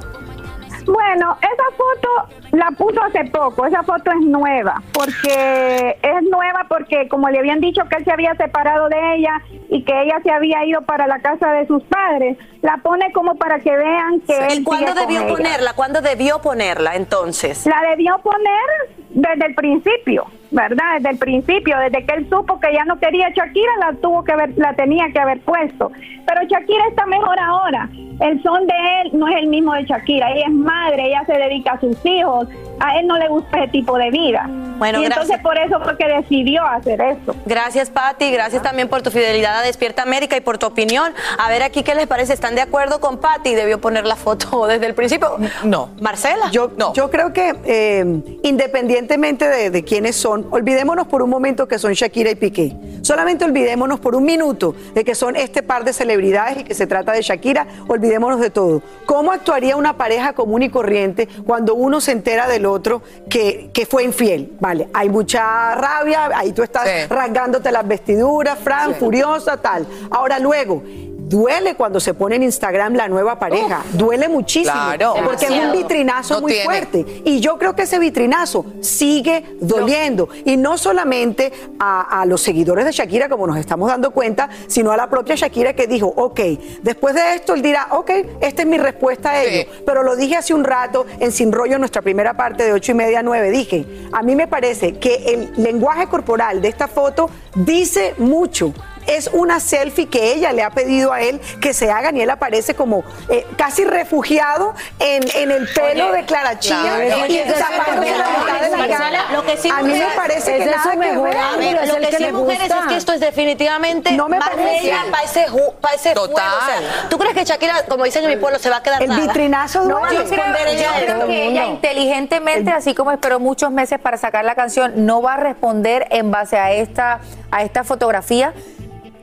Bueno, 0.85 1.37
esa 1.41 1.77
foto 1.77 2.09
la 2.53 2.71
puso 2.73 3.03
hace 3.03 3.25
poco, 3.31 3.67
esa 3.67 3.83
foto 3.83 4.11
es 4.11 4.21
nueva, 4.21 4.83
porque 4.93 5.99
es 6.03 6.23
nueva 6.31 6.67
porque 6.69 7.09
como 7.09 7.29
le 7.29 7.39
habían 7.39 7.61
dicho 7.61 7.83
que 7.89 7.97
él 7.97 8.05
se 8.05 8.13
había 8.13 8.35
separado 8.35 8.89
de 8.89 9.17
ella 9.17 9.43
y 9.69 9.85
que 9.85 10.03
ella 10.03 10.21
se 10.23 10.31
había 10.31 10.65
ido 10.65 10.83
para 10.83 11.07
la 11.07 11.21
casa 11.21 11.53
de 11.53 11.67
sus 11.67 11.83
padres, 11.85 12.39
la 12.63 12.79
pone 12.79 13.13
como 13.13 13.37
para 13.37 13.61
que 13.61 13.77
vean 13.77 14.21
que 14.21 14.37
él 14.49 14.61
¿Y 14.61 14.65
cuándo 14.65 14.95
debió 14.95 15.27
ponerla? 15.29 15.75
¿Cuándo 15.75 16.01
debió 16.01 16.41
ponerla 16.41 16.97
entonces? 16.97 17.67
La 17.67 17.83
debió 17.91 18.19
poner 18.19 18.91
desde 19.11 19.47
el 19.47 19.55
principio, 19.55 20.27
¿verdad? 20.51 20.97
Desde 20.97 21.11
el 21.11 21.19
principio, 21.19 21.79
desde 21.79 22.05
que 22.05 22.15
él 22.15 22.29
supo 22.29 22.59
que 22.61 22.73
ya 22.73 22.85
no 22.85 22.99
quería 22.99 23.29
a 23.29 23.31
Shakira, 23.31 23.73
la 23.81 23.93
tuvo 24.01 24.25
que 24.25 24.33
haber, 24.33 24.57
la 24.57 24.75
tenía 24.75 25.07
que 25.13 25.19
haber 25.19 25.41
puesto. 25.41 25.93
Pero 26.27 26.43
Shakira 26.43 26.85
está 26.89 27.07
mejor 27.07 27.39
ahora. 27.41 27.89
El 28.21 28.43
son 28.43 28.67
de 28.67 28.75
él 29.03 29.11
no 29.15 29.29
es 29.29 29.37
el 29.37 29.47
mismo 29.47 29.73
de 29.73 29.85
Shakira. 29.85 30.31
Ella 30.33 30.45
es 30.47 30.53
madre, 30.53 31.07
ella 31.07 31.25
se 31.25 31.33
dedica 31.33 31.73
a 31.73 31.81
sus 31.81 31.97
hijos. 32.05 32.49
A 32.79 32.99
él 32.99 33.07
no 33.07 33.17
le 33.19 33.29
gusta 33.29 33.59
ese 33.59 33.69
tipo 33.69 33.97
de 33.97 34.11
vida. 34.11 34.47
Bueno, 34.79 35.01
y 35.01 35.05
entonces 35.05 35.29
gracias. 35.29 35.43
por 35.43 35.59
eso 35.59 35.81
fue 35.81 35.97
que 35.99 36.07
decidió 36.07 36.65
hacer 36.65 37.01
eso. 37.01 37.35
Gracias, 37.45 37.91
Patti. 37.91 38.31
Gracias 38.31 38.63
también 38.63 38.89
por 38.89 39.03
tu 39.03 39.11
fidelidad 39.11 39.59
a 39.59 39.63
Despierta 39.63 40.03
América 40.03 40.37
y 40.37 40.41
por 40.41 40.59
tu 40.59 40.67
opinión. 40.67 41.13
A 41.39 41.49
ver 41.51 41.63
aquí 41.63 41.83
qué 41.83 41.95
les 41.95 42.07
parece. 42.07 42.33
¿Están 42.33 42.55
de 42.55 42.63
acuerdo 42.63 43.01
con 43.01 43.19
Patti? 43.19 43.55
¿Debió 43.55 43.81
poner 43.81 44.07
la 44.07 44.17
foto 44.17 44.67
desde 44.69 44.87
el 44.87 44.95
principio? 44.95 45.37
No. 45.65 45.91
Marcela. 46.01 46.51
Yo, 46.51 46.71
yo 46.95 47.11
creo 47.11 47.33
que 47.33 47.55
eh, 47.65 48.05
independientemente 48.43 49.49
de, 49.49 49.71
de 49.71 49.85
quiénes 49.85 50.17
son, 50.17 50.40
olvidémonos 50.51 51.07
por 51.07 51.23
un 51.23 51.31
momento 51.31 51.67
que 51.69 51.79
son 51.79 51.93
Shakira 51.93 52.31
y 52.31 52.35
Piqué. 52.35 52.77
Solamente 53.03 53.45
olvidémonos 53.45 54.01
por 54.01 54.15
un 54.15 54.25
minuto 54.25 54.75
de 54.95 55.05
que 55.05 55.15
son 55.15 55.37
este 55.37 55.63
par 55.63 55.85
de 55.85 55.93
celebridades 55.93 56.59
y 56.61 56.65
que 56.65 56.75
se 56.75 56.87
trata 56.87 57.13
de 57.13 57.23
Shakira. 57.23 57.67
Olvidémonos 57.89 58.41
de 58.41 58.51
todo. 58.51 58.83
¿Cómo 59.07 59.33
actuaría 59.33 59.77
una 59.77 59.97
pareja 59.97 60.33
común 60.33 60.63
y 60.63 60.69
corriente 60.71 61.29
cuando 61.47 61.75
uno 61.75 62.01
se 62.01 62.13
entera 62.13 62.47
del 62.49 62.67
otro 62.67 63.03
que, 63.29 63.71
que 63.73 63.87
fue 63.87 64.05
infiel? 64.05 64.53
Vale, 64.61 64.89
hay 64.93 65.09
mucha 65.09 65.75
rabia, 65.75 66.31
ahí 66.35 66.53
tú 66.53 66.63
estás 66.63 66.85
Sí. 66.89 67.07
rasgándote 67.09 67.71
las 67.71 67.87
vestiduras, 67.87 68.59
Fran, 68.59 68.95
furiosa, 68.95 69.57
tal. 69.59 69.87
Ahora 70.11 70.39
luego. 70.39 70.83
Duele 71.31 71.77
cuando 71.77 72.01
se 72.01 72.13
pone 72.13 72.35
en 72.35 72.43
Instagram 72.43 72.95
la 72.95 73.07
nueva 73.09 73.39
pareja. 73.39 73.85
Duele 73.93 74.29
muchísimo. 74.29 74.73
Claro. 74.73 75.15
Porque 75.25 75.45
es 75.47 75.53
un 75.53 75.71
vitrinazo 75.71 76.35
No 76.35 76.41
muy 76.41 76.51
tiene. 76.51 76.65
fuerte. 76.65 77.23
Y 77.25 77.39
yo 77.39 77.57
creo 77.57 77.77
que 77.77 77.83
ese 77.83 78.01
vitrinazo 78.01 78.67
sigue 78.81 79.45
doliendo. 79.61 80.29
Y 80.45 80.57
no 80.57 80.77
solamente 80.77 81.53
a, 81.79 82.21
a 82.21 82.27
los 82.27 82.41
seguidores 82.43 82.85
de 82.85 82.91
Shakira, 82.91 83.29
como 83.29 83.47
nos 83.47 83.59
estamos 83.59 83.89
dando 83.89 84.11
cuenta, 84.11 84.49
sino 84.67 84.91
a 84.91 84.97
la 84.97 85.09
propia 85.09 85.37
Shakira 85.37 85.73
que 85.73 85.87
dijo, 85.87 86.09
ok, 86.09 86.41
después 86.83 87.15
de 87.15 87.37
esto 87.37 87.55
él 87.55 87.63
dirá, 87.63 87.87
ok, 87.93 88.11
esta 88.41 88.63
es 88.63 88.69
mi 88.69 88.79
respuesta 88.79 89.31
a 89.31 89.43
ello. 89.45 89.71
Pero 89.87 90.03
lo 90.03 90.17
dije 90.17 90.37
hace 90.37 90.53
un 90.53 90.65
rato 90.65 91.07
en 91.21 91.31
Sin 91.31 91.53
Rollo, 91.53 91.75
en 91.75 91.81
nuestra 91.81 92.03
primera 92.03 92.35
parte 92.37 92.65
de 92.65 92.73
ocho 92.73 92.91
y 92.91 92.97
media 92.97 93.21
a 93.21 93.23
9, 93.23 93.51
dije, 93.53 93.87
a 94.13 94.23
mí 94.25 94.35
me 94.35 94.49
parece 94.49 94.99
que 94.99 95.15
el 95.33 95.63
lenguaje 95.63 96.09
corporal 96.09 96.61
de 96.61 96.67
esta 96.69 96.89
foto 96.89 97.31
dice 97.55 98.15
mucho 98.19 98.75
es 99.07 99.29
una 99.33 99.61
selfie 99.61 100.09
que 100.09 100.33
ella 100.33 100.53
le 100.53 100.63
ha 100.63 100.71
pedido 100.71 101.13
a 101.13 101.21
él 101.23 101.41
que 101.61 101.73
se 101.75 101.91
hagan 101.91 102.17
y 102.17 102.23
él 102.23 102.31
aparece 102.31 102.75
como 102.75 103.05
eh, 103.29 103.47
casi 103.57 103.85
refugiado 103.85 104.75
en, 104.99 105.23
en 105.35 105.51
el 105.51 105.69
pelo 105.69 106.09
Oye, 106.09 106.17
de 106.19 106.25
Clara 106.27 106.59
Chía 106.59 106.81
claro. 106.83 107.27
y 107.29 107.37
es 107.39 107.59
la 107.59 107.71
mitad 107.71 108.01
de 108.01 108.77
la 108.77 108.99
cara. 108.99 109.25
lo 109.33 109.45
que 109.45 109.57
sí 109.57 109.69
a 109.71 109.83
mí 109.83 109.93
me 109.93 110.07
parece 110.17 110.59
que 110.59 110.67
nada 110.67 110.91
que 110.91 110.97
mejor 110.97 111.31
ver. 111.59 111.89
lo 111.89 111.97
que 112.09 112.17
sí, 112.17 112.33
mujeres, 112.33 112.71
es 112.71 112.87
que 112.89 112.97
esto 112.97 113.13
es 113.13 113.21
definitivamente 113.21 114.13
No 114.13 114.29
me 114.29 114.39
más 114.39 114.51
parece. 114.51 114.91
para 115.11 115.23
ese, 115.25 115.47
ju- 115.49 115.75
pa' 115.81 115.93
ese 115.95 116.15
fuego. 116.15 116.33
O 116.35 116.37
sea, 116.37 117.09
¿Tú 117.09 117.19
crees 117.19 117.35
que 117.35 117.45
Shakira, 117.45 117.85
como 117.89 118.05
dicen 118.05 118.25
en 118.25 118.31
mi 118.31 118.37
pueblo, 118.37 118.59
se 118.59 118.71
va 118.71 118.77
a 118.79 118.83
quedar 118.83 119.03
El 119.03 119.09
nada? 119.09 119.21
vitrinazo 119.23 119.85
no 119.85 120.01
va 120.01 120.09
a 120.09 120.13
Yo 120.13 120.25
creo, 120.25 120.45
responder 120.45 120.77
yo 120.77 121.05
creo 121.05 121.27
que 121.27 121.47
ella 121.49 121.67
inteligentemente, 121.67 122.71
así 122.71 122.95
como 122.95 123.11
esperó 123.13 123.41
muchos 123.41 123.71
meses 123.71 123.99
para 123.99 124.17
sacar 124.17 124.45
la 124.45 124.55
canción, 124.55 125.07
no 125.07 125.23
va 125.23 125.35
a 125.35 125.37
responder 125.39 126.07
en 126.11 126.31
base 126.31 126.59
a 126.59 126.73
esta, 126.73 127.21
a 127.51 127.63
esta 127.63 127.85
fotografía. 127.85 128.53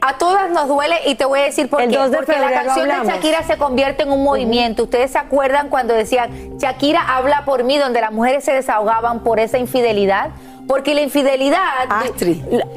A 0.01 0.17
todas 0.17 0.49
nos 0.51 0.67
duele 0.67 0.95
y 1.05 1.15
te 1.15 1.25
voy 1.25 1.39
a 1.39 1.43
decir 1.43 1.69
por 1.69 1.81
El 1.81 1.89
qué. 1.89 1.97
2 1.97 2.12
de 2.12 2.17
Porque 2.17 2.39
la 2.39 2.51
canción 2.51 2.79
hablamos. 2.91 3.07
de 3.07 3.13
Shakira 3.13 3.43
se 3.43 3.57
convierte 3.57 4.03
en 4.03 4.12
un 4.12 4.23
movimiento. 4.23 4.83
Ustedes 4.83 5.12
se 5.12 5.17
acuerdan 5.17 5.69
cuando 5.69 5.93
decían 5.93 6.57
Shakira 6.57 7.01
habla 7.15 7.43
por 7.45 7.63
mí, 7.63 7.77
donde 7.77 8.01
las 8.01 8.12
mujeres 8.12 8.43
se 8.43 8.53
desahogaban 8.53 9.21
por 9.23 9.39
esa 9.39 9.57
infidelidad. 9.57 10.29
Porque 10.67 10.93
la 10.93 11.01
infidelidad 11.01 11.58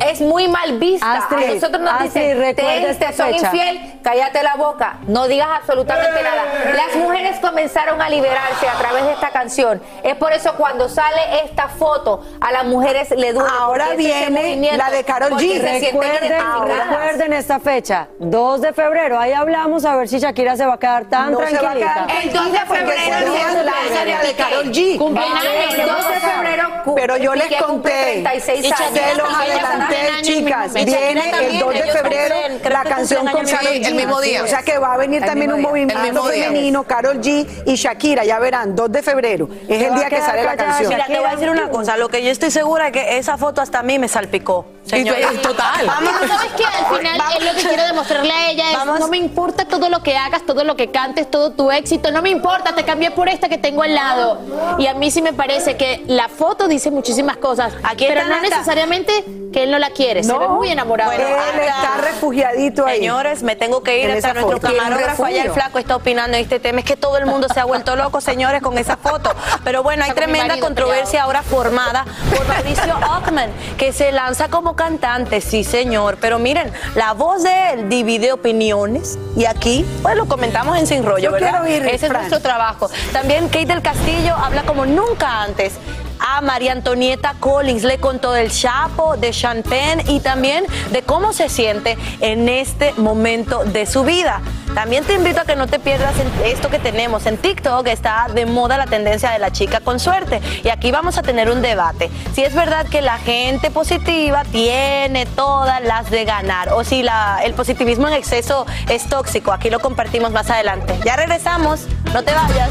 es 0.08 0.20
muy 0.20 0.48
mal 0.48 0.78
vista. 0.78 1.12
Astrid, 1.12 1.44
a 1.44 1.54
nosotros 1.54 1.82
nos 1.82 1.92
Astrid, 1.92 2.06
dicen, 2.08 2.38
recuerda 2.38 2.98
te, 2.98 3.12
fecha. 3.12 3.30
infiel, 3.30 4.00
cállate 4.02 4.42
la 4.42 4.54
boca, 4.54 4.98
no 5.08 5.26
digas 5.26 5.48
absolutamente 5.60 6.22
nada. 6.22 6.44
Las 6.74 6.96
mujeres 6.96 7.38
comenzaron 7.40 8.00
a 8.00 8.08
liberarse 8.08 8.68
a 8.68 8.78
través 8.78 9.04
de 9.04 9.12
esta 9.12 9.30
canción. 9.30 9.82
Es 10.02 10.14
por 10.16 10.32
eso 10.32 10.54
cuando 10.56 10.88
sale 10.88 11.44
esta 11.44 11.68
foto, 11.68 12.24
a 12.40 12.52
las 12.52 12.64
mujeres 12.64 13.10
le 13.10 13.32
duele. 13.32 13.50
Ahora 13.58 13.90
viene 13.96 14.76
la 14.76 14.90
de 14.90 15.04
Karol 15.04 15.30
porque 15.30 15.46
G. 15.46 15.80
Recuerden, 15.80 16.42
recuerden 16.66 17.32
esta 17.32 17.58
fecha, 17.58 18.08
2 18.18 18.60
de 18.60 18.72
febrero, 18.72 19.18
ahí 19.18 19.32
hablamos 19.32 19.84
a 19.84 19.96
ver 19.96 20.08
si 20.08 20.18
Shakira 20.18 20.56
se 20.56 20.66
va 20.66 20.74
a 20.74 20.78
quedar 20.78 21.06
tan 21.06 21.32
No 21.32 21.38
tranquilita. 21.38 22.06
quedar 22.06 22.22
El 22.22 22.32
2 22.32 22.52
de 22.52 22.58
febrero 22.58 23.34
es 23.34 23.64
la 23.64 24.22
de 24.22 24.34
Karol 24.34 24.64
G. 24.66 24.92
El 24.94 25.86
2 25.86 26.08
de 26.08 26.20
febrero 26.20 26.68
Pero 26.94 27.16
yo 27.16 27.34
les 27.34 27.48
Piqué 27.48 27.62
cumple 27.80 27.92
conté, 27.92 28.22
36 28.22 28.64
y 28.64 28.66
años. 28.66 28.78
se 28.92 29.14
los 29.16 29.34
adelanté, 29.34 29.96
chicas. 30.22 30.72
Viene 30.74 31.10
el 31.10 31.30
también, 31.30 31.60
2 31.60 31.74
de 31.74 31.82
febrero 31.92 32.34
cumplen, 32.34 32.72
la 32.72 32.82
que 32.82 32.88
canción 32.88 33.26
con 33.26 33.46
Karol 33.46 33.74
G. 33.74 33.86
El 33.86 33.94
mismo 33.94 34.20
día. 34.20 34.44
O 34.44 34.46
sea 34.46 34.62
que 34.62 34.78
va 34.78 34.94
a 34.94 34.96
venir 34.96 35.22
El 35.22 35.28
también 35.28 35.52
un 35.52 35.62
movimiento 35.62 36.22
femenino, 36.24 36.84
Karol 36.84 37.20
G 37.20 37.46
y 37.66 37.74
Shakira, 37.74 38.24
ya 38.24 38.38
verán, 38.38 38.74
2 38.74 38.92
de 38.92 39.02
febrero. 39.02 39.48
Es 39.68 39.82
el 39.82 39.94
día 39.94 40.08
que 40.08 40.20
sale 40.20 40.44
la 40.44 40.56
canción. 40.56 40.88
Mira, 40.90 41.06
te 41.06 41.18
voy 41.18 41.28
a 41.28 41.32
decir 41.32 41.50
una 41.50 41.68
cosa. 41.70 41.96
Lo 41.96 42.08
que 42.08 42.22
yo 42.22 42.30
estoy 42.30 42.50
segura 42.50 42.88
es 42.88 42.92
que 42.92 43.18
esa 43.18 43.36
foto 43.36 43.60
hasta 43.60 43.80
a 43.80 43.82
mí 43.82 43.98
me 43.98 44.08
salpicó. 44.08 44.66
Señora. 44.84 45.30
total. 45.42 45.86
Vamos, 45.86 46.12
¿sabes 46.26 46.52
qué? 46.56 46.64
Al 46.64 46.98
final 46.98 47.20
es 47.38 47.44
lo 47.44 47.54
que 47.54 47.68
quiero 47.68 47.84
demostrarle 47.84 48.32
a 48.32 48.50
ella 48.50 48.64
es, 48.72 49.00
no 49.00 49.08
me 49.08 49.18
importa 49.18 49.64
todo 49.66 49.88
lo 49.88 50.02
que 50.02 50.16
hagas, 50.16 50.44
todo 50.44 50.64
lo 50.64 50.76
que 50.76 50.90
cantes, 50.90 51.30
todo 51.30 51.52
tu 51.52 51.70
éxito, 51.70 52.10
no 52.10 52.22
me 52.22 52.30
importa, 52.30 52.74
te 52.74 52.84
cambié 52.84 53.10
por 53.10 53.28
esta 53.28 53.48
que 53.48 53.58
tengo 53.58 53.82
al 53.82 53.94
lado. 53.94 54.40
Y 54.78 54.86
a 54.86 54.94
mí 54.94 55.10
sí 55.10 55.22
me 55.22 55.32
parece 55.32 55.76
que 55.76 56.02
la 56.06 56.28
foto 56.28 56.68
dice 56.68 56.90
muchísimas 56.90 57.36
cosas, 57.36 57.69
Aquí 57.82 58.06
pero 58.08 58.24
no 58.26 58.34
hasta- 58.34 58.48
necesariamente 58.48 59.24
que 59.52 59.64
él 59.64 59.70
no 59.72 59.80
la 59.80 59.90
quiere, 59.90 60.22
se 60.22 60.32
ve 60.38 60.46
muy 60.46 60.68
enamorado. 60.68 61.10
Bueno, 61.10 61.24
Él 61.26 61.60
está 61.60 61.96
refugiadito 62.02 62.86
ahí. 62.86 62.98
Señores, 63.00 63.42
me 63.42 63.56
tengo 63.56 63.82
que 63.82 64.00
ir 64.00 64.08
hasta 64.12 64.32
nuestro 64.32 64.60
camarógrafo. 64.60 65.24
Allá 65.24 65.42
el 65.42 65.50
flaco 65.50 65.80
está 65.80 65.96
opinando 65.96 66.36
en 66.36 66.42
este 66.44 66.60
tema. 66.60 66.78
Es 66.78 66.84
que 66.84 66.96
todo 66.96 67.16
el 67.18 67.26
mundo 67.26 67.48
se 67.52 67.58
ha 67.58 67.64
vuelto 67.64 67.96
loco, 67.96 68.20
señores, 68.20 68.62
con 68.62 68.78
esa 68.78 68.96
foto. 68.96 69.34
Pero 69.64 69.82
bueno, 69.82 70.04
hay 70.04 70.12
tremenda 70.12 70.48
marido 70.48 70.66
controversia 70.66 71.24
ahora 71.24 71.42
formada 71.42 72.04
por 72.32 72.46
Mauricio 72.46 72.94
Ockman, 73.16 73.50
que 73.76 73.92
se 73.92 74.12
lanza 74.12 74.48
como 74.48 74.76
cantante, 74.76 75.40
sí, 75.40 75.64
señor. 75.64 76.18
Pero 76.20 76.38
miren, 76.38 76.72
la 76.94 77.12
voz 77.14 77.42
de 77.42 77.70
él 77.72 77.88
divide 77.88 78.32
opiniones. 78.32 79.18
Y 79.36 79.46
aquí, 79.46 79.84
pues 80.02 80.14
lo 80.16 80.26
comentamos 80.26 80.78
en 80.78 80.86
Sin 80.86 81.04
Rollo, 81.04 81.18
Yo 81.24 81.32
¿verdad? 81.32 81.62
quiero 81.64 81.64
oír, 81.64 81.92
Ese 81.92 82.06
es 82.06 82.12
nuestro 82.12 82.38
trabajo. 82.40 82.88
También 83.12 83.48
Kate 83.48 83.66
del 83.66 83.82
Castillo 83.82 84.36
habla 84.36 84.62
como 84.62 84.86
nunca 84.86 85.42
antes. 85.42 85.72
A 86.20 86.40
María 86.40 86.72
Antonieta 86.72 87.34
Collins 87.40 87.82
le 87.82 87.98
contó 87.98 88.32
del 88.32 88.50
Chapo, 88.50 89.16
de 89.16 89.34
Penn 89.68 90.02
y 90.08 90.20
también 90.20 90.64
de 90.90 91.02
cómo 91.02 91.32
se 91.32 91.48
siente 91.48 91.96
en 92.20 92.48
este 92.48 92.92
momento 92.94 93.64
de 93.64 93.86
su 93.86 94.04
vida. 94.04 94.40
También 94.74 95.02
te 95.04 95.14
invito 95.14 95.40
a 95.40 95.44
que 95.44 95.56
no 95.56 95.66
te 95.66 95.80
pierdas 95.80 96.14
en 96.20 96.30
esto 96.44 96.70
que 96.70 96.78
tenemos 96.78 97.26
en 97.26 97.36
TikTok, 97.38 97.86
está 97.88 98.26
de 98.32 98.46
moda 98.46 98.76
la 98.78 98.86
tendencia 98.86 99.30
de 99.30 99.40
la 99.40 99.50
chica 99.50 99.80
con 99.80 99.98
suerte. 99.98 100.40
Y 100.62 100.68
aquí 100.68 100.92
vamos 100.92 101.18
a 101.18 101.22
tener 101.22 101.50
un 101.50 101.60
debate. 101.60 102.08
Si 102.34 102.44
es 102.44 102.54
verdad 102.54 102.86
que 102.86 103.02
la 103.02 103.18
gente 103.18 103.70
positiva 103.72 104.44
tiene 104.44 105.26
todas 105.26 105.82
las 105.82 106.08
de 106.10 106.24
ganar 106.24 106.72
o 106.72 106.84
si 106.84 107.02
la- 107.02 107.40
el 107.42 107.54
positivismo 107.54 108.06
en 108.08 108.14
exceso 108.14 108.64
es 108.88 109.08
tóxico. 109.08 109.52
Aquí 109.52 109.70
lo 109.70 109.80
compartimos 109.80 110.30
más 110.30 110.48
adelante. 110.50 110.94
Ya 111.04 111.16
regresamos, 111.16 111.80
no 112.14 112.22
te 112.22 112.32
vayas. 112.32 112.70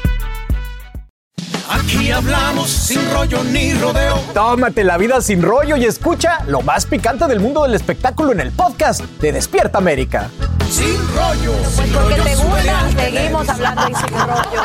Aquí 1.71 2.11
hablamos 2.11 2.69
sin 2.69 2.99
rollo 3.13 3.45
ni 3.45 3.73
rodeo. 3.73 4.17
Tómate 4.33 4.83
la 4.83 4.97
vida 4.97 5.21
sin 5.21 5.41
rollo 5.41 5.77
y 5.77 5.85
escucha 5.85 6.43
lo 6.47 6.61
más 6.61 6.85
picante 6.85 7.27
del 7.27 7.39
mundo 7.39 7.63
del 7.63 7.73
espectáculo 7.75 8.33
en 8.33 8.41
el 8.41 8.51
podcast 8.51 8.99
de 8.99 9.31
Despierta 9.31 9.77
América. 9.77 10.29
Sin 10.69 10.97
rollo. 11.15 11.53
Pues 11.75 11.89
porque 11.91 12.15
te 12.15 12.35
gusta, 12.35 12.89
seguimos 12.97 13.49
hablando 13.49 13.89
y 13.89 13.95
sin 13.95 14.19
rollo. 14.19 14.63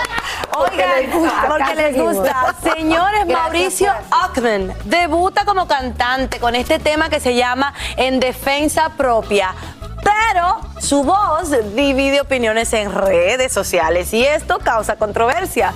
Oigan, 0.59 1.49
porque 1.49 1.75
les 1.77 1.97
gusta. 1.97 2.55
Señores, 2.75 3.27
Mauricio 3.27 3.93
Ockman 4.25 4.73
debuta 4.87 5.45
como 5.45 5.69
cantante 5.69 6.41
con 6.41 6.57
este 6.57 6.81
tema 6.81 7.09
que 7.09 7.21
se 7.21 7.37
llama 7.37 7.73
En 7.97 8.19
Defensa 8.19 8.91
Propia. 8.97 9.55
Pero 10.03 10.61
su 10.81 11.05
voz 11.05 11.51
divide 11.77 12.21
opiniones 12.21 12.73
en 12.73 12.93
redes 12.93 13.53
sociales 13.53 14.13
y 14.13 14.25
esto 14.25 14.59
causa 14.59 14.97
controversia. 14.97 15.73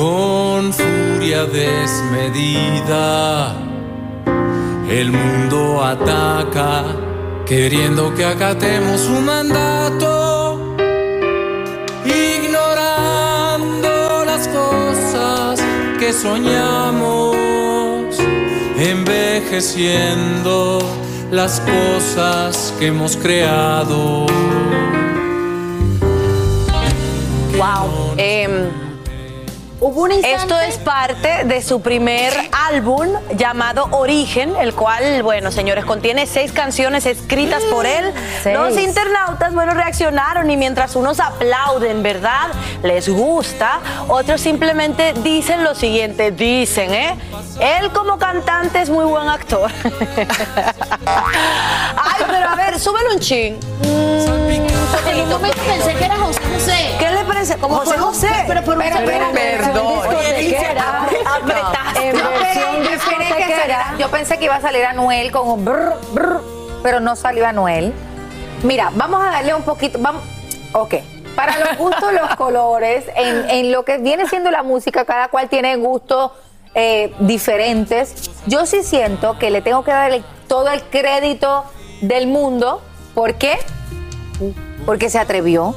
Con 0.00 0.72
furia 0.72 1.44
desmedida, 1.44 3.52
el 4.88 5.12
mundo 5.12 5.84
ataca, 5.84 6.84
queriendo 7.44 8.14
que 8.14 8.24
acatemos 8.24 9.02
su 9.02 9.20
mandato, 9.20 10.74
ignorando 12.06 14.24
las 14.24 14.48
cosas 14.48 15.60
que 15.98 16.14
soñamos, 16.14 17.36
envejeciendo 18.78 20.78
las 21.30 21.60
cosas 21.60 22.72
que 22.78 22.86
hemos 22.86 23.18
creado. 23.18 24.24
Wow. 27.58 28.14
em, 28.16 28.89
Hubo 29.82 30.02
un 30.02 30.12
instante- 30.12 30.36
Esto 30.42 30.60
es 30.60 30.76
parte 30.76 31.44
de 31.44 31.62
su 31.62 31.80
primer 31.80 32.34
álbum 32.70 33.06
llamado 33.34 33.88
Origen, 33.92 34.54
el 34.56 34.74
cual, 34.74 35.22
bueno, 35.22 35.50
señores, 35.50 35.86
contiene 35.86 36.26
seis 36.26 36.52
canciones 36.52 37.06
escritas 37.06 37.62
por 37.64 37.86
él. 37.86 38.12
Seis. 38.42 38.56
Los 38.58 38.76
internautas, 38.78 39.54
bueno, 39.54 39.72
reaccionaron 39.72 40.50
y 40.50 40.56
mientras 40.58 40.96
unos 40.96 41.18
aplauden, 41.18 42.02
¿verdad? 42.02 42.48
Les 42.82 43.08
gusta, 43.08 43.80
otros 44.08 44.42
simplemente 44.42 45.14
dicen 45.22 45.64
lo 45.64 45.74
siguiente, 45.74 46.30
dicen, 46.30 46.92
¿eh? 46.92 47.16
Él 47.80 47.90
como 47.92 48.18
cantante 48.18 48.82
es 48.82 48.90
muy 48.90 49.04
buen 49.06 49.28
actor. 49.28 49.70
Ay, 51.06 52.24
pero 52.30 52.48
a 52.50 52.54
ver, 52.54 52.78
súbelo 52.78 53.14
un 53.14 53.20
chin. 53.20 53.58
En 55.20 55.26
un 55.26 55.32
momento 55.32 55.60
pensé 55.66 55.94
que 55.94 56.04
era 56.04 56.16
José 56.16 56.40
José. 56.54 56.96
¿Qué 56.98 57.10
le 57.10 57.24
parece? 57.24 57.58
¿Cómo 57.58 57.76
José? 57.76 57.98
José. 57.98 58.28
Pero 58.46 58.62
por 58.64 58.74
un 58.76 58.82
perdón. 58.82 59.36
En 62.00 62.16
Yo 62.16 62.30
versión 62.30 62.82
yo 62.82 62.90
discotequera. 62.90 63.94
Yo 63.98 64.08
pensé 64.10 64.38
que 64.38 64.46
iba 64.46 64.56
a 64.56 64.60
salir 64.60 64.84
Anuel 64.84 65.30
con 65.30 65.46
un 65.48 65.64
brr, 65.64 65.94
brr, 66.12 66.40
pero 66.82 67.00
no 67.00 67.16
salió 67.16 67.46
Anuel. 67.46 67.92
Mira, 68.62 68.90
vamos 68.94 69.22
a 69.22 69.30
darle 69.30 69.54
un 69.54 69.62
poquito. 69.62 69.98
Vamos, 70.00 70.22
ok. 70.72 70.94
Para 71.36 71.58
los 71.58 71.76
gustos, 71.78 72.12
los 72.12 72.34
colores, 72.36 73.04
en, 73.14 73.48
en 73.50 73.72
lo 73.72 73.84
que 73.84 73.98
viene 73.98 74.26
siendo 74.28 74.50
la 74.50 74.62
música, 74.62 75.04
cada 75.04 75.28
cual 75.28 75.48
tiene 75.48 75.76
gustos 75.76 76.32
eh, 76.74 77.12
diferentes. 77.20 78.30
Yo 78.46 78.66
sí 78.66 78.82
siento 78.82 79.38
que 79.38 79.50
le 79.50 79.60
tengo 79.62 79.84
que 79.84 79.90
dar 79.92 80.12
el- 80.12 80.24
todo 80.48 80.68
el 80.70 80.82
crédito 80.82 81.64
del 82.00 82.26
mundo. 82.26 82.82
¿Por 83.14 83.34
qué? 83.34 83.58
Porque 84.86 85.10
se 85.10 85.18
atrevió, 85.18 85.74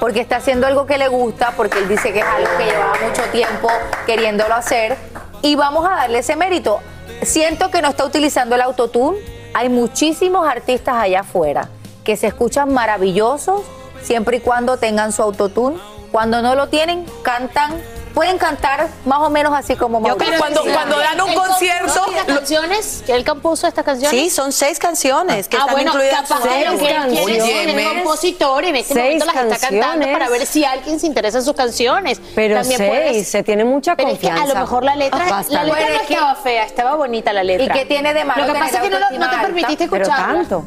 porque 0.00 0.20
está 0.20 0.36
haciendo 0.36 0.66
algo 0.66 0.86
que 0.86 0.98
le 0.98 1.08
gusta, 1.08 1.52
porque 1.56 1.78
él 1.78 1.88
dice 1.88 2.12
que 2.12 2.20
es 2.20 2.24
algo 2.24 2.48
que 2.56 2.64
llevaba 2.64 2.94
mucho 3.06 3.22
tiempo 3.30 3.68
queriéndolo 4.06 4.54
hacer. 4.54 4.96
Y 5.42 5.56
vamos 5.56 5.86
a 5.86 5.90
darle 5.90 6.18
ese 6.18 6.36
mérito. 6.36 6.80
Siento 7.22 7.70
que 7.70 7.82
no 7.82 7.88
está 7.88 8.04
utilizando 8.04 8.54
el 8.54 8.62
autotune. 8.62 9.18
Hay 9.54 9.68
muchísimos 9.68 10.48
artistas 10.48 10.94
allá 10.96 11.20
afuera 11.20 11.68
que 12.04 12.16
se 12.16 12.28
escuchan 12.28 12.72
maravillosos 12.72 13.62
siempre 14.02 14.38
y 14.38 14.40
cuando 14.40 14.78
tengan 14.78 15.12
su 15.12 15.22
autotune. 15.22 15.76
Cuando 16.12 16.42
no 16.42 16.54
lo 16.54 16.68
tienen, 16.68 17.04
cantan, 17.22 17.80
pueden 18.14 18.38
cantar 18.38 18.88
más 19.04 19.18
o 19.20 19.30
menos 19.30 19.52
así 19.54 19.76
como 19.76 19.98
Yo 20.06 20.16
creo 20.16 20.32
que 20.32 20.38
cuando- 20.38 20.60
Mauricio. 20.64 20.78
cuando 20.80 20.98
dan 20.98 21.20
un 21.20 21.28
¿Él 21.28 21.34
compuso 21.34 21.50
concierto, 21.50 21.86
estas 22.10 22.28
lo- 22.28 22.34
canciones? 22.36 23.02
¿Que 23.06 23.12
él 23.14 23.24
compuso 23.24 23.66
estas 23.66 23.84
canciones? 23.84 24.10
Sí, 24.20 24.30
son 24.30 24.52
seis 24.52 24.78
canciones 24.78 25.48
que 25.48 25.56
ah, 25.56 25.60
están 25.60 25.74
bueno, 25.74 25.90
incluidas 25.92 26.20
capaz 26.28 26.42
su 26.42 26.48
que 26.48 26.54
álbum. 26.66 26.72
lo 26.80 26.86
que 26.86 26.90
él 26.96 27.02
quiere 27.24 27.36
es 27.38 27.44
ser 27.44 27.66
Óyeme. 27.68 27.82
el 27.86 27.94
compositor 28.02 28.64
en 28.64 28.76
este 28.76 28.94
Seis 28.94 29.04
momento 29.24 29.26
las 29.26 29.34
está 29.36 29.58
cantando 29.58 29.86
canciones. 29.86 30.12
para 30.18 30.28
ver 30.28 30.46
si 30.46 30.64
alguien 30.64 31.00
se 31.00 31.06
interesa 31.06 31.38
en 31.38 31.44
sus 31.44 31.54
canciones. 31.54 32.20
Pero 32.34 32.56
También 32.56 32.78
seis, 32.78 32.90
puedes- 32.90 33.28
se 33.28 33.42
tiene 33.42 33.64
mucha 33.64 33.96
Pero 33.96 34.08
es 34.10 34.18
que 34.18 34.26
confianza. 34.28 34.52
a 34.52 34.54
lo 34.54 34.60
mejor 34.60 34.84
la 34.84 34.96
letra, 34.96 35.18
la 35.18 35.30
Bastante. 35.30 35.64
letra 35.66 35.78
Pero 35.80 35.94
no 35.94 36.00
es 36.00 36.06
que- 36.06 36.14
estaba 36.14 36.34
fea, 36.36 36.64
estaba 36.64 36.94
bonita 36.96 37.32
la 37.32 37.42
letra. 37.44 37.64
¿Y 37.76 37.78
qué 37.78 37.84
tiene 37.86 38.12
de 38.14 38.24
malo 38.24 38.46
Lo 38.46 38.52
que 38.52 38.58
pasa 38.58 38.76
es 38.78 38.82
que 38.82 38.90
no, 38.90 38.98
lo- 38.98 39.18
no 39.18 39.30
te 39.30 39.36
permitiste 39.38 39.88
Pero 39.88 40.02
escucharla. 40.04 40.34
tanto. 40.34 40.64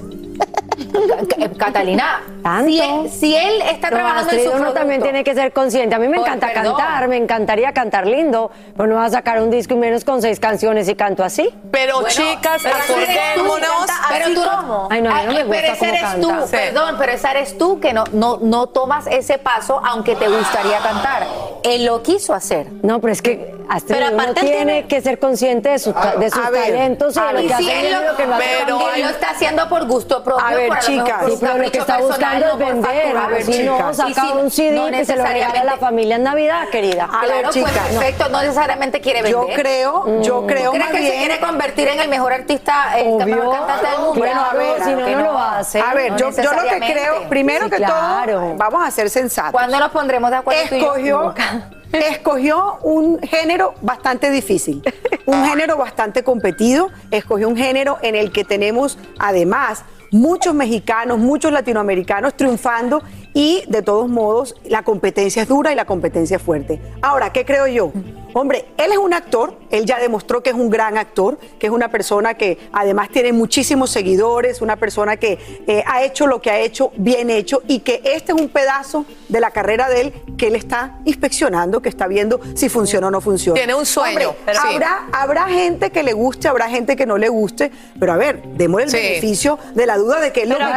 Ca- 0.78 1.50
Catalina, 1.58 2.22
Tanto. 2.42 2.66
Si, 2.70 2.80
él, 2.82 3.10
si 3.10 3.36
él 3.36 3.62
está 3.62 3.90
No, 3.90 3.98
trabajando 3.98 4.32
en 4.32 4.38
Astrid, 4.38 4.44
su 4.44 4.50
uno 4.50 4.58
producto, 4.58 4.80
también 4.80 5.02
tiene 5.02 5.24
que 5.24 5.34
ser 5.34 5.54
consciente. 5.54 5.96
A 5.96 6.00
mí 6.00 6.08
me 6.08 6.18
Oye, 6.18 6.26
encanta 6.28 6.48
perdón. 6.54 6.76
cantar, 6.76 7.08
me 7.08 7.18
encantaría 7.18 7.74
cantar 7.74 8.08
lindo, 8.08 8.52
pero 8.76 8.88
no 8.90 8.96
vas 8.96 9.14
a 9.14 9.18
sacar 9.18 9.42
un 9.42 9.50
disco 9.50 9.74
y 9.74 9.78
menos 9.78 10.04
con 10.04 10.22
seis 10.22 10.40
canciones 10.40 10.90
y 10.90 10.96
canto 10.96 11.24
así. 11.24 11.50
Pero 11.72 11.96
Bueno, 12.02 12.10
chicas, 12.10 12.62
pero 12.64 12.76
acordémonos. 12.76 13.68
pero 14.10 14.26
tú 14.34 14.42
no- 14.46 14.58
como. 14.58 14.88
Ay, 14.92 15.02
no, 15.02 15.10
a 15.10 15.22
mí 15.22 15.26
no 15.26 15.32
me 15.34 15.38
Ay, 15.40 15.44
gusta 15.46 15.62
pero 15.62 15.74
esa 15.74 15.78
cómo 15.80 15.92
eres 15.94 16.22
tú, 16.22 16.52
perdón, 16.52 16.96
pero 17.00 17.12
esa 17.12 17.32
eres 17.32 17.58
tú 17.58 17.80
que 17.80 17.94
no, 17.94 18.04
no, 18.12 18.38
no 18.42 18.68
tomas 18.68 19.08
ese 19.08 19.38
paso 19.38 19.82
aunque 19.86 20.16
te 20.16 20.28
gustaría 20.28 20.80
cantar. 20.80 21.24
Él 21.64 21.86
lo 21.86 22.04
quiso 22.04 22.34
hacer. 22.34 22.68
No, 22.82 23.00
pero 23.00 23.14
es 23.14 23.22
que 23.22 23.54
Astrid, 23.70 23.96
Pero 23.96 24.14
uno 24.14 24.34
tiene 24.34 24.52
tiene- 24.52 24.88
que 24.88 25.02
ser 25.02 25.18
consciente 25.20 25.70
de, 25.70 25.80
sus 25.80 25.94
ta- 25.94 26.16
de 26.18 26.30
sus 26.30 26.44
a 26.46 26.50
ver, 26.50 26.64
talentos 26.66 27.16
y 27.16 27.20
a 27.20 27.24
de 27.28 27.34
lo 27.34 27.48
que 27.48 27.54
hace 27.54 27.64
y 27.64 27.92
lo, 27.92 28.02
lo 28.12 28.18
que 28.18 28.26
no 28.28 28.36
hace 28.36 28.46
pero 28.60 28.90
él 28.94 29.02
lo 29.04 29.10
está 29.10 29.30
haciendo 29.30 29.70
por 29.70 29.86
gusto 29.88 30.22
propio. 30.24 30.46
A 30.72 30.74
ver, 30.76 30.84
chicas. 30.84 31.26
Sí, 31.28 31.38
pero 31.40 31.58
lo 31.58 31.72
que 31.72 31.78
está 31.78 31.98
buscando 31.98 32.58
personal, 32.58 32.62
es 32.62 32.82
vender. 32.84 33.18
A 33.18 33.28
ver, 33.28 33.44
si 33.44 33.64
no, 33.64 33.94
saca 33.94 34.34
un 34.34 34.52
CD 34.52 34.72
no 34.76 34.86
que 34.98 35.06
se 35.06 35.16
lo 35.16 35.24
regala 35.24 35.36
a 35.36 35.40
la 35.40 35.48
necesariamente- 35.74 35.80
familia 35.86 36.16
en 36.16 36.24
Navidad, 36.24 36.68
querida. 36.70 37.04
A 37.06 37.08
Claro, 37.08 37.28
ver, 37.28 37.42
pues 37.44 37.56
chicas. 37.56 37.88
perfecto, 37.90 38.30
no 38.30 38.42
necesariamente 38.42 39.02
quiere 39.02 39.22
vender. 39.22 39.32
Yo 39.48 39.48
creo, 39.56 40.22
yo 40.22 40.42
Mm. 40.42 40.48
creo 40.48 40.72
¿Tú 40.72 40.78
crees 40.78 40.80
más 40.86 40.92
que 40.92 40.98
se 40.98 41.12
bien. 41.12 41.18
quiere 41.26 41.40
convertir 41.40 41.88
en 41.88 42.00
el 42.00 42.10
mejor 42.10 42.34
artista, 42.34 43.00
el 43.00 43.08
Obvio. 43.08 43.26
mejor 43.36 43.58
cantante 43.58 43.88
del 43.90 43.98
mundo? 44.00 44.14
Bueno, 44.20 44.42
a 44.42 44.54
ver, 44.54 44.84
si 44.84 44.92
no, 44.92 45.20
lo 45.22 45.38
hace. 45.40 45.80
A 45.82 45.94
ver, 45.94 46.12
No 46.12 46.18
yo, 46.18 46.30
yo 46.32 46.54
lo 46.54 46.62
que 46.64 46.80
creo, 46.80 47.30
primero 47.30 47.66
Sí, 47.66 47.72
que 47.72 47.78
claro. 47.78 48.34
todo, 48.40 48.56
vamos 48.56 48.88
a 48.88 48.92
ser 48.92 49.10
sensatos. 49.10 49.52
¿Cuándo 49.52 49.80
nos 49.80 49.92
pondremos 49.92 50.30
de 50.32 50.38
acuerdo 50.38 50.62
tú 50.70 50.76
y 50.76 50.80
yo? 50.80 50.88
escogió, 50.96 51.34
escogió 51.94 52.78
un 52.82 53.20
género 53.22 53.76
bastante 53.82 54.30
difícil, 54.30 54.82
un 55.26 55.46
género 55.46 55.78
bastante 55.78 56.24
competido, 56.24 56.90
escogió 57.12 57.48
un 57.48 57.56
género 57.58 57.98
en 58.02 58.16
el 58.16 58.32
que 58.32 58.44
tenemos 58.44 58.98
además 59.20 59.84
muchos 60.14 60.54
mexicanos, 60.54 61.20
muchos 61.20 61.52
latinoamericanos 61.52 62.36
triunfando 62.36 63.02
y 63.34 63.64
de 63.68 63.82
todos 63.82 64.08
modos 64.08 64.56
la 64.64 64.84
competencia 64.84 65.42
es 65.42 65.48
dura 65.48 65.74
y 65.74 65.76
la 65.76 65.86
competencia 65.86 66.38
es 66.38 66.44
fuerte. 66.44 66.80
Ahora, 67.02 67.34
¿qué 67.34 67.44
creo 67.46 67.68
yo? 67.68 67.92
Hombre, 68.34 68.66
él 68.78 68.92
es 68.92 68.98
un 68.98 69.14
actor, 69.14 69.58
él 69.70 69.86
ya 69.86 70.00
demostró 70.00 70.42
que 70.42 70.50
es 70.50 70.56
un 70.56 70.70
gran 70.70 70.98
actor, 70.98 71.38
que 71.60 71.68
es 71.68 71.72
una 71.74 71.90
persona 71.90 72.34
que 72.34 72.58
además 72.72 73.10
tiene 73.10 73.32
muchísimos 73.32 73.90
seguidores, 73.92 74.62
una 74.62 74.76
persona 74.76 75.18
que 75.18 75.38
eh, 75.68 75.84
ha 75.86 76.04
hecho 76.04 76.26
lo 76.28 76.42
que 76.42 76.50
ha 76.52 76.60
hecho 76.60 76.92
bien 76.96 77.30
hecho 77.30 77.62
y 77.68 77.80
que 77.80 78.02
este 78.04 78.32
es 78.32 78.42
un 78.42 78.50
pedazo 78.50 79.06
de 79.30 79.40
la 79.40 79.52
carrera 79.52 79.88
de 79.90 80.02
él 80.02 80.14
que 80.38 80.48
él 80.48 80.56
está 80.56 80.98
inspeccionando, 81.06 81.82
que 81.82 81.90
está 81.90 82.08
viendo 82.08 82.40
si 82.56 82.70
funciona 82.70 83.08
o 83.08 83.12
no 83.12 83.22
funciona. 83.22 83.56
Tiene 83.56 83.76
un 83.76 83.86
sueño, 83.86 84.30
Hombre, 84.30 84.42
pero 84.46 84.60
sí. 84.62 84.78
habrá, 85.12 85.46
gente 85.48 85.92
que 85.92 86.04
le 86.04 86.14
guste, 86.14 86.48
habrá 86.48 86.70
gente 86.70 86.96
que 86.96 87.06
no 87.06 87.18
le 87.18 87.30
guste, 87.30 87.72
pero 88.00 88.14
a 88.14 88.18
ver, 88.18 88.42
démosle 88.44 88.86
el 88.86 88.90
Sí. 88.90 88.98
beneficio 88.98 89.60
de 89.76 89.86
la 89.86 89.98
duda 89.98 90.20
de 90.20 90.32
que 90.32 90.44
él 90.44 90.50
lo 90.50 90.58
Pero 90.58 90.70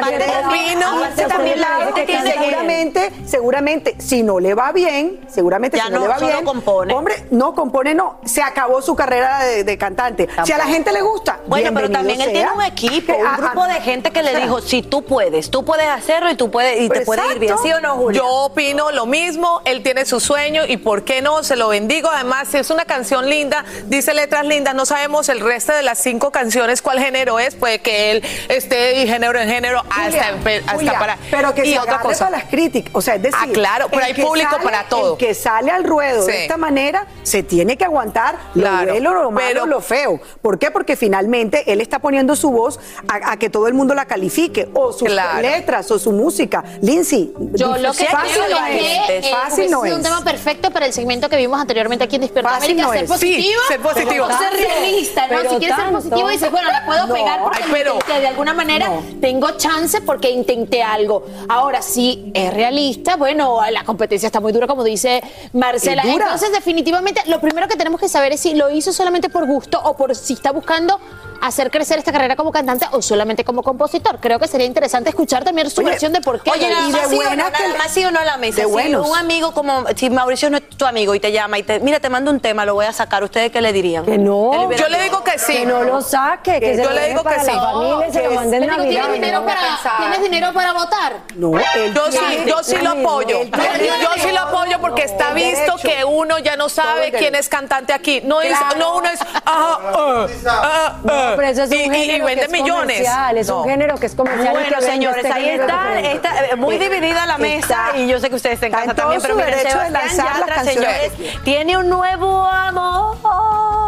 también 1.29 1.61
la 1.61 1.69
gente 1.87 2.05
tiene 2.05 2.25
que- 2.25 2.33
seguramente, 2.33 3.13
seguramente, 3.27 3.95
si 3.99 4.23
no 4.23 4.39
le 4.41 4.55
va 4.55 4.73
bien, 4.73 5.21
seguramente 5.29 5.77
Ya 5.79 5.85
si 5.87 5.91
no, 5.93 5.99
no, 5.99 6.03
le 6.05 6.09
va 6.09 6.19
bien, 6.19 6.45
compone. 6.45 6.93
hombre, 6.95 7.15
no 7.31 7.46
compone, 7.55 7.95
no, 7.95 8.21
se 8.25 8.43
acabó 8.43 8.83
su 8.83 8.95
carrera 8.97 9.45
de, 9.45 9.65
de 9.65 9.79
cantante. 9.79 10.29
Si 10.45 10.53
a 10.53 10.59
la 10.59 10.67
gente 10.67 10.93
le 10.93 11.03
gusta, 11.03 11.41
Bueno, 11.47 11.71
pero 11.75 11.91
también 11.91 12.21
él 12.21 12.31
sea. 12.31 12.33
tiene 12.35 12.53
un 12.53 12.63
equipo, 12.63 13.13
Que- 13.13 13.21
un 13.21 13.27
ajá. 13.27 13.37
grupo 13.39 13.67
de 13.67 13.75
gente 13.81 14.11
que 14.11 14.23
le 14.23 14.37
dijo, 14.41 14.61
si 14.61 14.83
tú 14.83 15.03
puedes, 15.05 15.51
tú 15.51 15.65
puedes 15.65 15.89
hacerlo 15.89 16.31
y 16.31 16.35
tú 16.37 16.51
puedes 16.51 16.81
y 16.81 16.89
te 16.89 17.01
puede 17.03 17.23
ir 17.33 17.39
bien, 17.39 17.55
¿sí 17.63 17.73
o 17.73 17.81
no, 17.81 17.95
Julia? 17.97 18.19
Yo 18.21 18.29
opino 18.29 18.91
lo 18.93 19.07
mismo, 19.07 19.61
él 19.65 19.83
tiene 19.83 20.05
su 20.05 20.21
sueño 20.21 20.63
y 20.67 20.77
por 20.77 21.05
qué 21.05 21.23
no, 21.23 21.43
se 21.43 21.57
lo 21.57 21.69
bendigo. 21.69 22.09
Además, 22.11 22.49
si 22.49 22.59
es 22.59 22.71
una 22.71 22.85
canción 22.85 23.29
linda, 23.29 23.65
dice 23.87 24.15
letras 24.15 24.45
lindas, 24.47 24.75
no 24.75 24.87
sabemos 24.87 25.29
el 25.29 25.41
resto 25.41 25.73
de 25.73 25.83
las 25.83 25.99
cinco 25.99 26.31
canciones 26.31 26.83
cuál 26.83 26.99
género 27.01 27.39
es, 27.39 27.55
puede 27.55 27.81
que 27.81 28.11
él 28.13 28.25
esté 28.49 28.77
de 28.77 29.07
género 29.07 29.39
en 29.41 29.49
género 29.49 29.81
hasta, 29.91 30.03
Julia, 30.39 30.59
hasta 30.61 30.73
Julia, 30.75 30.99
para... 30.99 31.19
pero 31.31 31.55
que 31.55 31.67
y 31.67 31.73
se 31.73 31.79
otra 31.79 32.01
cosa. 32.01 32.27
para 32.27 32.39
las 32.39 32.49
críticas, 32.49 32.93
o 32.95 33.01
sea, 33.01 33.15
es 33.17 33.23
decir, 33.23 33.39
Ah, 33.41 33.47
claro, 33.53 33.87
pero 33.91 34.01
el 34.03 34.07
hay 34.09 34.15
que 34.15 34.23
público 34.23 34.51
sale- 34.53 34.65
para 34.65 34.85
todo. 34.89 35.13
El 35.13 35.19
que 35.19 35.35
sale 35.35 35.71
al 35.71 35.85
ruedo 35.85 36.23
Sí. 36.23 36.33
de 36.33 36.43
esta 36.43 36.57
manera 36.57 37.07
se 37.23 37.36
tiene 37.43 37.77
que 37.77 37.85
aguantar 37.85 38.37
Claro, 38.55 38.87
lo 38.87 38.93
bueno, 38.93 39.23
lo 39.23 39.31
malo, 39.31 39.47
pero- 39.53 39.67
lo 39.67 39.81
feo. 39.81 40.21
¿Por 40.43 40.59
qué? 40.59 40.71
Porque 40.71 40.97
finalmente 40.97 41.71
él 41.73 41.81
está 41.81 41.99
poniendo 41.99 42.37
su 42.37 42.51
voz 42.51 42.79
a, 43.09 43.33
a 43.33 43.37
que 43.39 43.51
todo 43.51 43.69
el 43.69 43.75
mundo 43.75 43.95
la 43.95 44.07
califique, 44.07 44.69
o 44.75 44.93
sus 44.93 45.09
Claro. 45.09 45.41
letras, 45.43 45.91
o 45.91 45.99
su 45.99 46.13
música. 46.13 46.63
Lindsay, 46.83 47.33
Yo 47.55 47.77
lo 47.77 47.93
que 47.93 48.05
fácil 48.07 48.43
creo 48.47 48.59
no 48.61 48.67
es 48.67 48.81
que 48.81 49.19
es, 49.19 49.27
eh, 49.27 49.31
fácil 49.33 49.71
no 49.71 49.83
sido 49.83 49.95
un 49.97 50.01
es. 50.01 50.07
tema 50.07 50.25
perfecto 50.25 50.71
para 50.71 50.87
el 50.87 50.93
segmento 50.93 51.29
que 51.29 51.37
vimos 51.37 51.61
anteriormente 51.61 52.05
aquí 52.05 52.17
en 52.17 52.23
Despierta 52.23 52.51
Fácil 52.51 52.71
América, 52.73 52.87
no 52.87 52.93
ser 52.93 53.05
es. 53.05 53.11
positivo, 53.11 53.61
Sí, 53.67 53.69
ser 53.73 53.81
positivo. 53.81 54.27
ser 54.29 54.53
realista, 54.61 55.27
¿no? 55.29 55.41
Si 55.51 55.57
quieres 55.57 55.77
ser 55.77 55.91
positivo 55.93 56.29
dices, 56.29 56.51
bueno, 56.51 56.69
la 56.71 56.85
puedo 56.87 57.07
No. 57.07 57.15
pegar 57.15 57.43
porque 57.43 57.59
Ay, 57.63 57.71
pero- 57.73 57.95
intenté, 57.95 58.21
de 58.21 58.27
alguna 58.29 58.55
manera 58.55 58.91
tengo 59.21 59.51
chance 59.53 60.01
porque 60.01 60.31
intenté 60.31 60.83
algo. 60.83 61.25
Ahora, 61.49 61.83
si 61.83 62.31
es 62.35 62.53
realista, 62.53 63.17
bueno, 63.17 63.61
la 63.71 63.85
competencia 63.85 64.27
está 64.27 64.41
muy 64.41 64.53
dura, 64.53 64.67
como 64.67 64.85
dice 64.85 65.23
Marcela. 65.53 66.03
Es 66.03 66.13
dura. 66.13 66.25
Entonces, 66.27 66.53
definitivamente, 66.53 67.21
lo 67.29 67.41
primero 67.41 67.69
que 67.69 67.77
tenemos 67.77 68.01
que 68.01 68.09
saber 68.09 68.33
es 68.33 68.41
si 68.41 68.55
lo 68.55 68.71
hizo 68.71 68.93
solamente 68.93 69.29
por 69.29 69.47
gusto 69.47 69.81
o 69.83 69.97
por 69.97 70.15
si 70.15 70.35
está 70.35 70.51
buscando 70.53 71.01
hacer 71.43 71.71
crecer 71.71 71.99
esta 71.99 72.13
carrera 72.13 72.35
como 72.35 72.51
cantante 72.51 72.87
o 72.93 73.03
solamente 73.03 73.45
como 73.45 73.63
compositor. 73.63 74.19
Creo 74.21 74.39
que 74.39 74.49
sería 74.49 74.67
interesante 74.67 75.11
escuchar 75.11 75.45
también 75.45 75.69
su 75.69 75.83
Oye, 75.83 75.91
versión 75.91 76.13
de 76.13 76.23
por 76.23 76.41
qué. 76.43 76.51
Oye, 76.51 76.69
nada 76.71 76.87
y 76.87 76.89
hizo. 76.89 76.97
de 76.99 77.03
más, 77.03 77.11
sí 77.11 77.17
o 77.19 77.23
no, 77.23 77.31
que 77.31 77.37
nada 77.37 77.69
le- 77.73 77.79
más 77.79 77.91
sí 77.93 78.05
o 78.07 78.11
no 78.11 78.21
a 78.21 78.25
la 78.25 78.37
mesa. 78.39 78.57
de 78.63 78.67
Si 78.67 78.73
buenos. 78.73 79.07
un 79.09 79.17
amigo 79.19 79.53
como, 79.53 79.85
si 79.95 80.09
Mauricio 80.09 80.49
no 80.49 80.57
es 80.57 80.69
tu 80.71 80.87
amigo 80.87 81.15
y 81.15 81.21
te 81.21 81.33
llama 81.33 81.59
y 81.59 81.63
te, 81.63 81.79
mira, 81.81 82.01
te 82.01 82.09
mando 82.09 82.31
un 82.31 82.41
tema, 82.41 82.65
lo 82.65 82.73
voy 82.75 82.87
a 82.87 82.93
sacar, 82.95 83.23
¿ustedes 83.23 83.53
qué 83.53 83.61
le 83.61 83.73
dirían? 83.75 84.07
Que 84.07 84.17
no. 84.17 84.71
Yo 84.73 84.89
le 84.89 85.03
digo 85.03 85.23
que 85.23 85.39
sí. 85.39 85.53
Que 85.53 85.67
no 85.67 85.83
lo 85.85 86.01
saque, 86.01 86.59
que 86.59 86.75
se 86.77 86.83
Yo 86.83 86.89
lo 86.89 86.95
le 86.95 87.09
digo 87.09 87.23
que 87.23 87.39
sí. 87.41 87.47
la 87.53 87.61
familia 87.61 88.09
y 88.09 88.13
se 88.13 88.23
lo 88.23 88.29
que- 88.31 88.35
mande 88.35 88.57
en 88.57 88.63
Pero 88.63 88.77
Navidad. 88.79 88.91
¿tienes 89.03 89.13
dinero, 89.21 89.41
no 89.41 89.47
para, 89.47 89.61
pensar. 89.61 89.99
¿Tienes 89.99 90.23
dinero 90.23 90.53
para 90.55 90.73
votar? 90.73 91.13
No, 91.37 91.59
él 91.59 91.95
Yo 91.95 92.11
sí, 92.11 92.19
yo 92.47 92.63
sí 92.63 92.77
lo 92.83 92.91
apoyo. 92.93 93.43
Yo 93.45 94.23
sí 94.23 94.33
lo 94.33 94.41
apoyo 94.41 94.81
porque 94.81 95.03
está 95.03 95.29
el 95.29 95.35
visto 95.35 95.77
que 95.83 96.03
uno 96.05 96.39
ya 96.39 96.57
no 96.57 96.71
sabe 96.71 97.07
el 97.07 97.13
que- 97.13 97.16
quién 97.19 97.35
es 97.35 97.49
cantante 97.49 97.93
aquí. 97.93 98.21
No, 98.25 98.41
es, 98.41 98.53
no 98.79 98.97
uno 98.97 99.09
es. 99.09 99.21
ah, 99.21 99.39
ah, 99.47 100.27
ah, 100.49 100.97
No, 101.03 101.13
ah, 101.13 101.33
pero 101.37 101.49
eso 101.49 101.63
es 101.65 101.71
un 101.71 101.77
y, 101.77 101.79
y- 101.79 101.83
y 101.83 102.07
género 102.07 102.27
que 102.27 102.35
vende 102.35 102.45
es 102.47 102.51
millones. 102.51 102.97
comercial, 102.99 103.39
es 103.39 103.49
un 103.49 103.57
No. 103.57 103.65
género 103.65 103.95
que 103.97 104.07
es 104.07 104.15
comercial. 104.15 104.53
Bueno, 104.53 104.69
vende 104.71 104.87
señores, 104.93 105.25
este 105.25 105.33
ahí 105.33 105.45
género 105.45 105.65
está, 105.67 106.01
está 106.01 106.47
eh, 106.47 106.57
muy 106.57 106.79
dividida 106.79 107.27
la 107.27 107.39
mesa 107.39 107.87
está- 107.89 107.99
y 107.99 108.09
yo 108.09 108.19
sé 108.21 108.29
que 108.31 108.37
ustedes 108.37 108.55
están 108.55 108.73
en 108.73 108.79
casa 108.87 108.95
también, 108.95 109.21
pero 109.23 109.35
miren, 109.37 109.51
derecho 109.51 109.79
de 109.79 109.87
Sebastián 109.87 110.27
Yatra, 110.39 110.65
señores, 110.65 111.13
tiene 111.45 111.77
un 111.77 111.89
nuevo 111.89 112.47
amor. 112.47 113.86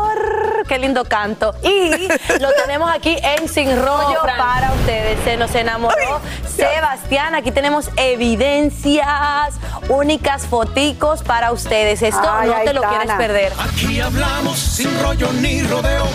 Qué 0.69 0.79
lindo 0.79 1.05
canto. 1.05 1.55
Y 1.63 2.09
lo 2.41 2.53
tenemos 2.53 2.91
aquí 2.91 3.17
en 3.23 3.49
Sin 3.49 3.75
Rollo 3.75 4.21
Fran. 4.23 4.37
para 4.37 4.73
ustedes. 4.73 5.19
Se 5.25 5.37
nos 5.37 5.55
enamoró 5.55 6.21
Sebastián. 6.47 7.35
Aquí 7.35 7.51
tenemos 7.51 7.89
evidencias, 7.97 9.55
únicas 9.89 10.47
foticos 10.47 11.23
para 11.23 11.53
ustedes. 11.53 12.03
Esto 12.03 12.29
Ay, 12.31 12.51
no 12.51 12.57
te 12.65 12.75
lo 12.75 12.83
quieres 12.83 13.13
perder. 13.13 13.53
Aquí 13.59 14.01
hablamos 14.01 14.59
sin 14.59 15.01
rollo 15.03 15.33
ni 15.33 15.63
rodeo. 15.63 16.07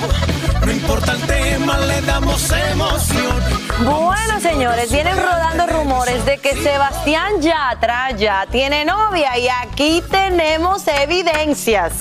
No 0.64 0.72
importa 0.72 1.14
el 1.14 1.22
tema, 1.22 1.78
le 1.80 2.02
damos 2.02 2.52
emoción. 2.52 3.44
Bueno, 3.80 4.40
señores, 4.40 4.92
vienen 4.92 5.18
rodando 5.18 5.66
rumores 5.68 6.26
de 6.26 6.38
que 6.38 6.56
Sebastián 6.56 7.42
Yatra 7.42 8.12
ya 8.12 8.46
tiene 8.50 8.86
novia 8.86 9.38
y 9.38 9.50
aquí 9.50 10.04
tenemos 10.10 10.88
evidencias. 10.88 11.94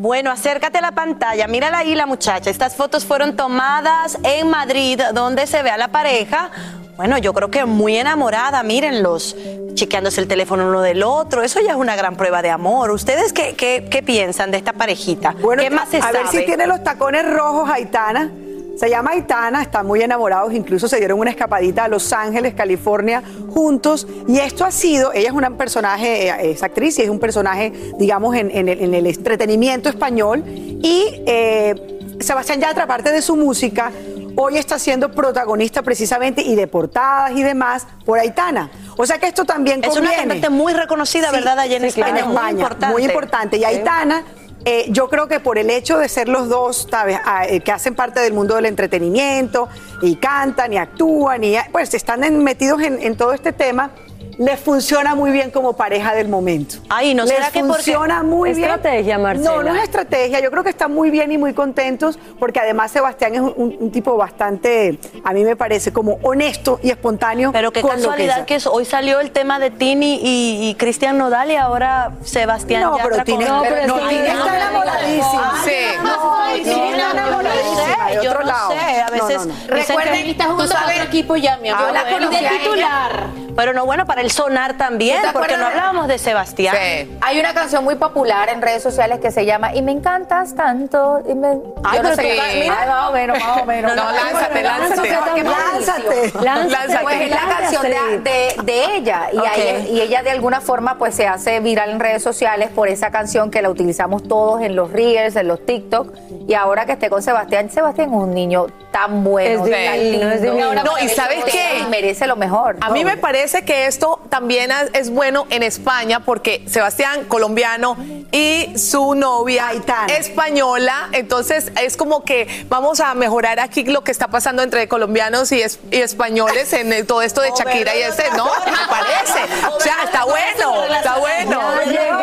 Bueno, 0.00 0.30
acércate 0.30 0.78
a 0.78 0.80
la 0.80 0.92
pantalla, 0.92 1.48
mírala 1.48 1.78
ahí 1.78 1.96
la 1.96 2.06
muchacha. 2.06 2.50
Estas 2.50 2.76
fotos 2.76 3.04
fueron 3.04 3.34
tomadas 3.34 4.16
en 4.22 4.48
Madrid, 4.48 5.00
donde 5.12 5.44
se 5.48 5.60
ve 5.64 5.70
a 5.70 5.76
la 5.76 5.88
pareja. 5.88 6.50
Bueno, 6.96 7.18
yo 7.18 7.34
creo 7.34 7.50
que 7.50 7.64
muy 7.64 7.96
enamorada, 7.96 8.62
mírenlos, 8.62 9.36
chequeándose 9.74 10.20
el 10.20 10.28
teléfono 10.28 10.68
uno 10.68 10.82
del 10.82 11.02
otro. 11.02 11.42
Eso 11.42 11.60
ya 11.60 11.70
es 11.72 11.76
una 11.76 11.96
gran 11.96 12.14
prueba 12.16 12.42
de 12.42 12.50
amor. 12.50 12.92
¿Ustedes 12.92 13.32
qué, 13.32 13.54
qué- 13.56 13.88
qué 13.90 14.02
piensan 14.04 14.52
de 14.52 14.58
esta 14.58 14.72
parejita? 14.72 15.34
Bueno, 15.40 15.62
¿Qué 15.64 15.70
más 15.70 15.88
se 15.88 15.98
a 15.98 16.02
sabe? 16.02 16.18
ver 16.18 16.28
si 16.28 16.44
tiene 16.46 16.68
los 16.68 16.82
tacones 16.84 17.28
rojos 17.28 17.68
Aitana. 17.68 18.30
Se 18.78 18.88
llama 18.88 19.10
Aitana, 19.10 19.60
están 19.62 19.86
muy 19.86 20.00
enamorados, 20.02 20.52
incluso 20.52 20.86
se 20.86 20.98
dieron 20.98 21.18
una 21.18 21.30
escapadita 21.30 21.84
a 21.84 21.88
Los 21.88 22.12
Ángeles, 22.12 22.54
California, 22.54 23.24
juntos. 23.48 24.06
Y 24.28 24.38
esto 24.38 24.64
ha 24.64 24.70
sido, 24.70 25.12
ella 25.12 25.30
es 25.30 25.34
una 25.34 25.50
personaje, 25.56 26.28
eh, 26.28 26.50
es 26.52 26.62
actriz 26.62 26.96
y 27.00 27.02
es 27.02 27.08
un 27.08 27.18
personaje, 27.18 27.72
digamos, 27.98 28.36
en, 28.36 28.52
en 28.52 28.68
el, 28.68 28.80
en 28.80 28.94
el 28.94 29.06
entretenimiento 29.06 29.88
español. 29.88 30.44
Y 30.46 31.22
eh, 31.26 31.74
Sebastián 32.20 32.60
Yatra, 32.60 32.84
aparte 32.84 33.10
de 33.10 33.20
su 33.20 33.34
música, 33.34 33.90
hoy 34.36 34.58
está 34.58 34.78
siendo 34.78 35.10
protagonista 35.10 35.82
precisamente 35.82 36.42
y 36.42 36.54
de 36.54 36.68
portadas 36.68 37.32
y 37.32 37.42
demás 37.42 37.84
por 38.04 38.20
Aitana. 38.20 38.70
O 38.96 39.04
sea 39.04 39.18
que 39.18 39.26
esto 39.26 39.44
también 39.44 39.82
Es 39.82 39.96
una 39.96 40.12
cantante 40.14 40.50
muy 40.50 40.72
reconocida, 40.72 41.32
¿verdad? 41.32 41.58
Allá 41.58 41.78
en 41.78 41.82
Sí, 41.82 42.00
España. 42.00 42.20
En 42.20 42.28
Muy 42.28 42.50
importante. 42.50 42.92
Muy 42.92 43.04
importante. 43.04 43.56
Y 43.56 43.64
Aitana, 43.64 44.22
eh, 44.70 44.84
yo 44.90 45.08
creo 45.08 45.28
que 45.28 45.40
por 45.40 45.56
el 45.56 45.70
hecho 45.70 45.96
de 45.98 46.08
ser 46.08 46.28
los 46.28 46.48
dos, 46.50 46.86
¿sabes? 46.90 47.18
Ah, 47.24 47.46
eh, 47.46 47.60
que 47.60 47.72
hacen 47.72 47.94
parte 47.94 48.20
del 48.20 48.34
mundo 48.34 48.54
del 48.56 48.66
entretenimiento 48.66 49.68
y 50.02 50.16
cantan 50.16 50.72
y 50.74 50.76
actúan 50.76 51.42
y 51.42 51.54
pues 51.72 51.94
están 51.94 52.22
en- 52.22 52.44
metidos 52.44 52.82
en, 52.82 53.00
en 53.00 53.16
todo 53.16 53.32
este 53.32 53.52
tema, 53.54 53.90
les 54.38 54.60
funciona 54.60 55.14
muy 55.16 55.30
bien 55.32 55.50
como 55.50 55.72
pareja 55.74 56.14
del 56.14 56.28
momento. 56.28 56.76
Ay, 56.88 57.12
¿no 57.14 57.24
les 57.24 57.34
será 57.34 57.50
que 57.50 57.60
funciona 57.64 58.22
muy 58.22 58.52
bien. 58.52 58.62
Estrategia, 58.70 59.18
Marcela. 59.18 59.50
No, 59.50 59.62
no 59.64 59.74
es 59.74 59.82
estrategia. 59.82 60.38
Yo 60.40 60.50
creo 60.52 60.62
que 60.62 60.70
están 60.70 60.94
muy 60.94 61.10
bien 61.10 61.32
y 61.32 61.38
muy 61.38 61.54
contentos 61.54 62.18
porque 62.38 62.60
además 62.60 62.92
Sebastián 62.92 63.34
es 63.34 63.40
un, 63.40 63.90
tipo 63.90 64.16
bastante, 64.16 64.98
a 65.24 65.32
mí 65.32 65.42
me 65.44 65.56
parece, 65.56 65.92
como 65.92 66.18
honesto 66.22 66.78
y 66.82 66.90
espontáneo. 66.90 67.50
Pero 67.52 67.72
qué 67.72 67.82
casualidad 67.82 68.44
que, 68.44 68.54
es- 68.56 68.66
hoy 68.68 68.84
salió 68.84 69.18
el 69.20 69.32
tema 69.32 69.58
de 69.58 69.70
Tini 69.70 70.20
y, 70.22 70.68
y 70.70 70.74
Cristian 70.76 71.18
Nodal 71.18 71.50
y 71.50 71.56
ahora 71.56 72.12
Sebastián 72.22 72.82
No, 72.82 72.96
pero 73.02 73.16
Tini- 73.24 73.44
no, 73.46 73.62
pero 73.62 73.86
No, 73.88 74.08
Tini 74.08 74.20
está 74.20 74.56
enamoradísima. 74.56 75.62
Sí. 75.64 76.62
Tini 76.62 76.90
está 76.92 77.10
enamoradísima 77.10 77.98
yo 78.22 78.30
otro 78.30 78.40
no 78.40 78.46
lado. 78.46 78.70
sé, 78.72 78.78
a 78.78 79.06
No, 79.06 79.12
veces 79.12 79.46
no, 79.46 79.52
no. 79.52 79.66
Recuerden, 79.68 80.36
tú 80.36 80.66
sabes- 80.66 80.94
otro 80.96 81.04
equipo 81.08 81.36
ya, 81.36 81.56
mi 81.58 81.68
amor. 81.68 81.88
Yo 81.88 81.92
la 81.92 82.10
conocí 82.10 82.36
titular. 82.62 83.26
Pero 83.56 83.72
no, 83.72 83.84
bueno, 83.86 84.06
para 84.06 84.20
el 84.20 84.27
sonar 84.28 84.76
también, 84.76 85.20
¿Tú 85.22 85.26
te 85.28 85.32
porque 85.32 85.56
no 85.56 85.66
hablábamos 85.66 86.08
de 86.08 86.18
Sebastián. 86.18 86.76
Sí. 86.76 87.18
Hay 87.20 87.38
una 87.40 87.54
canción 87.54 87.84
muy 87.84 87.94
popular 87.96 88.48
en 88.48 88.62
redes 88.62 88.82
sociales 88.82 89.18
que 89.20 89.30
se 89.30 89.44
llama 89.44 89.74
Y 89.74 89.82
me 89.82 89.92
encantas 89.92 90.54
tanto. 90.54 91.22
Y 91.28 91.34
me... 91.34 91.48
Ay, 91.84 91.96
Yo 91.98 92.02
no 92.02 92.14
sé 92.14 92.22
mira. 92.22 92.42
Ay, 92.44 92.68
más 92.88 93.08
o 93.08 93.12
menos, 93.12 93.38
más 93.38 93.62
o 93.62 93.64
menos. 93.64 93.94
No, 93.96 94.04
no, 94.04 94.12
lánzate, 94.12 94.62
lánzate. 94.62 95.42
Lánzate. 95.42 96.32
Lánzate. 96.42 96.98
Pues 97.02 97.20
es 97.22 97.30
la 97.30 97.56
canción 97.58 97.82
de, 97.82 98.18
de- 98.30 98.54
de 98.62 98.96
ella. 98.96 99.28
Y, 99.32 99.38
Ok. 99.38 99.46
a 99.46 99.54
ella. 99.56 99.78
y 99.88 100.00
ella 100.00 100.22
de 100.22 100.30
alguna 100.30 100.60
forma 100.60 100.98
pues 100.98 101.14
se 101.14 101.26
hace 101.26 101.60
viral 101.60 101.90
en 101.90 102.00
redes 102.00 102.22
sociales 102.22 102.70
por 102.74 102.88
esa 102.88 103.10
canción 103.10 103.50
que 103.50 103.62
la 103.62 103.70
utilizamos 103.70 104.22
todos 104.26 104.60
en 104.62 104.76
los 104.76 104.90
reels, 104.92 105.36
en 105.36 105.48
los 105.48 105.64
TikTok. 105.64 106.12
Y 106.46 106.54
ahora 106.54 106.86
que 106.86 106.92
esté 106.92 107.10
con 107.10 107.22
Sebastián, 107.22 107.70
Sebastián 107.70 108.08
es 108.10 108.14
un 108.16 108.34
niño 108.34 108.66
tan 108.90 109.22
bueno, 109.22 109.64
Es 109.66 109.70
tan 109.70 109.92
divino, 109.98 110.10
lindo. 110.18 110.30
es 110.30 110.42
divino. 110.42 110.74
No, 110.84 110.98
y 110.98 111.08
¿sabes 111.08 111.44
qué? 111.44 111.84
Merece 111.90 112.26
lo 112.26 112.36
mejor. 112.36 112.76
A 112.80 112.90
mí 112.90 113.04
me 113.04 113.16
parece 113.16 113.64
que 113.64 113.86
esto 113.86 114.17
también 114.28 114.70
es 114.92 115.10
bueno 115.10 115.46
en 115.50 115.62
España 115.62 116.20
porque 116.20 116.64
Sebastián, 116.68 117.24
colombiano, 117.24 117.96
y 118.32 118.76
su 118.78 119.14
novia 119.14 119.68
Aitana. 119.68 120.12
española, 120.14 121.08
entonces 121.12 121.72
es 121.80 121.96
como 121.96 122.24
que 122.24 122.66
vamos 122.68 123.00
a 123.00 123.14
mejorar 123.14 123.58
aquí 123.60 123.84
lo 123.84 124.02
que 124.04 124.12
está 124.12 124.28
pasando 124.28 124.62
entre 124.62 124.86
colombianos 124.88 125.50
y, 125.52 125.62
es- 125.62 125.78
y 125.90 125.98
españoles 126.02 126.72
en 126.72 126.92
el- 126.92 127.06
todo 127.06 127.22
esto 127.22 127.40
de 127.40 127.50
Shakira 127.56 127.96
y 127.96 128.02
ese, 128.02 128.24
¿no? 128.36 128.44
Me 128.66 128.86
parece. 128.88 129.40
O 129.74 129.80
sea, 129.80 129.96
está 130.04 130.24
bueno, 130.24 130.84
está 130.94 131.18
bueno. 131.18 131.60
Ya 131.86 131.90
llegó 131.90 132.18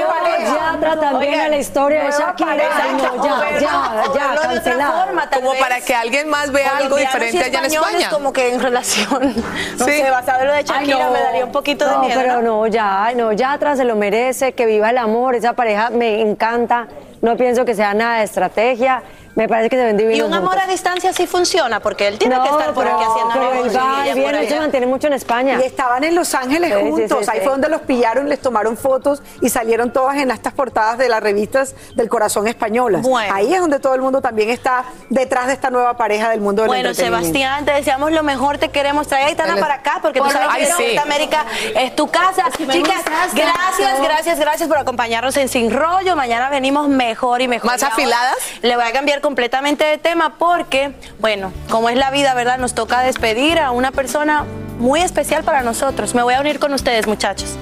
Yatra 0.56 1.00
también 1.00 1.34
Oigan, 1.34 1.46
a 1.46 1.50
la 1.50 1.58
historia 1.58 2.04
de 2.04 2.12
Shakira. 2.12 2.56
no, 2.56 3.26
ya, 3.26 3.60
ya, 3.60 4.64
ya, 4.64 5.30
Como 5.34 5.52
vez. 5.52 5.60
para 5.60 5.82
que 5.82 5.96
alguien 5.96 6.30
más 6.30 6.52
vea 6.52 6.78
algo 6.78 6.96
diferente 6.98 7.44
allá 7.44 7.60
en 7.60 7.66
España. 7.66 8.10
como 8.10 8.32
que 8.34 8.54
en 8.54 8.60
relación, 8.62 9.34
no 9.80 9.86
Sí. 9.86 9.92
sé, 9.92 10.10
basado 10.10 10.42
en 10.42 10.48
lo 10.48 10.54
de 10.54 10.64
Shakira 10.64 10.98
Ay, 10.98 11.04
no. 11.04 11.12
me 11.12 11.20
daría 11.20 11.46
un 11.46 11.52
poquito 11.52 11.85
de 11.86 11.96
no, 11.96 12.00
miedo, 12.02 12.20
pero 12.22 12.42
¿no? 12.42 12.62
no, 12.62 12.68
ya, 12.68 13.12
no, 13.16 13.32
Yatra 13.32 13.76
se 13.76 13.86
lo 13.86 13.96
merece, 13.96 14.54
que 14.54 14.66
viva 14.66 14.90
el 14.90 14.98
amor, 14.98 15.36
esa 15.36 15.54
pareja 15.54 15.90
me 15.90 16.22
encanta, 16.22 16.88
no 17.22 17.38
pienso 17.38 17.66
que 17.66 17.74
sea 17.76 17.94
nada 17.94 18.20
de 18.20 18.26
estrategia, 18.26 19.04
me 19.36 19.48
parece 19.48 19.70
que 19.70 19.76
se 19.78 19.84
ven 19.86 19.98
divinos 19.98 20.18
Y 20.20 20.22
un 20.22 20.34
amor 20.34 20.52
juntos. 20.52 20.68
a 20.68 20.72
distancia 20.72 21.14
sí 21.14 21.28
funciona, 21.28 21.80
porque 21.82 22.08
él 22.08 22.18
tiene 22.18 22.36
no, 22.36 22.44
que 22.44 22.50
estar 22.50 22.74
por 22.74 22.88
aquí 22.88 23.04
haciendo 23.04 23.34
pero 23.34 23.52
él 23.66 23.70
viene, 24.16 24.40
él 24.42 24.48
se 24.50 24.60
mantiene 24.60 24.86
mucho 24.88 25.08
en 25.08 25.14
España. 25.14 25.60
Y 25.62 25.66
estaban 25.66 26.04
en 26.04 26.16
Los 26.16 26.34
Ángeles 26.34 26.74
Sí, 26.74 26.90
juntos, 26.90 27.20
sí, 27.26 27.30
ahí 27.32 27.40
sí. 27.40 27.44
fue 27.44 27.52
donde 27.52 27.70
los 27.70 27.82
pillaron, 27.82 28.30
les 28.30 28.40
tomaron 28.42 28.78
fotos 28.78 29.22
y 29.42 29.50
salieron 29.50 29.92
todas 29.92 30.16
en 30.18 30.32
estas 30.32 30.54
portadas 30.54 30.98
de 30.98 31.10
las 31.10 31.22
revistas 31.22 31.76
del 31.96 32.08
corazón 32.10 32.48
españolas. 32.48 33.02
Bueno. 33.02 33.34
Ahí 33.34 33.54
es 33.54 33.60
donde 33.60 33.80
todo 33.80 33.94
el 33.96 34.02
mundo 34.02 34.22
también 34.22 34.50
está 34.50 34.86
detrás 35.10 35.48
de 35.48 35.54
esta 35.54 35.70
nueva 35.70 35.98
pareja 35.98 36.30
del 36.30 36.40
mundo 36.42 36.62
del 36.62 36.70
Bueno. 36.70 36.94
Sebastián, 36.94 37.66
te 37.66 37.72
deseamos 37.72 38.12
lo 38.12 38.24
mejor, 38.24 38.58
te 38.58 38.70
queremos 38.70 39.08
traer 39.08 39.26
a 39.26 39.28
Aitana 39.28 39.58
para 39.58 39.76
acá, 39.76 40.00
porque 40.02 40.20
tú 40.22 40.30
sabes 40.30 40.70
lo- 40.70 40.78
que. 40.78 40.96
Norte 40.96 41.00
América 41.00 41.46
es 41.76 41.96
tu 41.96 42.08
casa. 42.08 42.46
me 42.66 42.74
Chicas, 42.74 43.04
gracias, 43.34 44.02
gracias, 44.02 44.40
gracias 44.40 44.68
por 44.70 44.78
acompañarnos 44.78 45.36
en 45.38 45.50
Sin 45.50 45.72
Rollo. 45.72 46.16
Mañana 46.16 46.50
venimos 46.50 46.88
mejor 46.88 47.42
y 47.42 47.48
mejor. 47.48 47.72
¿Más 47.72 47.84
afiladas? 47.84 48.36
Le 48.62 48.76
voy 48.76 48.86
a 48.86 48.92
cambiar 48.92 49.22
completamente 49.26 49.84
de 49.84 49.98
tema 49.98 50.36
porque, 50.38 50.94
bueno, 51.20 51.52
como 51.72 51.90
es 51.90 51.98
la 51.98 52.12
vida, 52.12 52.36
¿verdad? 52.36 52.60
Nos 52.60 52.76
toca 52.76 53.02
despedir 53.02 53.58
a 53.58 53.72
una 53.72 53.90
persona 53.90 54.46
muy 54.78 55.00
especial 55.00 55.44
para 55.44 55.64
nosotros. 55.64 56.14
Me 56.14 56.22
voy 56.22 56.36
a 56.36 56.42
unir 56.42 56.60
con 56.60 56.72
ustedes, 56.76 57.08
muchachos. 57.08 57.58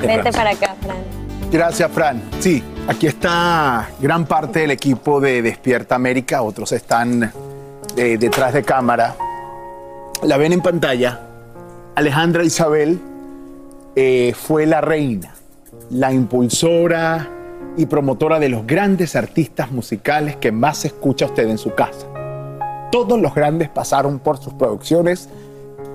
Vente 0.00 0.32
para 0.32 0.52
acá, 0.52 0.76
Fran. 0.80 0.96
Gracias, 1.52 1.92
Fran. 1.92 2.22
Sí, 2.40 2.64
aquí 2.88 3.06
está 3.06 3.90
gran 4.00 4.24
parte 4.24 4.60
del 4.60 4.70
equipo 4.70 5.20
de 5.20 5.42
Despierta 5.42 5.94
América, 5.94 6.40
otros 6.40 6.72
están 6.72 7.34
eh, 7.94 8.16
detrás 8.18 8.54
de 8.54 8.62
cámara. 8.62 9.14
La 10.22 10.38
ven 10.38 10.54
en 10.54 10.62
pantalla. 10.62 11.20
Alejandra 11.96 12.44
Isabel 12.44 12.98
eh, 13.94 14.32
fue 14.34 14.64
la 14.64 14.80
reina, 14.80 15.34
la 15.90 16.14
impulsora 16.14 17.37
y 17.78 17.86
promotora 17.86 18.40
de 18.40 18.48
los 18.48 18.66
grandes 18.66 19.14
artistas 19.14 19.70
musicales 19.70 20.36
que 20.36 20.50
más 20.50 20.84
escucha 20.84 21.26
usted 21.26 21.48
en 21.48 21.58
su 21.58 21.74
casa. 21.74 22.06
Todos 22.90 23.20
los 23.20 23.34
grandes 23.34 23.68
pasaron 23.68 24.18
por 24.18 24.38
sus 24.38 24.52
producciones, 24.52 25.28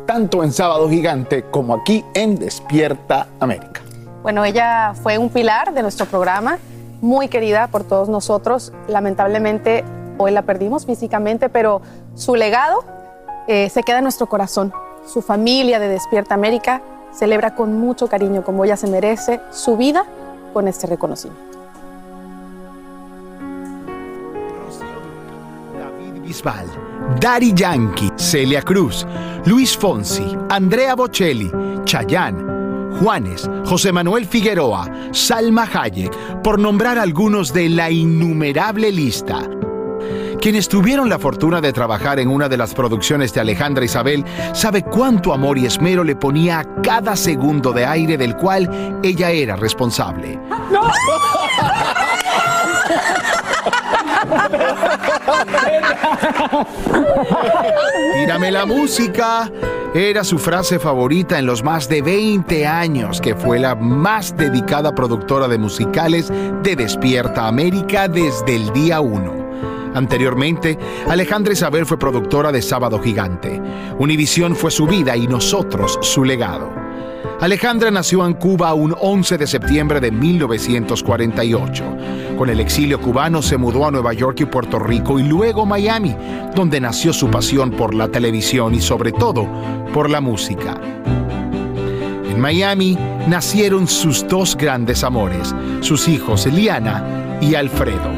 tanto 0.07 0.43
en 0.43 0.53
Sábado 0.53 0.89
Gigante 0.89 1.43
como 1.43 1.73
aquí 1.73 2.03
en 2.13 2.39
Despierta 2.39 3.27
América. 3.41 3.81
Bueno, 4.21 4.45
ella 4.45 4.93
fue 5.03 5.17
un 5.17 5.29
pilar 5.29 5.73
de 5.73 5.81
nuestro 5.81 6.05
programa, 6.05 6.57
muy 7.01 7.27
querida 7.27 7.67
por 7.67 7.83
todos 7.83 8.07
nosotros. 8.07 8.71
Lamentablemente 8.87 9.83
hoy 10.17 10.31
la 10.31 10.43
perdimos 10.43 10.85
físicamente, 10.85 11.49
pero 11.49 11.81
su 12.15 12.35
legado 12.35 12.85
eh, 13.47 13.69
se 13.69 13.83
queda 13.83 13.97
en 13.97 14.03
nuestro 14.03 14.27
corazón. 14.27 14.71
Su 15.05 15.21
familia 15.21 15.79
de 15.79 15.89
Despierta 15.89 16.33
América 16.33 16.81
celebra 17.11 17.55
con 17.55 17.77
mucho 17.77 18.07
cariño, 18.07 18.41
como 18.45 18.63
ella 18.63 18.77
se 18.77 18.87
merece, 18.87 19.41
su 19.51 19.75
vida 19.75 20.05
con 20.53 20.69
este 20.69 20.87
reconocimiento. 20.87 21.52
Bisbal, 26.33 26.65
Dari 27.19 27.53
Yankee, 27.53 28.09
Celia 28.17 28.63
Cruz, 28.63 29.05
Luis 29.45 29.77
Fonsi, 29.77 30.35
Andrea 30.49 30.95
Bocelli, 30.95 31.51
Chayanne, 31.85 32.97
Juanes, 32.99 33.47
José 33.65 33.91
Manuel 33.91 34.25
Figueroa, 34.25 34.89
Salma 35.11 35.69
Hayek, 35.71 36.41
por 36.41 36.57
nombrar 36.57 36.97
algunos 36.97 37.53
de 37.53 37.69
la 37.69 37.91
innumerable 37.91 38.91
lista. 38.91 39.47
Quienes 40.41 40.67
tuvieron 40.67 41.07
la 41.07 41.19
fortuna 41.19 41.61
de 41.61 41.71
trabajar 41.71 42.19
en 42.19 42.29
una 42.29 42.49
de 42.49 42.57
las 42.57 42.73
producciones 42.73 43.31
de 43.35 43.41
Alejandra 43.41 43.85
Isabel 43.85 44.25
sabe 44.53 44.81
cuánto 44.81 45.33
amor 45.33 45.59
y 45.59 45.67
esmero 45.67 46.03
le 46.03 46.15
ponía 46.15 46.61
a 46.61 46.81
cada 46.81 47.15
segundo 47.15 47.73
de 47.73 47.85
aire 47.85 48.17
del 48.17 48.35
cual 48.35 48.99
ella 49.03 49.29
era 49.29 49.55
responsable. 49.55 50.39
Tírame 58.13 58.51
la 58.51 58.65
música. 58.65 59.51
Era 59.93 60.23
su 60.23 60.39
frase 60.39 60.79
favorita 60.79 61.37
en 61.37 61.45
los 61.45 61.63
más 61.63 61.87
de 61.87 62.01
20 62.01 62.65
años 62.65 63.21
que 63.21 63.35
fue 63.35 63.59
la 63.59 63.75
más 63.75 64.35
dedicada 64.35 64.95
productora 64.95 65.47
de 65.47 65.59
musicales 65.59 66.31
de 66.63 66.75
Despierta 66.75 67.47
América 67.47 68.07
desde 68.07 68.55
el 68.55 68.73
día 68.73 69.01
1. 69.01 69.43
Anteriormente, 69.93 70.79
Alejandra 71.07 71.53
Isabel 71.53 71.85
fue 71.85 71.99
productora 71.99 72.51
de 72.51 72.63
Sábado 72.63 72.99
Gigante. 72.99 73.61
Univisión 73.99 74.55
fue 74.55 74.71
su 74.71 74.87
vida 74.87 75.15
y 75.15 75.27
nosotros 75.27 75.99
su 76.01 76.23
legado. 76.23 76.82
Alejandra 77.39 77.91
nació 77.91 78.25
en 78.25 78.33
Cuba 78.33 78.73
un 78.73 78.95
11 78.99 79.37
de 79.37 79.47
septiembre 79.47 79.99
de 79.99 80.11
1948. 80.11 81.83
Con 82.37 82.49
el 82.49 82.59
exilio 82.59 83.01
cubano 83.01 83.41
se 83.41 83.57
mudó 83.57 83.85
a 83.85 83.91
Nueva 83.91 84.13
York 84.13 84.39
y 84.41 84.45
Puerto 84.45 84.79
Rico 84.79 85.19
y 85.19 85.23
luego 85.23 85.65
Miami, 85.65 86.15
donde 86.55 86.79
nació 86.79 87.11
su 87.13 87.29
pasión 87.29 87.71
por 87.71 87.93
la 87.93 88.07
televisión 88.07 88.73
y 88.75 88.81
sobre 88.81 89.11
todo 89.11 89.47
por 89.93 90.09
la 90.09 90.21
música. 90.21 90.79
En 92.29 92.39
Miami 92.39 92.97
nacieron 93.27 93.87
sus 93.87 94.27
dos 94.27 94.55
grandes 94.55 95.03
amores, 95.03 95.53
sus 95.81 96.07
hijos 96.07 96.45
Eliana 96.45 97.37
y 97.41 97.55
Alfredo. 97.55 98.09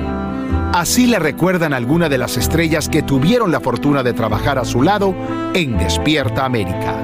Así 0.73 1.07
le 1.07 1.19
recuerdan 1.19 1.73
algunas 1.73 2.09
de 2.09 2.17
las 2.17 2.37
estrellas 2.37 2.89
que 2.89 3.01
tuvieron 3.01 3.51
la 3.51 3.59
fortuna 3.59 4.03
de 4.03 4.13
trabajar 4.13 4.59
a 4.59 4.65
su 4.65 4.83
lado 4.83 5.15
en 5.53 5.77
Despierta 5.77 6.45
América. 6.45 6.97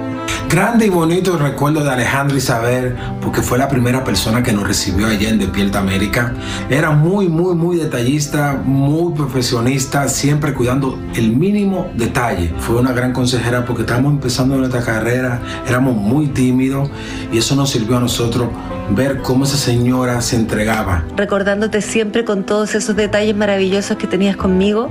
Grande 0.52 0.88
y 0.88 0.89
bonito 0.89 1.38
recuerdo 1.38 1.82
de 1.82 1.91
Alejandra 1.91 2.36
Isabel, 2.36 2.97
porque 3.22 3.41
fue 3.41 3.58
la 3.58 3.70
primera 3.70 4.04
persona 4.04 4.43
que 4.43 4.52
nos 4.52 4.68
recibió 4.68 5.08
allá 5.08 5.30
en 5.30 5.39
Despierta 5.39 5.80
América. 5.80 6.34
Era 6.70 6.91
muy, 6.91 7.30
muy, 7.30 7.56
muy 7.56 7.78
detallista, 7.78 8.62
muy 8.62 9.14
profesionista, 9.14 10.10
siempre 10.10 10.54
cuidando 10.54 10.99
el 11.16 11.38
mínimo 11.38 11.89
detalle. 11.95 12.54
Fue 12.58 12.76
una 12.76 12.91
gran 12.91 13.14
consejera 13.14 13.64
porque 13.64 13.84
estábamos 13.84 14.12
empezando 14.12 14.58
nuestra 14.58 14.84
carrera, 14.84 15.41
éramos 15.66 15.95
muy 15.95 16.28
tímidos 16.28 16.89
y 17.32 17.38
eso 17.38 17.56
nos 17.56 17.70
sirvió 17.70 17.95
a 17.95 18.02
nosotros 18.02 18.49
ver 18.93 19.22
cómo 19.22 19.45
esa 19.45 19.56
señora 19.56 20.20
se 20.20 20.36
entregaba. 20.36 21.06
recordándote 21.16 21.82
siempre 21.82 22.26
con 22.26 22.45
todos 22.45 22.76
esos 22.76 22.97
detalles 22.97 23.38
maravillosos 23.38 23.95
que 23.95 24.06
tenías 24.06 24.36
conmigo 24.36 24.89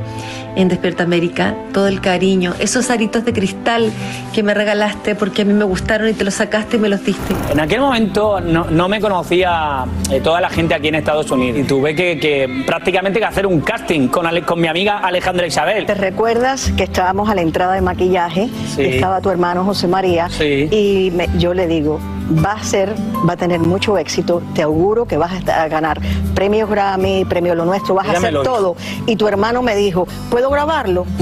en 0.57 0.69
Despierta 0.69 1.03
América, 1.05 1.55
todo 1.73 1.89
el 1.89 2.01
cariño, 2.01 2.55
esos 2.59 2.91
aritos 2.91 3.25
de 3.25 3.33
cristal 3.33 3.91
que 4.35 4.43
me 4.43 4.53
regalaste 4.55 5.15
porque 5.15 5.43
a 5.43 5.45
mí 5.45 5.53
me 5.53 5.65
gustaron 5.65 6.09
y 6.09 6.13
te 6.13 6.25
los 6.25 6.35
sacaste 6.35 6.77
y 6.77 6.81
me 6.81 6.89
los 6.89 7.05
diste. 7.05 7.35
En 7.53 7.61
aquel 7.61 7.81
momento 7.81 8.41
no, 8.41 8.65
no 8.71 8.89
me 8.89 9.01
conocía 9.01 9.85
eh, 10.11 10.21
toda 10.21 10.41
la 10.41 10.49
gente 10.51 10.75
aquí 10.75 10.89
en 10.89 10.97
Estados 10.97 11.31
Unidos 11.31 11.59
y 11.61 11.63
tuve 11.65 11.95
que, 11.95 12.19
que 12.19 12.65
prácticamente 12.67 13.19
que 13.19 13.25
hacer 13.25 13.47
un 13.47 13.61
casting 13.61 14.09
con, 14.09 14.27
Ale- 14.27 14.43
con 14.43 14.61
mi 14.61 14.69
amiga 14.69 14.99
Alejandra 14.99 15.47
Isabel. 15.47 15.87
¿Te 15.87 15.95
recuerdas 15.95 16.73
que 16.77 16.85
estábamos 16.85 17.29
a 17.29 17.35
la 17.35 17.43
entrada 17.43 17.75
de 17.75 17.81
maquillaje? 17.81 18.49
Sí. 18.75 18.83
Estaba 18.83 19.21
tu 19.21 19.31
hermano 19.31 19.65
José 19.65 19.87
María 19.89 20.29
Sí. 20.29 20.69
y 20.71 21.11
me- 21.15 21.29
yo 21.39 21.55
le 21.55 21.67
digo, 21.67 22.01
va 22.31 22.53
a 22.53 22.65
ser, 22.65 22.95
va 23.29 23.35
a 23.35 23.37
tener 23.37 23.61
mucho 23.61 23.99
éxito, 23.99 24.43
te 24.55 24.63
auguro 24.63 25.07
que 25.07 25.17
vas 25.17 25.33
a, 25.49 25.69
ganar 25.69 26.01
premios 26.35 26.69
Grammy, 26.69 27.25
premio 27.25 27.55
Lo 27.55 27.65
Nuestro, 27.65 27.95
vas 27.95 28.09
a 28.09 28.13
hacer 28.13 28.35
todo. 28.43 28.77
Y 29.07 29.17
tu 29.17 29.29
hermano 29.29 29.63
me 29.63 29.77
dijo, 29.77 30.07
¿puedo 30.31 30.51
grabarlo? 30.51 31.07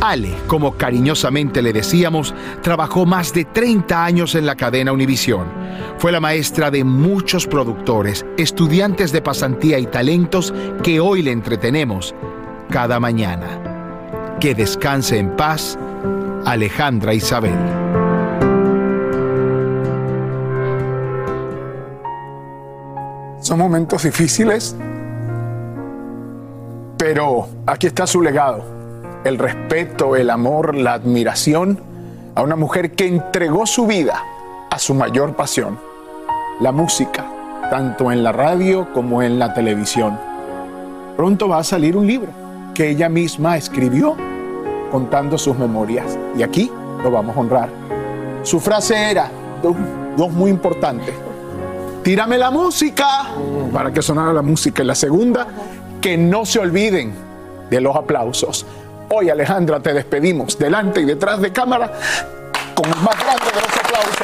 Ale, 0.00 0.34
como 0.48 0.76
cariñosamente 0.76 1.62
le 1.62 1.72
decíamos, 1.72 2.34
trabajó 2.62 3.06
más 3.06 3.32
de 3.32 3.46
30 3.46 4.04
años 4.04 4.34
en 4.34 4.44
la 4.44 4.54
cadena 4.54 4.92
Univisión. 4.92 5.46
Fue 5.96 6.12
la 6.12 6.20
maestra 6.20 6.70
de 6.70 6.84
muchos 6.84 7.46
productores, 7.46 8.26
estudiantes 8.36 9.12
de 9.12 9.22
pasantía 9.22 9.78
y 9.78 9.86
talentos 9.86 10.52
que 10.82 11.00
hoy 11.00 11.22
le 11.22 11.32
entretenemos 11.32 12.14
cada 12.70 13.00
mañana. 13.00 14.36
Que 14.40 14.54
descanse 14.54 15.16
en 15.16 15.36
paz, 15.36 15.78
Alejandra 16.44 17.14
Isabel. 17.14 17.83
Son 23.44 23.58
momentos 23.58 24.04
difíciles, 24.04 24.74
pero 26.96 27.46
aquí 27.66 27.88
está 27.88 28.06
su 28.06 28.22
legado. 28.22 28.64
El 29.22 29.36
respeto, 29.36 30.16
el 30.16 30.30
amor, 30.30 30.74
la 30.74 30.94
admiración 30.94 31.78
a 32.34 32.42
una 32.42 32.56
mujer 32.56 32.92
que 32.92 33.06
entregó 33.06 33.66
su 33.66 33.86
vida 33.86 34.24
a 34.70 34.78
su 34.78 34.94
mayor 34.94 35.36
pasión, 35.36 35.78
la 36.58 36.72
música, 36.72 37.26
tanto 37.70 38.10
en 38.10 38.24
la 38.24 38.32
radio 38.32 38.90
como 38.94 39.22
en 39.22 39.38
la 39.38 39.52
televisión. 39.52 40.18
Pronto 41.14 41.46
va 41.46 41.58
a 41.58 41.64
salir 41.64 41.98
un 41.98 42.06
libro 42.06 42.32
que 42.72 42.88
ella 42.88 43.10
misma 43.10 43.58
escribió 43.58 44.16
contando 44.90 45.36
sus 45.36 45.58
memorias 45.58 46.18
y 46.34 46.42
aquí 46.42 46.72
lo 47.02 47.10
vamos 47.10 47.36
a 47.36 47.40
honrar. 47.40 47.68
Su 48.42 48.58
frase 48.58 49.10
era, 49.10 49.30
dos, 49.62 49.76
dos 50.16 50.32
muy 50.32 50.50
importantes, 50.50 51.14
tírame 52.04 52.38
la 52.38 52.50
música 52.50 53.30
para 53.72 53.90
que 53.90 54.02
sonara 54.02 54.32
la 54.32 54.42
música. 54.42 54.82
Y 54.82 54.86
la 54.86 54.94
segunda, 54.94 55.46
que 56.00 56.16
no 56.16 56.44
se 56.44 56.60
olviden 56.60 57.12
de 57.70 57.80
los 57.80 57.96
aplausos. 57.96 58.64
Hoy, 59.10 59.30
Alejandra, 59.30 59.80
te 59.80 59.92
despedimos 59.92 60.56
delante 60.58 61.00
y 61.00 61.04
detrás 61.04 61.40
de 61.40 61.52
cámara 61.52 61.92
con 62.74 62.86
el 62.86 62.96
más 62.96 63.18
grande 63.18 63.46
de 63.46 63.60
los 63.60 63.76
aplausos. 63.76 64.23